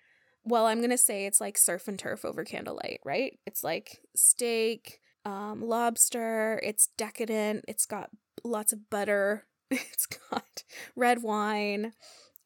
Well, 0.44 0.66
I'm 0.66 0.80
gonna 0.80 0.98
say 0.98 1.26
it's 1.26 1.40
like 1.40 1.58
surf 1.58 1.88
and 1.88 1.98
turf 1.98 2.24
over 2.24 2.44
candlelight, 2.44 3.00
right? 3.04 3.38
It's 3.46 3.64
like 3.64 4.00
steak, 4.14 5.00
um, 5.24 5.60
lobster, 5.62 6.60
it's 6.62 6.88
decadent, 6.96 7.64
it's 7.66 7.86
got 7.86 8.10
lots 8.44 8.72
of 8.72 8.88
butter, 8.90 9.46
It's 9.70 10.06
got 10.06 10.62
red 10.94 11.22
wine. 11.22 11.92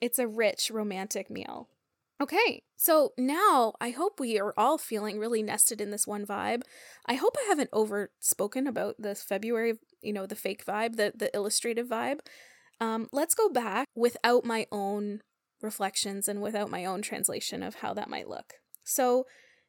It's 0.00 0.18
a 0.18 0.26
rich 0.26 0.70
romantic 0.70 1.30
meal. 1.30 1.68
Okay, 2.20 2.62
so 2.76 3.14
now 3.16 3.72
I 3.80 3.90
hope 3.90 4.20
we 4.20 4.38
are 4.38 4.52
all 4.54 4.76
feeling 4.76 5.18
really 5.18 5.42
nested 5.42 5.80
in 5.80 5.90
this 5.90 6.06
one 6.06 6.26
vibe. 6.26 6.62
I 7.06 7.14
hope 7.14 7.34
I 7.38 7.48
haven't 7.48 7.70
overspoken 7.72 8.66
about 8.66 8.96
this 8.98 9.22
February, 9.22 9.78
you 10.02 10.12
know, 10.12 10.26
the 10.26 10.34
fake 10.34 10.66
vibe, 10.66 10.96
the 10.96 11.14
the 11.16 11.34
illustrative 11.34 11.88
vibe. 11.88 12.18
Um, 12.78 13.08
let's 13.10 13.34
go 13.34 13.48
back 13.48 13.86
without 13.94 14.44
my 14.44 14.66
own 14.70 15.22
reflections 15.62 16.28
and 16.28 16.42
without 16.42 16.70
my 16.70 16.84
own 16.84 17.00
translation 17.00 17.62
of 17.62 17.76
how 17.76 17.94
that 17.94 18.10
might 18.10 18.28
look. 18.28 18.54
So, 18.84 19.24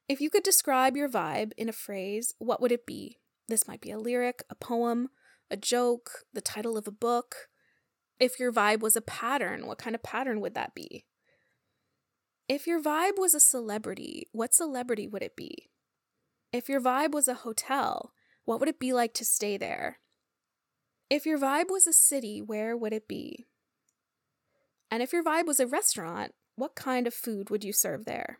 if 0.10 0.20
you 0.20 0.30
could 0.30 0.43
describe 0.43 0.97
your 0.97 1.08
vibe 1.08 1.54
in 1.58 1.70
a 1.70 1.74
phrase, 1.74 2.34
what 2.38 2.60
would 2.62 2.74
it 2.74 2.86
be? 2.86 3.20
This 3.47 3.66
might 3.66 3.82
be 3.82 3.91
a 3.91 3.99
lyric, 3.99 4.43
a 4.49 4.56
poem, 4.56 5.10
a 5.49 5.56
joke, 5.56 6.26
the 6.34 6.41
title 6.41 6.78
of 6.78 6.86
a 6.86 6.91
book. 6.91 7.47
If 8.20 8.39
your 8.39 8.52
vibe 8.52 8.82
was 8.82 8.97
a 8.97 9.02
pattern, 9.02 9.68
what 9.68 9.78
kind 9.78 9.95
of 9.95 10.04
pattern 10.04 10.41
would 10.41 10.54
that 10.56 10.76
be? 10.76 11.06
If 12.52 12.68
your 12.68 12.82
vibe 12.82 13.18
was 13.18 13.34
a 13.34 13.39
celebrity, 13.39 14.28
what 14.34 14.54
celebrity 14.54 15.08
would 15.08 15.24
it 15.24 15.38
be? 15.38 15.70
If 16.52 16.68
your 16.68 16.82
vibe 16.82 17.14
was 17.14 17.30
a 17.30 17.45
hotel, 17.45 18.12
what 18.43 18.60
would 18.60 18.68
it 18.68 18.78
be 18.78 18.91
like 18.91 19.14
to 19.14 19.24
stay 19.24 19.56
there? 19.56 19.99
If 21.10 21.26
your 21.26 21.39
vibe 21.39 21.70
was 21.70 21.88
a 21.88 21.93
city, 21.93 22.41
where 22.41 22.76
would 22.76 22.91
it 22.91 23.08
be? 23.08 23.45
And 24.91 25.02
if 25.02 25.14
your 25.14 25.24
vibe 25.24 25.45
was 25.45 25.62
a 25.62 25.66
restaurant, 25.66 26.34
what 26.58 26.76
kind 26.76 27.08
of 27.08 27.14
food 27.14 27.49
would 27.49 27.64
you 27.64 27.72
serve 27.72 28.04
there? 28.04 28.39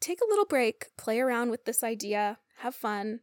Take 0.00 0.18
a 0.20 0.28
little 0.28 0.44
break, 0.44 0.86
play 0.98 1.20
around 1.20 1.50
with 1.50 1.66
this 1.66 1.84
idea, 1.84 2.38
have 2.56 2.74
fun, 2.74 3.20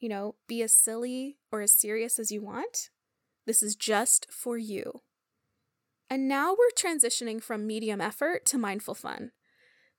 you 0.00 0.08
know, 0.08 0.34
be 0.48 0.60
as 0.60 0.72
silly 0.72 1.38
or 1.52 1.60
as 1.60 1.72
serious 1.72 2.18
as 2.18 2.32
you 2.32 2.42
want. 2.42 2.90
This 3.46 3.62
is 3.62 3.76
just 3.76 4.26
for 4.28 4.58
you. 4.58 5.02
And 6.08 6.28
now 6.28 6.52
we're 6.52 6.70
transitioning 6.76 7.42
from 7.42 7.66
medium 7.66 8.00
effort 8.00 8.44
to 8.46 8.58
mindful 8.58 8.94
fun. 8.94 9.32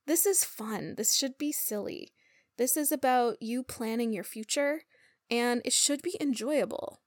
This 0.06 0.26
is 0.26 0.46
fun. 0.46 0.96
This 0.96 1.16
should 1.16 1.38
be 1.38 1.52
silly. 1.52 2.14
This 2.58 2.78
is 2.78 2.92
about 2.92 3.42
you 3.42 3.62
planning 3.62 4.14
your 4.14 4.24
future, 4.24 4.84
and 5.30 5.62
it 5.66 5.74
should 5.74 6.02
be 6.02 6.16
enjoyable. 6.22 7.02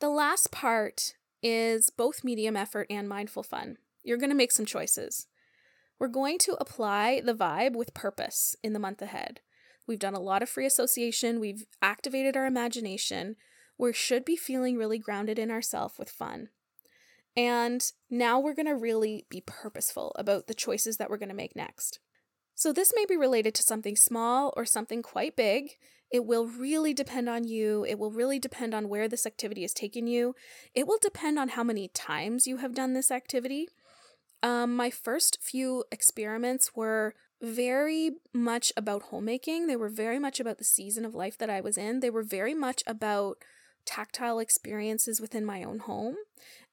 The 0.00 0.10
last 0.10 0.50
part 0.52 1.14
is 1.42 1.88
both 1.88 2.24
medium 2.24 2.56
effort 2.56 2.86
and 2.90 3.08
mindful 3.08 3.42
fun. 3.42 3.78
You're 4.02 4.18
going 4.18 4.28
to 4.28 4.36
make 4.36 4.52
some 4.52 4.66
choices. 4.66 5.26
We're 6.04 6.08
going 6.08 6.36
to 6.40 6.58
apply 6.60 7.22
the 7.24 7.32
vibe 7.32 7.74
with 7.74 7.94
purpose 7.94 8.54
in 8.62 8.74
the 8.74 8.78
month 8.78 9.00
ahead. 9.00 9.40
We've 9.86 9.98
done 9.98 10.12
a 10.12 10.20
lot 10.20 10.42
of 10.42 10.50
free 10.50 10.66
association, 10.66 11.40
we've 11.40 11.64
activated 11.80 12.36
our 12.36 12.44
imagination. 12.44 13.36
We 13.78 13.94
should 13.94 14.22
be 14.22 14.36
feeling 14.36 14.76
really 14.76 14.98
grounded 14.98 15.38
in 15.38 15.50
ourselves 15.50 15.94
with 15.98 16.10
fun. 16.10 16.50
And 17.34 17.82
now 18.10 18.38
we're 18.38 18.52
going 18.52 18.66
to 18.66 18.74
really 18.74 19.24
be 19.30 19.42
purposeful 19.46 20.12
about 20.16 20.46
the 20.46 20.52
choices 20.52 20.98
that 20.98 21.08
we're 21.08 21.16
going 21.16 21.30
to 21.30 21.34
make 21.34 21.56
next. 21.56 22.00
So, 22.54 22.70
this 22.70 22.92
may 22.94 23.06
be 23.06 23.16
related 23.16 23.54
to 23.54 23.62
something 23.62 23.96
small 23.96 24.52
or 24.58 24.66
something 24.66 25.00
quite 25.00 25.36
big. 25.36 25.70
It 26.12 26.26
will 26.26 26.46
really 26.46 26.92
depend 26.92 27.30
on 27.30 27.44
you. 27.44 27.86
It 27.88 27.98
will 27.98 28.10
really 28.10 28.38
depend 28.38 28.74
on 28.74 28.90
where 28.90 29.08
this 29.08 29.24
activity 29.24 29.62
has 29.62 29.72
taken 29.72 30.06
you. 30.06 30.34
It 30.74 30.86
will 30.86 30.98
depend 31.00 31.38
on 31.38 31.48
how 31.48 31.64
many 31.64 31.88
times 31.88 32.46
you 32.46 32.58
have 32.58 32.74
done 32.74 32.92
this 32.92 33.10
activity. 33.10 33.68
Um, 34.44 34.76
my 34.76 34.90
first 34.90 35.38
few 35.40 35.84
experiments 35.90 36.72
were 36.76 37.14
very 37.40 38.10
much 38.34 38.74
about 38.76 39.04
homemaking. 39.04 39.66
They 39.66 39.74
were 39.74 39.88
very 39.88 40.18
much 40.18 40.38
about 40.38 40.58
the 40.58 40.64
season 40.64 41.06
of 41.06 41.14
life 41.14 41.38
that 41.38 41.48
I 41.48 41.62
was 41.62 41.78
in. 41.78 42.00
They 42.00 42.10
were 42.10 42.22
very 42.22 42.52
much 42.52 42.82
about 42.86 43.38
tactile 43.86 44.38
experiences 44.38 45.18
within 45.18 45.46
my 45.46 45.64
own 45.64 45.78
home. 45.78 46.16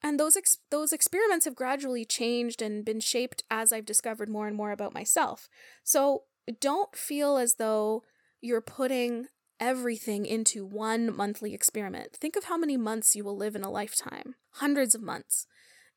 And 0.04 0.20
those 0.20 0.36
ex- 0.36 0.58
those 0.70 0.92
experiments 0.92 1.46
have 1.46 1.56
gradually 1.56 2.04
changed 2.04 2.62
and 2.62 2.84
been 2.84 3.00
shaped 3.00 3.44
as 3.50 3.72
I've 3.72 3.86
discovered 3.86 4.28
more 4.28 4.48
and 4.48 4.56
more 4.58 4.72
about 4.72 4.94
myself. 4.94 5.48
So 5.82 6.24
don't 6.60 6.94
feel 6.94 7.38
as 7.38 7.56
though 7.56 8.04
you're 8.42 8.60
putting 8.60 9.28
everything 9.62 10.26
into 10.26 10.66
one 10.66 11.16
monthly 11.16 11.54
experiment. 11.54 12.18
Think 12.20 12.36
of 12.36 12.46
how 12.46 12.58
many 12.58 12.76
months 12.76 13.16
you 13.16 13.24
will 13.24 13.38
live 13.38 13.56
in 13.56 13.64
a 13.64 13.72
lifetime. 13.72 14.36
Hundreds 14.56 14.94
of 14.94 15.02
months. 15.02 15.48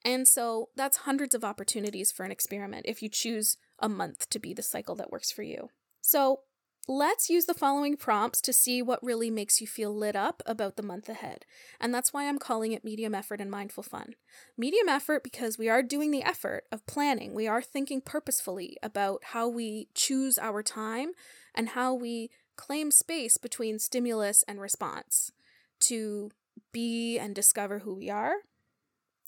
And 0.04 0.28
so 0.28 0.68
that's 0.76 0.98
hundreds 0.98 1.34
of 1.34 1.44
opportunities 1.44 2.12
for 2.12 2.24
an 2.24 2.32
experiment 2.32 2.84
if 2.86 3.02
you 3.02 3.08
choose 3.08 3.56
a 3.78 3.88
month 3.88 4.28
to 4.30 4.38
be 4.38 4.52
the 4.52 4.62
cycle 4.62 4.94
that 4.96 5.10
works 5.10 5.32
for 5.32 5.42
you. 5.42 5.70
So 6.00 6.40
let's 6.86 7.30
use 7.30 7.46
the 7.46 7.54
following 7.54 7.96
prompts 7.96 8.42
to 8.42 8.52
see 8.52 8.82
what 8.82 9.02
really 9.02 9.30
makes 9.30 9.60
you 9.60 9.66
feel 9.66 9.96
lit 9.96 10.14
up 10.14 10.42
about 10.44 10.76
the 10.76 10.82
month 10.82 11.08
ahead. 11.08 11.46
And 11.80 11.94
that's 11.94 12.12
why 12.12 12.28
I'm 12.28 12.38
calling 12.38 12.72
it 12.72 12.84
medium 12.84 13.14
effort 13.14 13.40
and 13.40 13.50
mindful 13.50 13.82
fun. 13.82 14.14
Medium 14.58 14.88
effort 14.88 15.24
because 15.24 15.56
we 15.56 15.70
are 15.70 15.82
doing 15.82 16.10
the 16.10 16.22
effort 16.22 16.64
of 16.70 16.86
planning. 16.86 17.32
We 17.32 17.46
are 17.46 17.62
thinking 17.62 18.02
purposefully 18.02 18.76
about 18.82 19.22
how 19.32 19.48
we 19.48 19.88
choose 19.94 20.36
our 20.38 20.62
time 20.62 21.12
and 21.54 21.70
how 21.70 21.94
we 21.94 22.30
claim 22.56 22.90
space 22.90 23.38
between 23.38 23.78
stimulus 23.78 24.44
and 24.46 24.60
response 24.60 25.30
to 25.80 26.30
be 26.72 27.18
and 27.18 27.34
discover 27.34 27.80
who 27.80 27.94
we 27.94 28.10
are. 28.10 28.34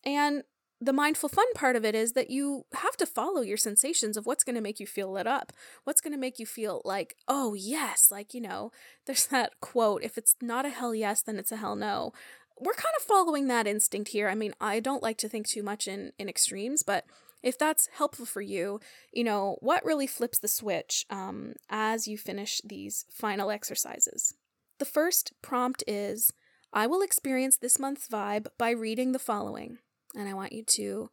And 0.05 0.45
the 0.81 0.93
mindful 0.93 1.29
fun 1.29 1.47
part 1.55 1.75
of 1.75 1.85
it 1.85 1.95
is 1.95 2.13
that 2.13 2.31
you 2.31 2.67
have 2.75 2.97
to 2.99 3.07
follow 3.07 3.41
your 3.41 3.57
sensations 3.57 4.17
of 4.17 4.27
what's 4.27 4.45
going 4.45 4.57
to 4.57 4.61
make 4.61 4.79
you 4.79 4.87
feel 4.87 5.11
lit 5.11 5.27
up, 5.27 5.53
what's 5.85 6.01
going 6.01 6.13
to 6.13 6.19
make 6.19 6.39
you 6.39 6.47
feel 6.47 6.83
like, 6.85 7.17
oh, 7.29 7.55
yes, 7.55 8.09
like, 8.11 8.35
you 8.35 8.41
know, 8.41 8.71
there's 9.07 9.27
that 9.27 9.59
quote 9.61 10.03
if 10.03 10.19
it's 10.19 10.37
not 10.43 10.67
a 10.67 10.71
hell 10.71 10.95
yes, 10.95 11.23
then 11.23 11.39
it's 11.39 11.53
a 11.53 11.57
hell 11.57 11.77
no. 11.77 12.13
We're 12.59 12.75
kind 12.75 12.95
of 12.99 13.05
following 13.05 13.49
that 13.49 13.67
instinct 13.67 14.11
here. 14.11 14.29
I 14.29 14.35
mean, 14.35 14.55
I 14.61 14.81
don't 14.81 15.03
like 15.03 15.19
to 15.19 15.29
think 15.29 15.47
too 15.47 15.63
much 15.63 15.89
in, 15.89 16.13
in 16.19 16.29
extremes, 16.29 16.83
but 16.83 17.05
if 17.43 17.59
that's 17.59 17.89
helpful 17.95 18.27
for 18.27 18.41
you, 18.43 18.81
you 19.13 19.25
know, 19.25 19.57
what 19.61 19.85
really 19.85 20.07
flips 20.07 20.39
the 20.39 20.49
switch 20.49 21.07
um, 21.11 21.55
as 21.71 22.09
you 22.09 22.19
finish 22.19 22.61
these 22.65 23.05
final 23.11 23.51
exercises? 23.51 24.35
The 24.79 24.85
first 24.85 25.33
prompt 25.43 25.85
is 25.87 26.33
I 26.73 26.87
will 26.87 27.03
experience 27.03 27.57
this 27.57 27.79
month's 27.79 28.09
vibe 28.09 28.49
by 28.59 28.71
reading 28.71 29.13
the 29.13 29.19
following. 29.19 29.79
And 30.17 30.29
I 30.29 30.35
want 30.35 30.53
you 30.53 30.65
to 30.77 31.11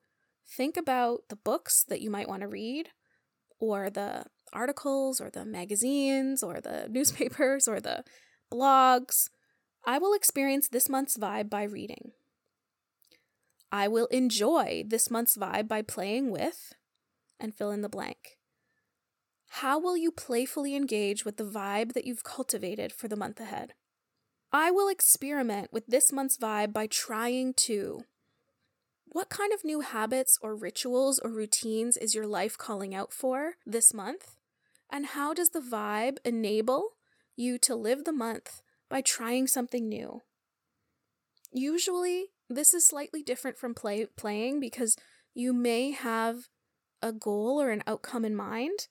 think 0.47 0.77
about 0.77 1.21
the 1.29 1.35
books 1.35 1.83
that 1.89 2.01
you 2.01 2.09
might 2.09 2.29
want 2.29 2.41
to 2.41 2.47
read, 2.47 2.89
or 3.59 3.89
the 3.89 4.25
articles, 4.51 5.19
or 5.19 5.29
the 5.29 5.45
magazines, 5.45 6.41
or 6.41 6.61
the 6.61 6.87
newspapers, 6.91 7.67
or 7.67 7.79
the 7.79 8.03
blogs. 8.51 9.29
I 9.85 9.97
will 9.97 10.13
experience 10.13 10.69
this 10.69 10.87
month's 10.87 11.17
vibe 11.17 11.49
by 11.49 11.63
reading. 11.63 12.11
I 13.71 13.87
will 13.87 14.05
enjoy 14.07 14.83
this 14.87 15.09
month's 15.09 15.35
vibe 15.35 15.67
by 15.67 15.81
playing 15.81 16.31
with 16.31 16.73
and 17.39 17.53
fill 17.53 17.71
in 17.71 17.81
the 17.81 17.89
blank. 17.89 18.37
How 19.57 19.79
will 19.79 19.97
you 19.97 20.11
playfully 20.11 20.75
engage 20.75 21.25
with 21.25 21.37
the 21.37 21.43
vibe 21.43 21.93
that 21.93 22.05
you've 22.05 22.23
cultivated 22.23 22.93
for 22.93 23.07
the 23.07 23.15
month 23.15 23.39
ahead? 23.39 23.73
I 24.51 24.71
will 24.71 24.87
experiment 24.87 25.73
with 25.73 25.87
this 25.87 26.11
month's 26.11 26.37
vibe 26.37 26.71
by 26.71 26.87
trying 26.87 27.53
to. 27.65 28.01
What 29.14 29.30
kind 29.30 29.53
of 29.53 29.64
new 29.64 29.82
habits 29.82 30.39
or 30.41 30.55
rituals 30.55 31.20
or 31.20 31.30
routines 31.30 31.97
is 31.97 32.16
your 32.16 32.26
life 32.26 32.57
calling 32.57 32.95
out 32.95 33.14
for 33.14 33.57
this 33.64 33.93
month? 33.93 34.38
And 34.91 35.05
how 35.05 35.36
does 35.36 35.49
the 35.49 35.59
vibe 35.59 36.18
enable 36.26 36.97
you 37.36 37.59
to 37.59 37.76
live 37.76 38.05
the 38.05 38.11
month 38.11 38.64
by 38.89 39.01
trying 39.01 39.45
something 39.45 39.88
new? 39.88 40.24
Usually, 41.51 42.30
this 42.49 42.74
is 42.74 42.88
slightly 42.88 43.22
different 43.22 43.59
from 43.59 43.76
play 43.76 44.07
playing 44.18 44.59
because 44.59 44.95
you 45.36 45.53
may 45.53 45.91
have 45.91 46.47
a 47.03 47.14
goal 47.14 47.61
or 47.61 47.70
an 47.70 47.84
outcome 47.86 48.26
in 48.26 48.36
mind, 48.36 48.88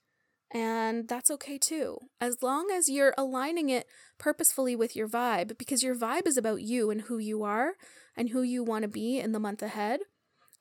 and 0.54 1.08
that's 1.08 1.32
okay 1.32 1.58
too. 1.58 1.98
As 2.20 2.44
long 2.44 2.70
as 2.72 2.88
you're 2.88 3.14
aligning 3.18 3.70
it 3.70 3.88
purposefully 4.18 4.76
with 4.76 4.94
your 4.94 5.08
vibe, 5.08 5.58
because 5.58 5.82
your 5.82 5.96
vibe 5.96 6.28
is 6.28 6.36
about 6.36 6.62
you 6.62 6.92
and 6.92 7.02
who 7.02 7.18
you 7.18 7.42
are 7.42 7.72
and 8.16 8.28
who 8.28 8.42
you 8.42 8.62
want 8.62 8.82
to 8.82 8.88
be 8.88 9.18
in 9.18 9.32
the 9.32 9.40
month 9.40 9.62
ahead. 9.62 9.98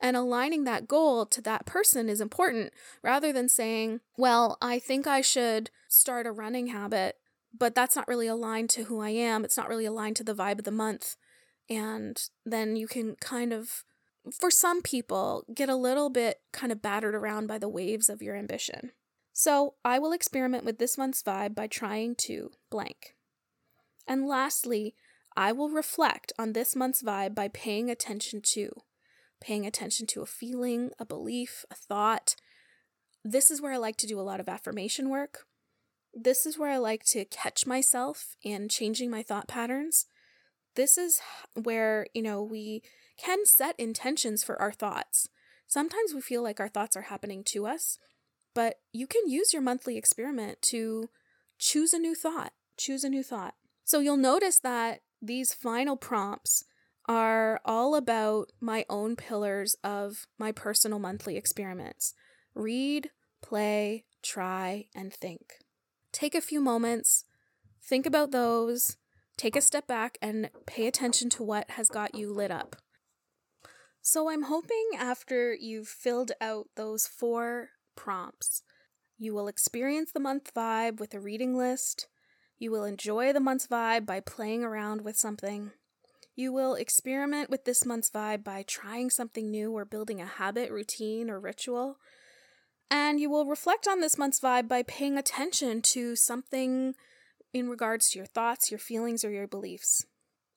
And 0.02 0.16
aligning 0.16 0.64
that 0.64 0.88
goal 0.88 1.24
to 1.26 1.40
that 1.42 1.64
person 1.64 2.08
is 2.08 2.20
important 2.20 2.72
rather 3.02 3.32
than 3.32 3.48
saying, 3.48 4.00
well, 4.18 4.58
I 4.60 4.80
think 4.80 5.06
I 5.06 5.20
should 5.20 5.70
start 5.88 6.26
a 6.26 6.32
running 6.32 6.66
habit, 6.66 7.16
but 7.56 7.74
that's 7.74 7.94
not 7.94 8.08
really 8.08 8.26
aligned 8.26 8.68
to 8.70 8.84
who 8.84 9.00
I 9.00 9.10
am. 9.10 9.44
It's 9.44 9.56
not 9.56 9.68
really 9.68 9.86
aligned 9.86 10.16
to 10.16 10.24
the 10.24 10.34
vibe 10.34 10.58
of 10.58 10.64
the 10.64 10.72
month 10.72 11.16
and 11.68 12.28
then 12.44 12.76
you 12.76 12.86
can 12.86 13.16
kind 13.16 13.52
of 13.52 13.84
for 14.30 14.50
some 14.50 14.82
people 14.82 15.44
get 15.52 15.68
a 15.68 15.76
little 15.76 16.10
bit 16.10 16.40
kind 16.52 16.70
of 16.70 16.82
battered 16.82 17.14
around 17.14 17.46
by 17.46 17.58
the 17.58 17.68
waves 17.68 18.08
of 18.08 18.22
your 18.22 18.36
ambition. 18.36 18.92
So, 19.32 19.74
I 19.84 19.98
will 19.98 20.12
experiment 20.12 20.64
with 20.64 20.78
this 20.78 20.98
month's 20.98 21.22
vibe 21.22 21.54
by 21.54 21.66
trying 21.66 22.14
to 22.26 22.50
blank. 22.70 23.14
And 24.06 24.28
lastly, 24.28 24.94
I 25.34 25.52
will 25.52 25.70
reflect 25.70 26.32
on 26.38 26.52
this 26.52 26.76
month's 26.76 27.02
vibe 27.02 27.34
by 27.34 27.48
paying 27.48 27.90
attention 27.90 28.42
to 28.52 28.82
paying 29.42 29.66
attention 29.66 30.06
to 30.08 30.22
a 30.22 30.26
feeling, 30.26 30.90
a 30.98 31.04
belief, 31.04 31.64
a 31.70 31.74
thought. 31.74 32.36
This 33.24 33.50
is 33.50 33.60
where 33.60 33.72
I 33.72 33.76
like 33.76 33.96
to 33.98 34.06
do 34.06 34.18
a 34.18 34.22
lot 34.22 34.40
of 34.40 34.48
affirmation 34.48 35.08
work. 35.10 35.46
This 36.14 36.46
is 36.46 36.58
where 36.58 36.70
I 36.70 36.78
like 36.78 37.04
to 37.06 37.24
catch 37.24 37.66
myself 37.66 38.36
in 38.42 38.68
changing 38.68 39.10
my 39.10 39.22
thought 39.22 39.48
patterns 39.48 40.06
this 40.74 40.96
is 40.96 41.20
where, 41.54 42.06
you 42.14 42.22
know, 42.22 42.42
we 42.42 42.82
can 43.18 43.44
set 43.44 43.78
intentions 43.78 44.42
for 44.42 44.60
our 44.60 44.72
thoughts. 44.72 45.28
Sometimes 45.66 46.14
we 46.14 46.20
feel 46.20 46.42
like 46.42 46.60
our 46.60 46.68
thoughts 46.68 46.96
are 46.96 47.02
happening 47.02 47.44
to 47.44 47.66
us, 47.66 47.98
but 48.54 48.76
you 48.92 49.06
can 49.06 49.28
use 49.28 49.52
your 49.52 49.62
monthly 49.62 49.96
experiment 49.96 50.60
to 50.62 51.08
choose 51.58 51.92
a 51.92 51.98
new 51.98 52.14
thought. 52.14 52.52
Choose 52.76 53.04
a 53.04 53.08
new 53.08 53.22
thought. 53.22 53.54
So 53.84 54.00
you'll 54.00 54.16
notice 54.16 54.58
that 54.60 55.00
these 55.20 55.52
final 55.52 55.96
prompts 55.96 56.64
are 57.06 57.60
all 57.64 57.94
about 57.94 58.52
my 58.60 58.84
own 58.88 59.16
pillars 59.16 59.76
of 59.82 60.26
my 60.38 60.52
personal 60.52 60.98
monthly 60.98 61.36
experiments 61.36 62.14
read, 62.54 63.10
play, 63.42 64.04
try, 64.22 64.86
and 64.94 65.12
think. 65.12 65.54
Take 66.12 66.34
a 66.34 66.40
few 66.40 66.60
moments, 66.60 67.24
think 67.82 68.06
about 68.06 68.30
those, 68.30 68.96
Take 69.36 69.56
a 69.56 69.60
step 69.60 69.86
back 69.86 70.18
and 70.22 70.50
pay 70.66 70.86
attention 70.86 71.28
to 71.30 71.42
what 71.42 71.70
has 71.70 71.88
got 71.88 72.14
you 72.14 72.32
lit 72.32 72.50
up. 72.50 72.76
So, 74.00 74.30
I'm 74.30 74.42
hoping 74.42 74.90
after 74.98 75.54
you've 75.54 75.88
filled 75.88 76.32
out 76.40 76.66
those 76.76 77.06
four 77.06 77.70
prompts, 77.96 78.62
you 79.18 79.32
will 79.32 79.48
experience 79.48 80.10
the 80.12 80.20
month 80.20 80.52
vibe 80.54 80.98
with 80.98 81.14
a 81.14 81.20
reading 81.20 81.56
list. 81.56 82.08
You 82.58 82.70
will 82.70 82.84
enjoy 82.84 83.32
the 83.32 83.40
month's 83.40 83.66
vibe 83.66 84.06
by 84.06 84.20
playing 84.20 84.64
around 84.64 85.02
with 85.02 85.16
something. 85.16 85.72
You 86.34 86.52
will 86.52 86.74
experiment 86.74 87.50
with 87.50 87.64
this 87.64 87.84
month's 87.84 88.10
vibe 88.10 88.42
by 88.42 88.64
trying 88.66 89.10
something 89.10 89.50
new 89.50 89.72
or 89.72 89.84
building 89.84 90.20
a 90.20 90.26
habit, 90.26 90.70
routine, 90.70 91.28
or 91.28 91.38
ritual. 91.38 91.98
And 92.90 93.20
you 93.20 93.30
will 93.30 93.46
reflect 93.46 93.86
on 93.86 94.00
this 94.00 94.18
month's 94.18 94.40
vibe 94.40 94.68
by 94.68 94.82
paying 94.82 95.18
attention 95.18 95.82
to 95.92 96.16
something 96.16 96.94
in 97.52 97.68
regards 97.68 98.10
to 98.10 98.18
your 98.18 98.26
thoughts, 98.26 98.70
your 98.70 98.78
feelings, 98.78 99.24
or 99.24 99.30
your 99.30 99.46
beliefs. 99.46 100.06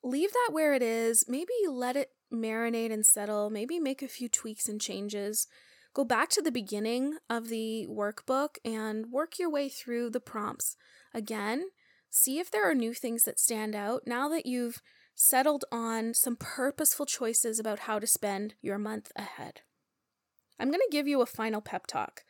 Leave 0.02 0.32
that 0.32 0.50
where 0.52 0.72
it 0.72 0.82
is. 0.82 1.24
Maybe 1.28 1.52
let 1.68 1.96
it 1.96 2.10
marinate 2.32 2.92
and 2.92 3.04
settle. 3.04 3.50
Maybe 3.50 3.78
make 3.78 4.02
a 4.02 4.08
few 4.08 4.28
tweaks 4.28 4.68
and 4.68 4.80
changes. 4.80 5.46
Go 5.92 6.04
back 6.04 6.28
to 6.30 6.42
the 6.42 6.52
beginning 6.52 7.18
of 7.28 7.48
the 7.48 7.86
workbook 7.90 8.56
and 8.64 9.06
work 9.10 9.38
your 9.38 9.50
way 9.50 9.68
through 9.68 10.10
the 10.10 10.20
prompts 10.20 10.76
again. 11.14 11.68
See 12.10 12.38
if 12.38 12.50
there 12.50 12.70
are 12.70 12.74
new 12.74 12.94
things 12.94 13.24
that 13.24 13.40
stand 13.40 13.74
out 13.74 14.02
now 14.06 14.28
that 14.28 14.46
you've 14.46 14.80
settled 15.16 15.64
on 15.72 16.14
some 16.14 16.36
purposeful 16.36 17.06
choices 17.06 17.58
about 17.58 17.80
how 17.80 17.98
to 17.98 18.06
spend 18.06 18.54
your 18.60 18.78
month 18.78 19.10
ahead. 19.16 19.62
I'm 20.60 20.68
going 20.68 20.80
to 20.80 20.92
give 20.92 21.08
you 21.08 21.20
a 21.22 21.26
final 21.26 21.60
pep 21.60 21.86
talk. 21.86 22.22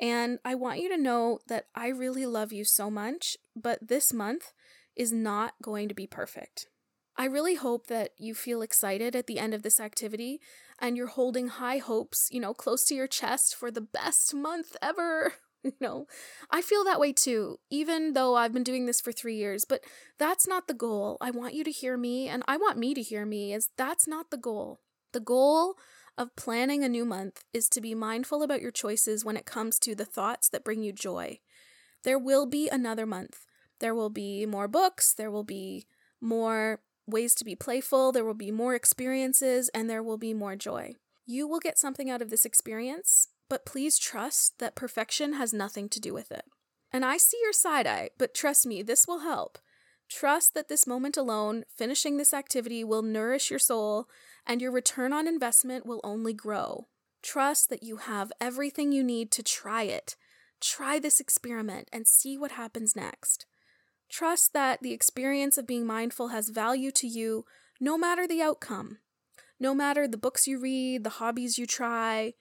And 0.00 0.38
I 0.44 0.56
want 0.56 0.80
you 0.80 0.88
to 0.88 1.00
know 1.00 1.38
that 1.46 1.66
I 1.74 1.88
really 1.88 2.26
love 2.26 2.52
you 2.52 2.64
so 2.64 2.90
much, 2.90 3.36
but 3.54 3.86
this 3.86 4.12
month 4.12 4.52
is 4.96 5.12
not 5.12 5.54
going 5.62 5.88
to 5.88 5.94
be 5.94 6.06
perfect. 6.06 6.66
I 7.16 7.26
really 7.26 7.54
hope 7.54 7.86
that 7.88 8.10
you 8.18 8.34
feel 8.34 8.62
excited 8.62 9.14
at 9.14 9.26
the 9.26 9.38
end 9.38 9.52
of 9.52 9.62
this 9.62 9.78
activity 9.78 10.40
and 10.78 10.96
you're 10.96 11.06
holding 11.08 11.48
high 11.48 11.78
hopes, 11.78 12.28
you 12.32 12.40
know, 12.40 12.54
close 12.54 12.84
to 12.86 12.94
your 12.94 13.06
chest 13.06 13.54
for 13.54 13.70
the 13.70 13.82
best 13.82 14.34
month 14.34 14.74
ever. 14.80 15.34
You 15.64 15.72
know, 15.80 16.06
I 16.50 16.60
feel 16.60 16.82
that 16.84 16.98
way 16.98 17.12
too, 17.12 17.58
even 17.70 18.14
though 18.14 18.34
I've 18.34 18.52
been 18.52 18.64
doing 18.64 18.86
this 18.86 19.00
for 19.00 19.12
three 19.12 19.36
years, 19.36 19.64
but 19.64 19.84
that's 20.18 20.48
not 20.48 20.66
the 20.66 20.74
goal. 20.74 21.18
I 21.20 21.30
want 21.30 21.54
you 21.54 21.62
to 21.62 21.70
hear 21.70 21.96
me, 21.96 22.26
and 22.28 22.42
I 22.48 22.56
want 22.56 22.78
me 22.78 22.94
to 22.94 23.02
hear 23.02 23.24
me, 23.24 23.52
is 23.52 23.68
that's 23.76 24.08
not 24.08 24.30
the 24.30 24.36
goal. 24.36 24.80
The 25.12 25.20
goal 25.20 25.76
of 26.18 26.34
planning 26.36 26.82
a 26.82 26.88
new 26.88 27.04
month 27.04 27.44
is 27.52 27.68
to 27.70 27.80
be 27.80 27.94
mindful 27.94 28.42
about 28.42 28.60
your 28.60 28.72
choices 28.72 29.24
when 29.24 29.36
it 29.36 29.46
comes 29.46 29.78
to 29.80 29.94
the 29.94 30.04
thoughts 30.04 30.48
that 30.48 30.64
bring 30.64 30.82
you 30.82 30.92
joy. 30.92 31.38
There 32.02 32.18
will 32.18 32.46
be 32.46 32.68
another 32.68 33.06
month. 33.06 33.46
There 33.78 33.94
will 33.94 34.10
be 34.10 34.46
more 34.46 34.68
books, 34.68 35.12
there 35.14 35.30
will 35.30 35.44
be 35.44 35.86
more 36.20 36.80
ways 37.06 37.34
to 37.36 37.44
be 37.44 37.56
playful, 37.56 38.12
there 38.12 38.24
will 38.24 38.34
be 38.34 38.50
more 38.50 38.74
experiences, 38.74 39.68
and 39.74 39.88
there 39.88 40.02
will 40.02 40.18
be 40.18 40.34
more 40.34 40.56
joy. 40.56 40.94
You 41.24 41.46
will 41.46 41.60
get 41.60 41.78
something 41.78 42.10
out 42.10 42.22
of 42.22 42.30
this 42.30 42.44
experience, 42.44 43.28
but 43.52 43.66
please 43.66 43.98
trust 43.98 44.58
that 44.60 44.74
perfection 44.74 45.34
has 45.34 45.52
nothing 45.52 45.86
to 45.86 46.00
do 46.00 46.14
with 46.14 46.32
it. 46.32 46.46
And 46.90 47.04
I 47.04 47.18
see 47.18 47.36
your 47.42 47.52
side 47.52 47.86
eye, 47.86 48.08
but 48.16 48.32
trust 48.32 48.64
me, 48.64 48.82
this 48.82 49.06
will 49.06 49.18
help. 49.18 49.58
Trust 50.08 50.54
that 50.54 50.70
this 50.70 50.86
moment 50.86 51.18
alone, 51.18 51.64
finishing 51.76 52.16
this 52.16 52.32
activity, 52.32 52.82
will 52.82 53.02
nourish 53.02 53.50
your 53.50 53.58
soul 53.58 54.08
and 54.46 54.62
your 54.62 54.72
return 54.72 55.12
on 55.12 55.28
investment 55.28 55.84
will 55.84 56.00
only 56.02 56.32
grow. 56.32 56.86
Trust 57.20 57.68
that 57.68 57.82
you 57.82 57.98
have 57.98 58.32
everything 58.40 58.90
you 58.90 59.04
need 59.04 59.30
to 59.32 59.42
try 59.42 59.82
it. 59.82 60.16
Try 60.58 60.98
this 60.98 61.20
experiment 61.20 61.90
and 61.92 62.08
see 62.08 62.38
what 62.38 62.52
happens 62.52 62.96
next. 62.96 63.44
Trust 64.08 64.54
that 64.54 64.80
the 64.80 64.94
experience 64.94 65.58
of 65.58 65.66
being 65.66 65.84
mindful 65.84 66.28
has 66.28 66.48
value 66.48 66.90
to 66.92 67.06
you 67.06 67.44
no 67.78 67.98
matter 67.98 68.26
the 68.26 68.40
outcome. 68.40 69.00
No 69.60 69.74
matter 69.74 70.08
the 70.08 70.16
books 70.16 70.46
you 70.46 70.58
read, 70.58 71.04
the 71.04 71.18
hobbies 71.20 71.58
you 71.58 71.66
try, 71.66 72.32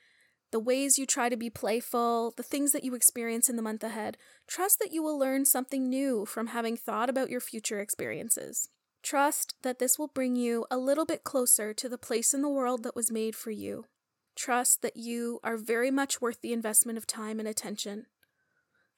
the 0.52 0.60
ways 0.60 0.98
you 0.98 1.06
try 1.06 1.30
to 1.30 1.38
be 1.38 1.50
playful, 1.50 2.34
the 2.36 2.44
things 2.44 2.72
that 2.72 2.84
you 2.84 2.94
experience 2.94 3.50
in 3.50 3.56
the 3.56 3.62
month 3.62 3.84
ahead, 3.84 4.18
trust 4.48 4.80
that 4.80 4.92
you 4.92 5.02
will 5.02 5.18
learn 5.18 5.46
something 5.46 5.90
new 5.90 6.26
from 6.26 6.48
having 6.48 6.76
thought 6.76 7.10
about 7.10 7.30
your 7.30 7.40
future 7.40 7.80
experiences. 7.80 8.70
Trust 9.02 9.56
that 9.64 9.80
this 9.80 9.98
will 9.98 10.08
bring 10.08 10.36
you 10.36 10.66
a 10.70 10.78
little 10.78 11.06
bit 11.06 11.24
closer 11.24 11.74
to 11.74 11.90
the 11.90 11.98
place 11.98 12.34
in 12.34 12.42
the 12.42 12.50
world 12.50 12.84
that 12.84 12.96
was 12.96 13.12
made 13.12 13.36
for 13.36 13.52
you. 13.52 13.86
Trust 14.36 14.82
that 14.82 14.98
you 14.98 15.40
are 15.44 15.58
very 15.58 15.92
much 15.92 16.22
worth 16.22 16.42
the 16.42 16.54
investment 16.54 16.98
of 16.98 17.08
time 17.08 17.40
and 17.40 17.48
attention. 17.48 18.06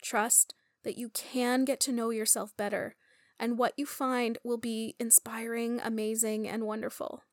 Trust 0.01 0.53
that 0.83 0.97
you 0.97 1.09
can 1.09 1.63
get 1.63 1.79
to 1.81 1.91
know 1.91 2.09
yourself 2.09 2.55
better, 2.57 2.95
and 3.39 3.57
what 3.57 3.73
you 3.77 3.85
find 3.85 4.37
will 4.43 4.57
be 4.57 4.95
inspiring, 4.99 5.79
amazing, 5.81 6.47
and 6.47 6.63
wonderful. 6.63 7.23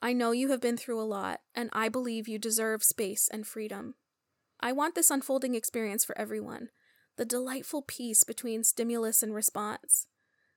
I 0.00 0.12
know 0.12 0.30
you 0.30 0.50
have 0.50 0.60
been 0.60 0.76
through 0.76 1.00
a 1.00 1.02
lot, 1.02 1.40
and 1.54 1.70
I 1.72 1.88
believe 1.88 2.28
you 2.28 2.38
deserve 2.38 2.84
space 2.84 3.28
and 3.32 3.46
freedom. 3.46 3.94
I 4.60 4.72
want 4.72 4.94
this 4.94 5.10
unfolding 5.10 5.54
experience 5.54 6.04
for 6.04 6.16
everyone 6.18 6.70
the 7.16 7.24
delightful 7.24 7.82
peace 7.82 8.22
between 8.22 8.62
stimulus 8.62 9.24
and 9.24 9.34
response. 9.34 10.06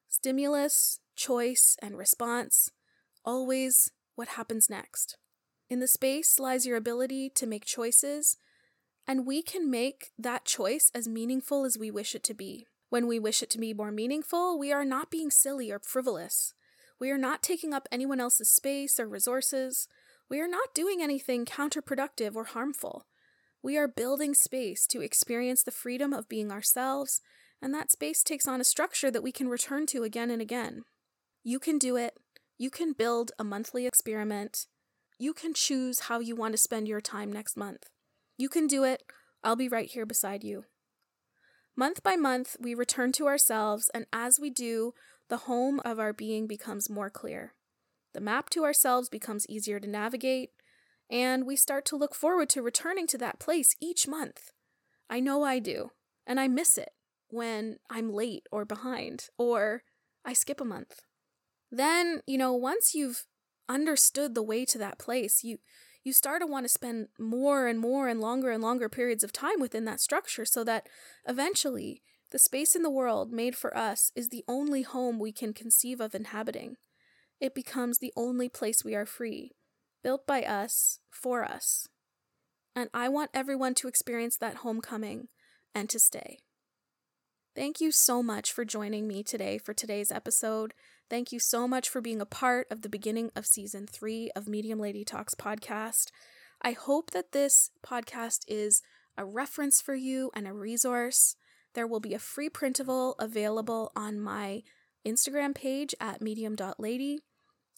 Stimulus, 0.07 0.99
choice, 1.15 1.75
and 1.81 1.97
response, 1.97 2.69
always 3.25 3.91
what 4.13 4.27
happens 4.29 4.69
next. 4.69 5.17
In 5.71 5.79
the 5.79 5.87
space 5.87 6.39
lies 6.39 6.67
your 6.67 6.77
ability 6.77 7.31
to 7.31 7.47
make 7.47 7.65
choices, 7.65 8.37
and 9.07 9.25
we 9.25 9.41
can 9.41 9.71
make 9.71 10.11
that 10.19 10.45
choice 10.45 10.91
as 10.93 11.07
meaningful 11.07 11.65
as 11.65 11.79
we 11.79 11.89
wish 11.89 12.13
it 12.13 12.23
to 12.23 12.35
be. 12.35 12.67
When 12.89 13.07
we 13.07 13.17
wish 13.17 13.41
it 13.41 13.49
to 13.51 13.57
be 13.57 13.73
more 13.73 13.91
meaningful, 13.91 14.59
we 14.59 14.71
are 14.71 14.85
not 14.85 15.09
being 15.09 15.31
silly 15.31 15.71
or 15.71 15.79
frivolous. 15.79 16.53
We 17.01 17.09
are 17.09 17.17
not 17.17 17.41
taking 17.41 17.73
up 17.73 17.87
anyone 17.91 18.19
else's 18.19 18.51
space 18.51 18.99
or 18.99 19.07
resources. 19.07 19.87
We 20.29 20.39
are 20.39 20.47
not 20.47 20.75
doing 20.75 21.01
anything 21.01 21.45
counterproductive 21.45 22.35
or 22.35 22.43
harmful. 22.43 23.07
We 23.63 23.75
are 23.75 23.87
building 23.87 24.35
space 24.35 24.85
to 24.91 25.01
experience 25.01 25.63
the 25.63 25.71
freedom 25.71 26.13
of 26.13 26.29
being 26.29 26.51
ourselves, 26.51 27.19
and 27.59 27.73
that 27.73 27.91
space 27.91 28.21
takes 28.21 28.47
on 28.47 28.61
a 28.61 28.63
structure 28.63 29.09
that 29.09 29.23
we 29.23 29.31
can 29.31 29.49
return 29.49 29.87
to 29.87 30.03
again 30.03 30.29
and 30.29 30.43
again. 30.43 30.83
You 31.43 31.57
can 31.57 31.79
do 31.79 31.95
it. 31.95 32.13
You 32.59 32.69
can 32.69 32.93
build 32.93 33.31
a 33.39 33.43
monthly 33.43 33.87
experiment. 33.87 34.67
You 35.17 35.33
can 35.33 35.55
choose 35.55 36.01
how 36.01 36.19
you 36.19 36.35
want 36.35 36.53
to 36.53 36.59
spend 36.59 36.87
your 36.87 37.01
time 37.01 37.33
next 37.33 37.57
month. 37.57 37.89
You 38.37 38.47
can 38.47 38.67
do 38.67 38.83
it. 38.83 39.01
I'll 39.43 39.55
be 39.55 39.67
right 39.67 39.89
here 39.89 40.05
beside 40.05 40.43
you. 40.43 40.65
Month 41.75 42.03
by 42.03 42.15
month, 42.15 42.57
we 42.59 42.75
return 42.75 43.11
to 43.13 43.25
ourselves, 43.25 43.89
and 43.91 44.05
as 44.13 44.37
we 44.39 44.51
do, 44.51 44.93
the 45.31 45.47
home 45.47 45.81
of 45.83 45.97
our 45.97 46.13
being 46.13 46.45
becomes 46.45 46.91
more 46.91 47.09
clear. 47.09 47.55
The 48.13 48.21
map 48.21 48.51
to 48.51 48.63
ourselves 48.63 49.09
becomes 49.09 49.49
easier 49.49 49.79
to 49.79 49.87
navigate, 49.87 50.51
and 51.09 51.47
we 51.47 51.55
start 51.55 51.85
to 51.87 51.95
look 51.95 52.13
forward 52.13 52.49
to 52.49 52.61
returning 52.61 53.07
to 53.07 53.17
that 53.17 53.39
place 53.39 53.75
each 53.81 54.07
month. 54.07 54.51
I 55.09 55.19
know 55.19 55.41
I 55.43 55.57
do, 55.57 55.89
and 56.27 56.39
I 56.39 56.47
miss 56.47 56.77
it 56.77 56.91
when 57.29 57.77
I'm 57.89 58.13
late 58.13 58.45
or 58.51 58.63
behind, 58.63 59.29
or 59.39 59.81
I 60.23 60.33
skip 60.33 60.61
a 60.61 60.65
month 60.65 61.01
then, 61.71 62.21
you 62.27 62.37
know, 62.37 62.53
once 62.53 62.93
you've 62.93 63.25
understood 63.69 64.35
the 64.35 64.43
way 64.43 64.65
to 64.65 64.77
that 64.77 64.99
place, 64.99 65.43
you 65.43 65.59
you 66.03 66.11
start 66.13 66.41
to 66.41 66.47
want 66.47 66.65
to 66.65 66.69
spend 66.69 67.09
more 67.19 67.67
and 67.67 67.79
more 67.79 68.07
and 68.07 68.19
longer 68.19 68.49
and 68.49 68.61
longer 68.61 68.89
periods 68.89 69.23
of 69.23 69.31
time 69.31 69.59
within 69.59 69.85
that 69.85 69.99
structure 69.99 70.45
so 70.45 70.63
that 70.63 70.89
eventually 71.27 72.01
the 72.31 72.39
space 72.39 72.75
in 72.75 72.81
the 72.81 72.89
world 72.89 73.31
made 73.31 73.55
for 73.55 73.75
us 73.77 74.11
is 74.15 74.29
the 74.29 74.43
only 74.47 74.83
home 74.83 75.19
we 75.19 75.31
can 75.31 75.53
conceive 75.53 75.99
of 75.99 76.15
inhabiting. 76.15 76.77
It 77.39 77.53
becomes 77.53 77.97
the 77.97 78.13
only 78.15 78.47
place 78.47 78.85
we 78.85 78.95
are 78.95 79.05
free, 79.05 79.51
built 80.03 80.25
by 80.25 80.43
us, 80.43 80.99
for 81.09 81.43
us. 81.43 81.87
And 82.75 82.89
I 82.93 83.09
want 83.09 83.31
everyone 83.33 83.75
to 83.75 83.87
experience 83.87 84.37
that 84.37 84.57
homecoming 84.57 85.27
and 85.75 85.89
to 85.89 85.99
stay. 85.99 86.39
Thank 87.53 87.81
you 87.81 87.91
so 87.91 88.23
much 88.23 88.53
for 88.53 88.63
joining 88.63 89.09
me 89.09 89.23
today 89.23 89.57
for 89.57 89.73
today's 89.73 90.09
episode. 90.09 90.73
Thank 91.09 91.33
you 91.33 91.39
so 91.39 91.67
much 91.67 91.89
for 91.89 91.99
being 91.99 92.21
a 92.21 92.25
part 92.25 92.67
of 92.71 92.81
the 92.81 92.87
beginning 92.87 93.31
of 93.35 93.45
season 93.45 93.87
three 93.87 94.31
of 94.37 94.47
Medium 94.47 94.79
Lady 94.79 95.03
Talks 95.03 95.35
podcast. 95.35 96.11
I 96.61 96.71
hope 96.71 97.11
that 97.11 97.33
this 97.33 97.71
podcast 97.85 98.45
is 98.47 98.81
a 99.17 99.25
reference 99.25 99.81
for 99.81 99.95
you 99.95 100.31
and 100.33 100.47
a 100.47 100.53
resource. 100.53 101.35
There 101.73 101.87
will 101.87 101.99
be 101.99 102.13
a 102.13 102.19
free 102.19 102.49
printable 102.49 103.15
available 103.19 103.91
on 103.95 104.19
my 104.19 104.63
Instagram 105.05 105.55
page 105.55 105.95
at 105.99 106.21
medium.lady. 106.21 107.19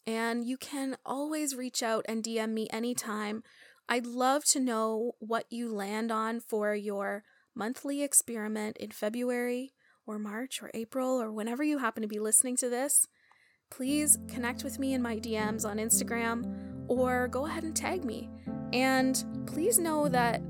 And 0.06 0.44
you 0.44 0.56
can 0.56 0.96
always 1.06 1.56
reach 1.56 1.82
out 1.82 2.04
and 2.08 2.22
DM 2.22 2.50
me 2.50 2.68
anytime. 2.70 3.42
I'd 3.88 4.06
love 4.06 4.44
to 4.52 4.60
know 4.60 5.12
what 5.18 5.46
you 5.50 5.72
land 5.72 6.12
on 6.12 6.40
for 6.40 6.74
your 6.74 7.22
monthly 7.54 8.02
experiment 8.02 8.76
in 8.78 8.90
February 8.90 9.72
or 10.06 10.18
March 10.18 10.62
or 10.62 10.70
April 10.74 11.20
or 11.20 11.32
whenever 11.32 11.62
you 11.62 11.78
happen 11.78 12.02
to 12.02 12.08
be 12.08 12.18
listening 12.18 12.56
to 12.58 12.68
this 12.68 13.06
please 13.70 14.18
connect 14.28 14.62
with 14.62 14.78
me 14.78 14.94
in 14.94 15.02
my 15.02 15.16
DMs 15.16 15.64
on 15.64 15.78
Instagram 15.78 16.44
or 16.88 17.28
go 17.28 17.46
ahead 17.46 17.64
and 17.64 17.74
tag 17.74 18.04
me. 18.04 18.30
And 18.72 19.24
please 19.46 19.78
know 19.78 20.08
that 20.08 20.42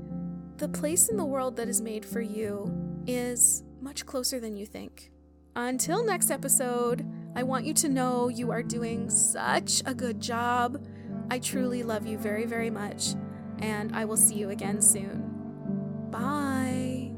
the 0.57 0.67
place 0.67 1.09
in 1.09 1.17
the 1.17 1.25
world 1.25 1.55
that 1.57 1.67
is 1.67 1.81
made 1.81 2.05
for 2.05 2.21
you 2.21 2.84
is 3.07 3.63
much 3.81 4.05
closer 4.05 4.39
than 4.39 4.55
you 4.55 4.65
think. 4.65 5.11
Until 5.55 6.03
next 6.03 6.31
episode, 6.31 7.05
I 7.35 7.43
want 7.43 7.65
you 7.65 7.73
to 7.75 7.89
know 7.89 8.27
you 8.27 8.51
are 8.51 8.63
doing 8.63 9.09
such 9.09 9.81
a 9.85 9.93
good 9.93 10.19
job. 10.19 10.85
I 11.29 11.39
truly 11.39 11.83
love 11.83 12.05
you 12.05 12.17
very, 12.17 12.45
very 12.45 12.69
much, 12.69 13.15
and 13.59 13.95
I 13.95 14.05
will 14.05 14.17
see 14.17 14.35
you 14.35 14.49
again 14.49 14.81
soon. 14.81 15.31
Bye. 16.11 17.11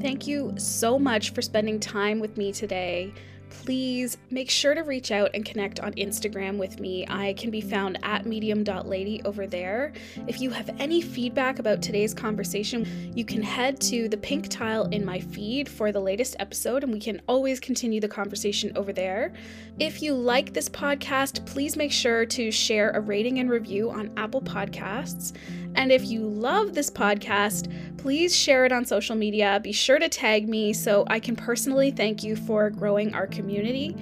Thank 0.00 0.26
you 0.26 0.54
so 0.56 0.98
much 0.98 1.30
for 1.30 1.42
spending 1.42 1.78
time 1.78 2.18
with 2.18 2.36
me 2.36 2.52
today 2.52 3.14
please 3.52 4.16
make 4.30 4.50
sure 4.50 4.74
to 4.74 4.80
reach 4.80 5.12
out 5.12 5.30
and 5.34 5.44
connect 5.44 5.78
on 5.80 5.92
Instagram 5.92 6.56
with 6.56 6.80
me. 6.80 7.06
I 7.06 7.34
can 7.34 7.50
be 7.50 7.60
found 7.60 7.98
at 8.02 8.24
medium.lady 8.24 9.22
over 9.24 9.46
there. 9.46 9.92
If 10.26 10.40
you 10.40 10.50
have 10.50 10.70
any 10.78 11.02
feedback 11.02 11.58
about 11.58 11.82
today's 11.82 12.14
conversation, 12.14 13.12
you 13.14 13.24
can 13.24 13.42
head 13.42 13.80
to 13.82 14.08
the 14.08 14.16
pink 14.16 14.48
tile 14.48 14.86
in 14.86 15.04
my 15.04 15.20
feed 15.20 15.68
for 15.68 15.92
the 15.92 16.00
latest 16.00 16.34
episode, 16.38 16.82
and 16.82 16.92
we 16.92 16.98
can 16.98 17.20
always 17.28 17.60
continue 17.60 18.00
the 18.00 18.08
conversation 18.08 18.72
over 18.74 18.92
there. 18.92 19.32
If 19.78 20.02
you 20.02 20.14
like 20.14 20.54
this 20.54 20.68
podcast, 20.68 21.44
please 21.46 21.76
make 21.76 21.92
sure 21.92 22.24
to 22.26 22.50
share 22.50 22.90
a 22.92 23.00
rating 23.00 23.38
and 23.38 23.50
review 23.50 23.90
on 23.90 24.10
Apple 24.16 24.40
Podcasts. 24.40 25.36
And 25.74 25.90
if 25.90 26.04
you 26.04 26.26
love 26.26 26.74
this 26.74 26.90
podcast, 26.90 27.72
please 27.98 28.36
share 28.36 28.64
it 28.64 28.72
on 28.72 28.84
social 28.84 29.16
media. 29.16 29.60
Be 29.62 29.72
sure 29.72 29.98
to 29.98 30.08
tag 30.08 30.48
me 30.48 30.72
so 30.72 31.04
I 31.08 31.20
can 31.20 31.36
personally 31.36 31.90
thank 31.90 32.22
you 32.22 32.36
for 32.36 32.70
growing 32.70 33.14
our 33.14 33.26
community. 33.26 33.96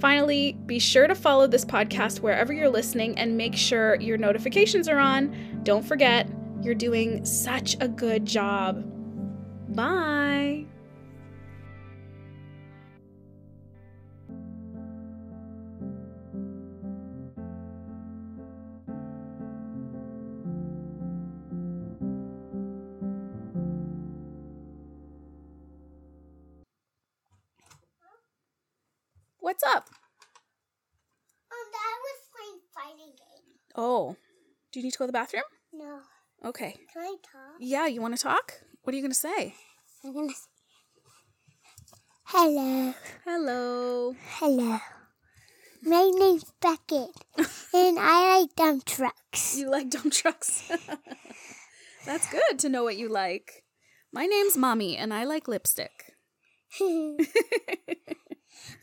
Finally, 0.00 0.58
be 0.66 0.78
sure 0.78 1.06
to 1.06 1.14
follow 1.14 1.46
this 1.46 1.64
podcast 1.64 2.20
wherever 2.20 2.52
you're 2.52 2.68
listening 2.68 3.16
and 3.18 3.36
make 3.36 3.54
sure 3.54 4.00
your 4.00 4.18
notifications 4.18 4.88
are 4.88 4.98
on. 4.98 5.60
Don't 5.62 5.84
forget, 5.84 6.28
you're 6.62 6.74
doing 6.74 7.24
such 7.24 7.76
a 7.80 7.88
good 7.88 8.26
job. 8.26 8.84
Bye. 9.74 10.66
What's 29.44 29.62
up? 29.62 29.90
Um, 31.52 31.66
Dad 31.70 31.98
was 32.00 32.20
playing 32.34 32.60
fighting 32.74 33.12
game. 33.12 33.58
Oh, 33.76 34.16
Do 34.72 34.78
you 34.80 34.84
need 34.84 34.92
to 34.92 34.98
go 34.98 35.04
to 35.04 35.08
the 35.08 35.12
bathroom? 35.12 35.42
No. 35.70 35.98
Okay. 36.42 36.76
Can 36.90 37.02
I 37.02 37.16
talk? 37.22 37.56
Yeah, 37.60 37.86
you 37.86 38.00
want 38.00 38.16
to 38.16 38.22
talk? 38.22 38.54
What 38.84 38.94
are 38.94 38.96
you 38.96 39.02
going 39.02 39.12
to 39.12 39.14
say? 39.18 39.54
I'm 40.02 40.14
gonna. 40.14 40.28
s- 40.30 40.48
Hello. 42.24 42.94
Hello. 43.26 44.16
Hello. 44.38 44.78
My 45.82 46.10
name's 46.14 46.50
Beckett, 46.62 47.10
and 47.74 47.98
I 48.00 48.38
like 48.40 48.56
dump 48.56 48.86
trucks. 48.86 49.58
You 49.58 49.70
like 49.70 49.90
dump 49.90 50.10
trucks? 50.10 50.72
That's 52.06 52.30
good 52.30 52.58
to 52.60 52.70
know 52.70 52.82
what 52.82 52.96
you 52.96 53.10
like. 53.10 53.64
My 54.10 54.24
name's 54.24 54.56
Mommy, 54.56 54.96
and 54.96 55.12
I 55.12 55.24
like 55.24 55.46
lipstick. 55.48 56.14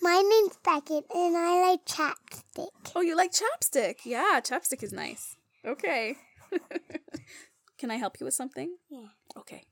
My 0.02 0.22
name's 0.22 0.58
Beckett, 0.64 1.06
and 1.14 1.38
I 1.38 1.70
like 1.70 1.86
chapstick. 1.86 2.70
Oh, 2.96 3.02
you 3.02 3.16
like 3.16 3.32
chapstick? 3.32 4.00
Yeah, 4.06 4.40
chapstick 4.42 4.84
is 4.84 4.92
nice. 4.94 5.36
Okay. 5.66 6.16
Can 7.78 7.92
I 7.92 7.96
help 7.96 8.20
you 8.20 8.26
with 8.26 8.34
something? 8.34 8.76
Yeah. 8.90 9.08
Okay. 9.38 9.64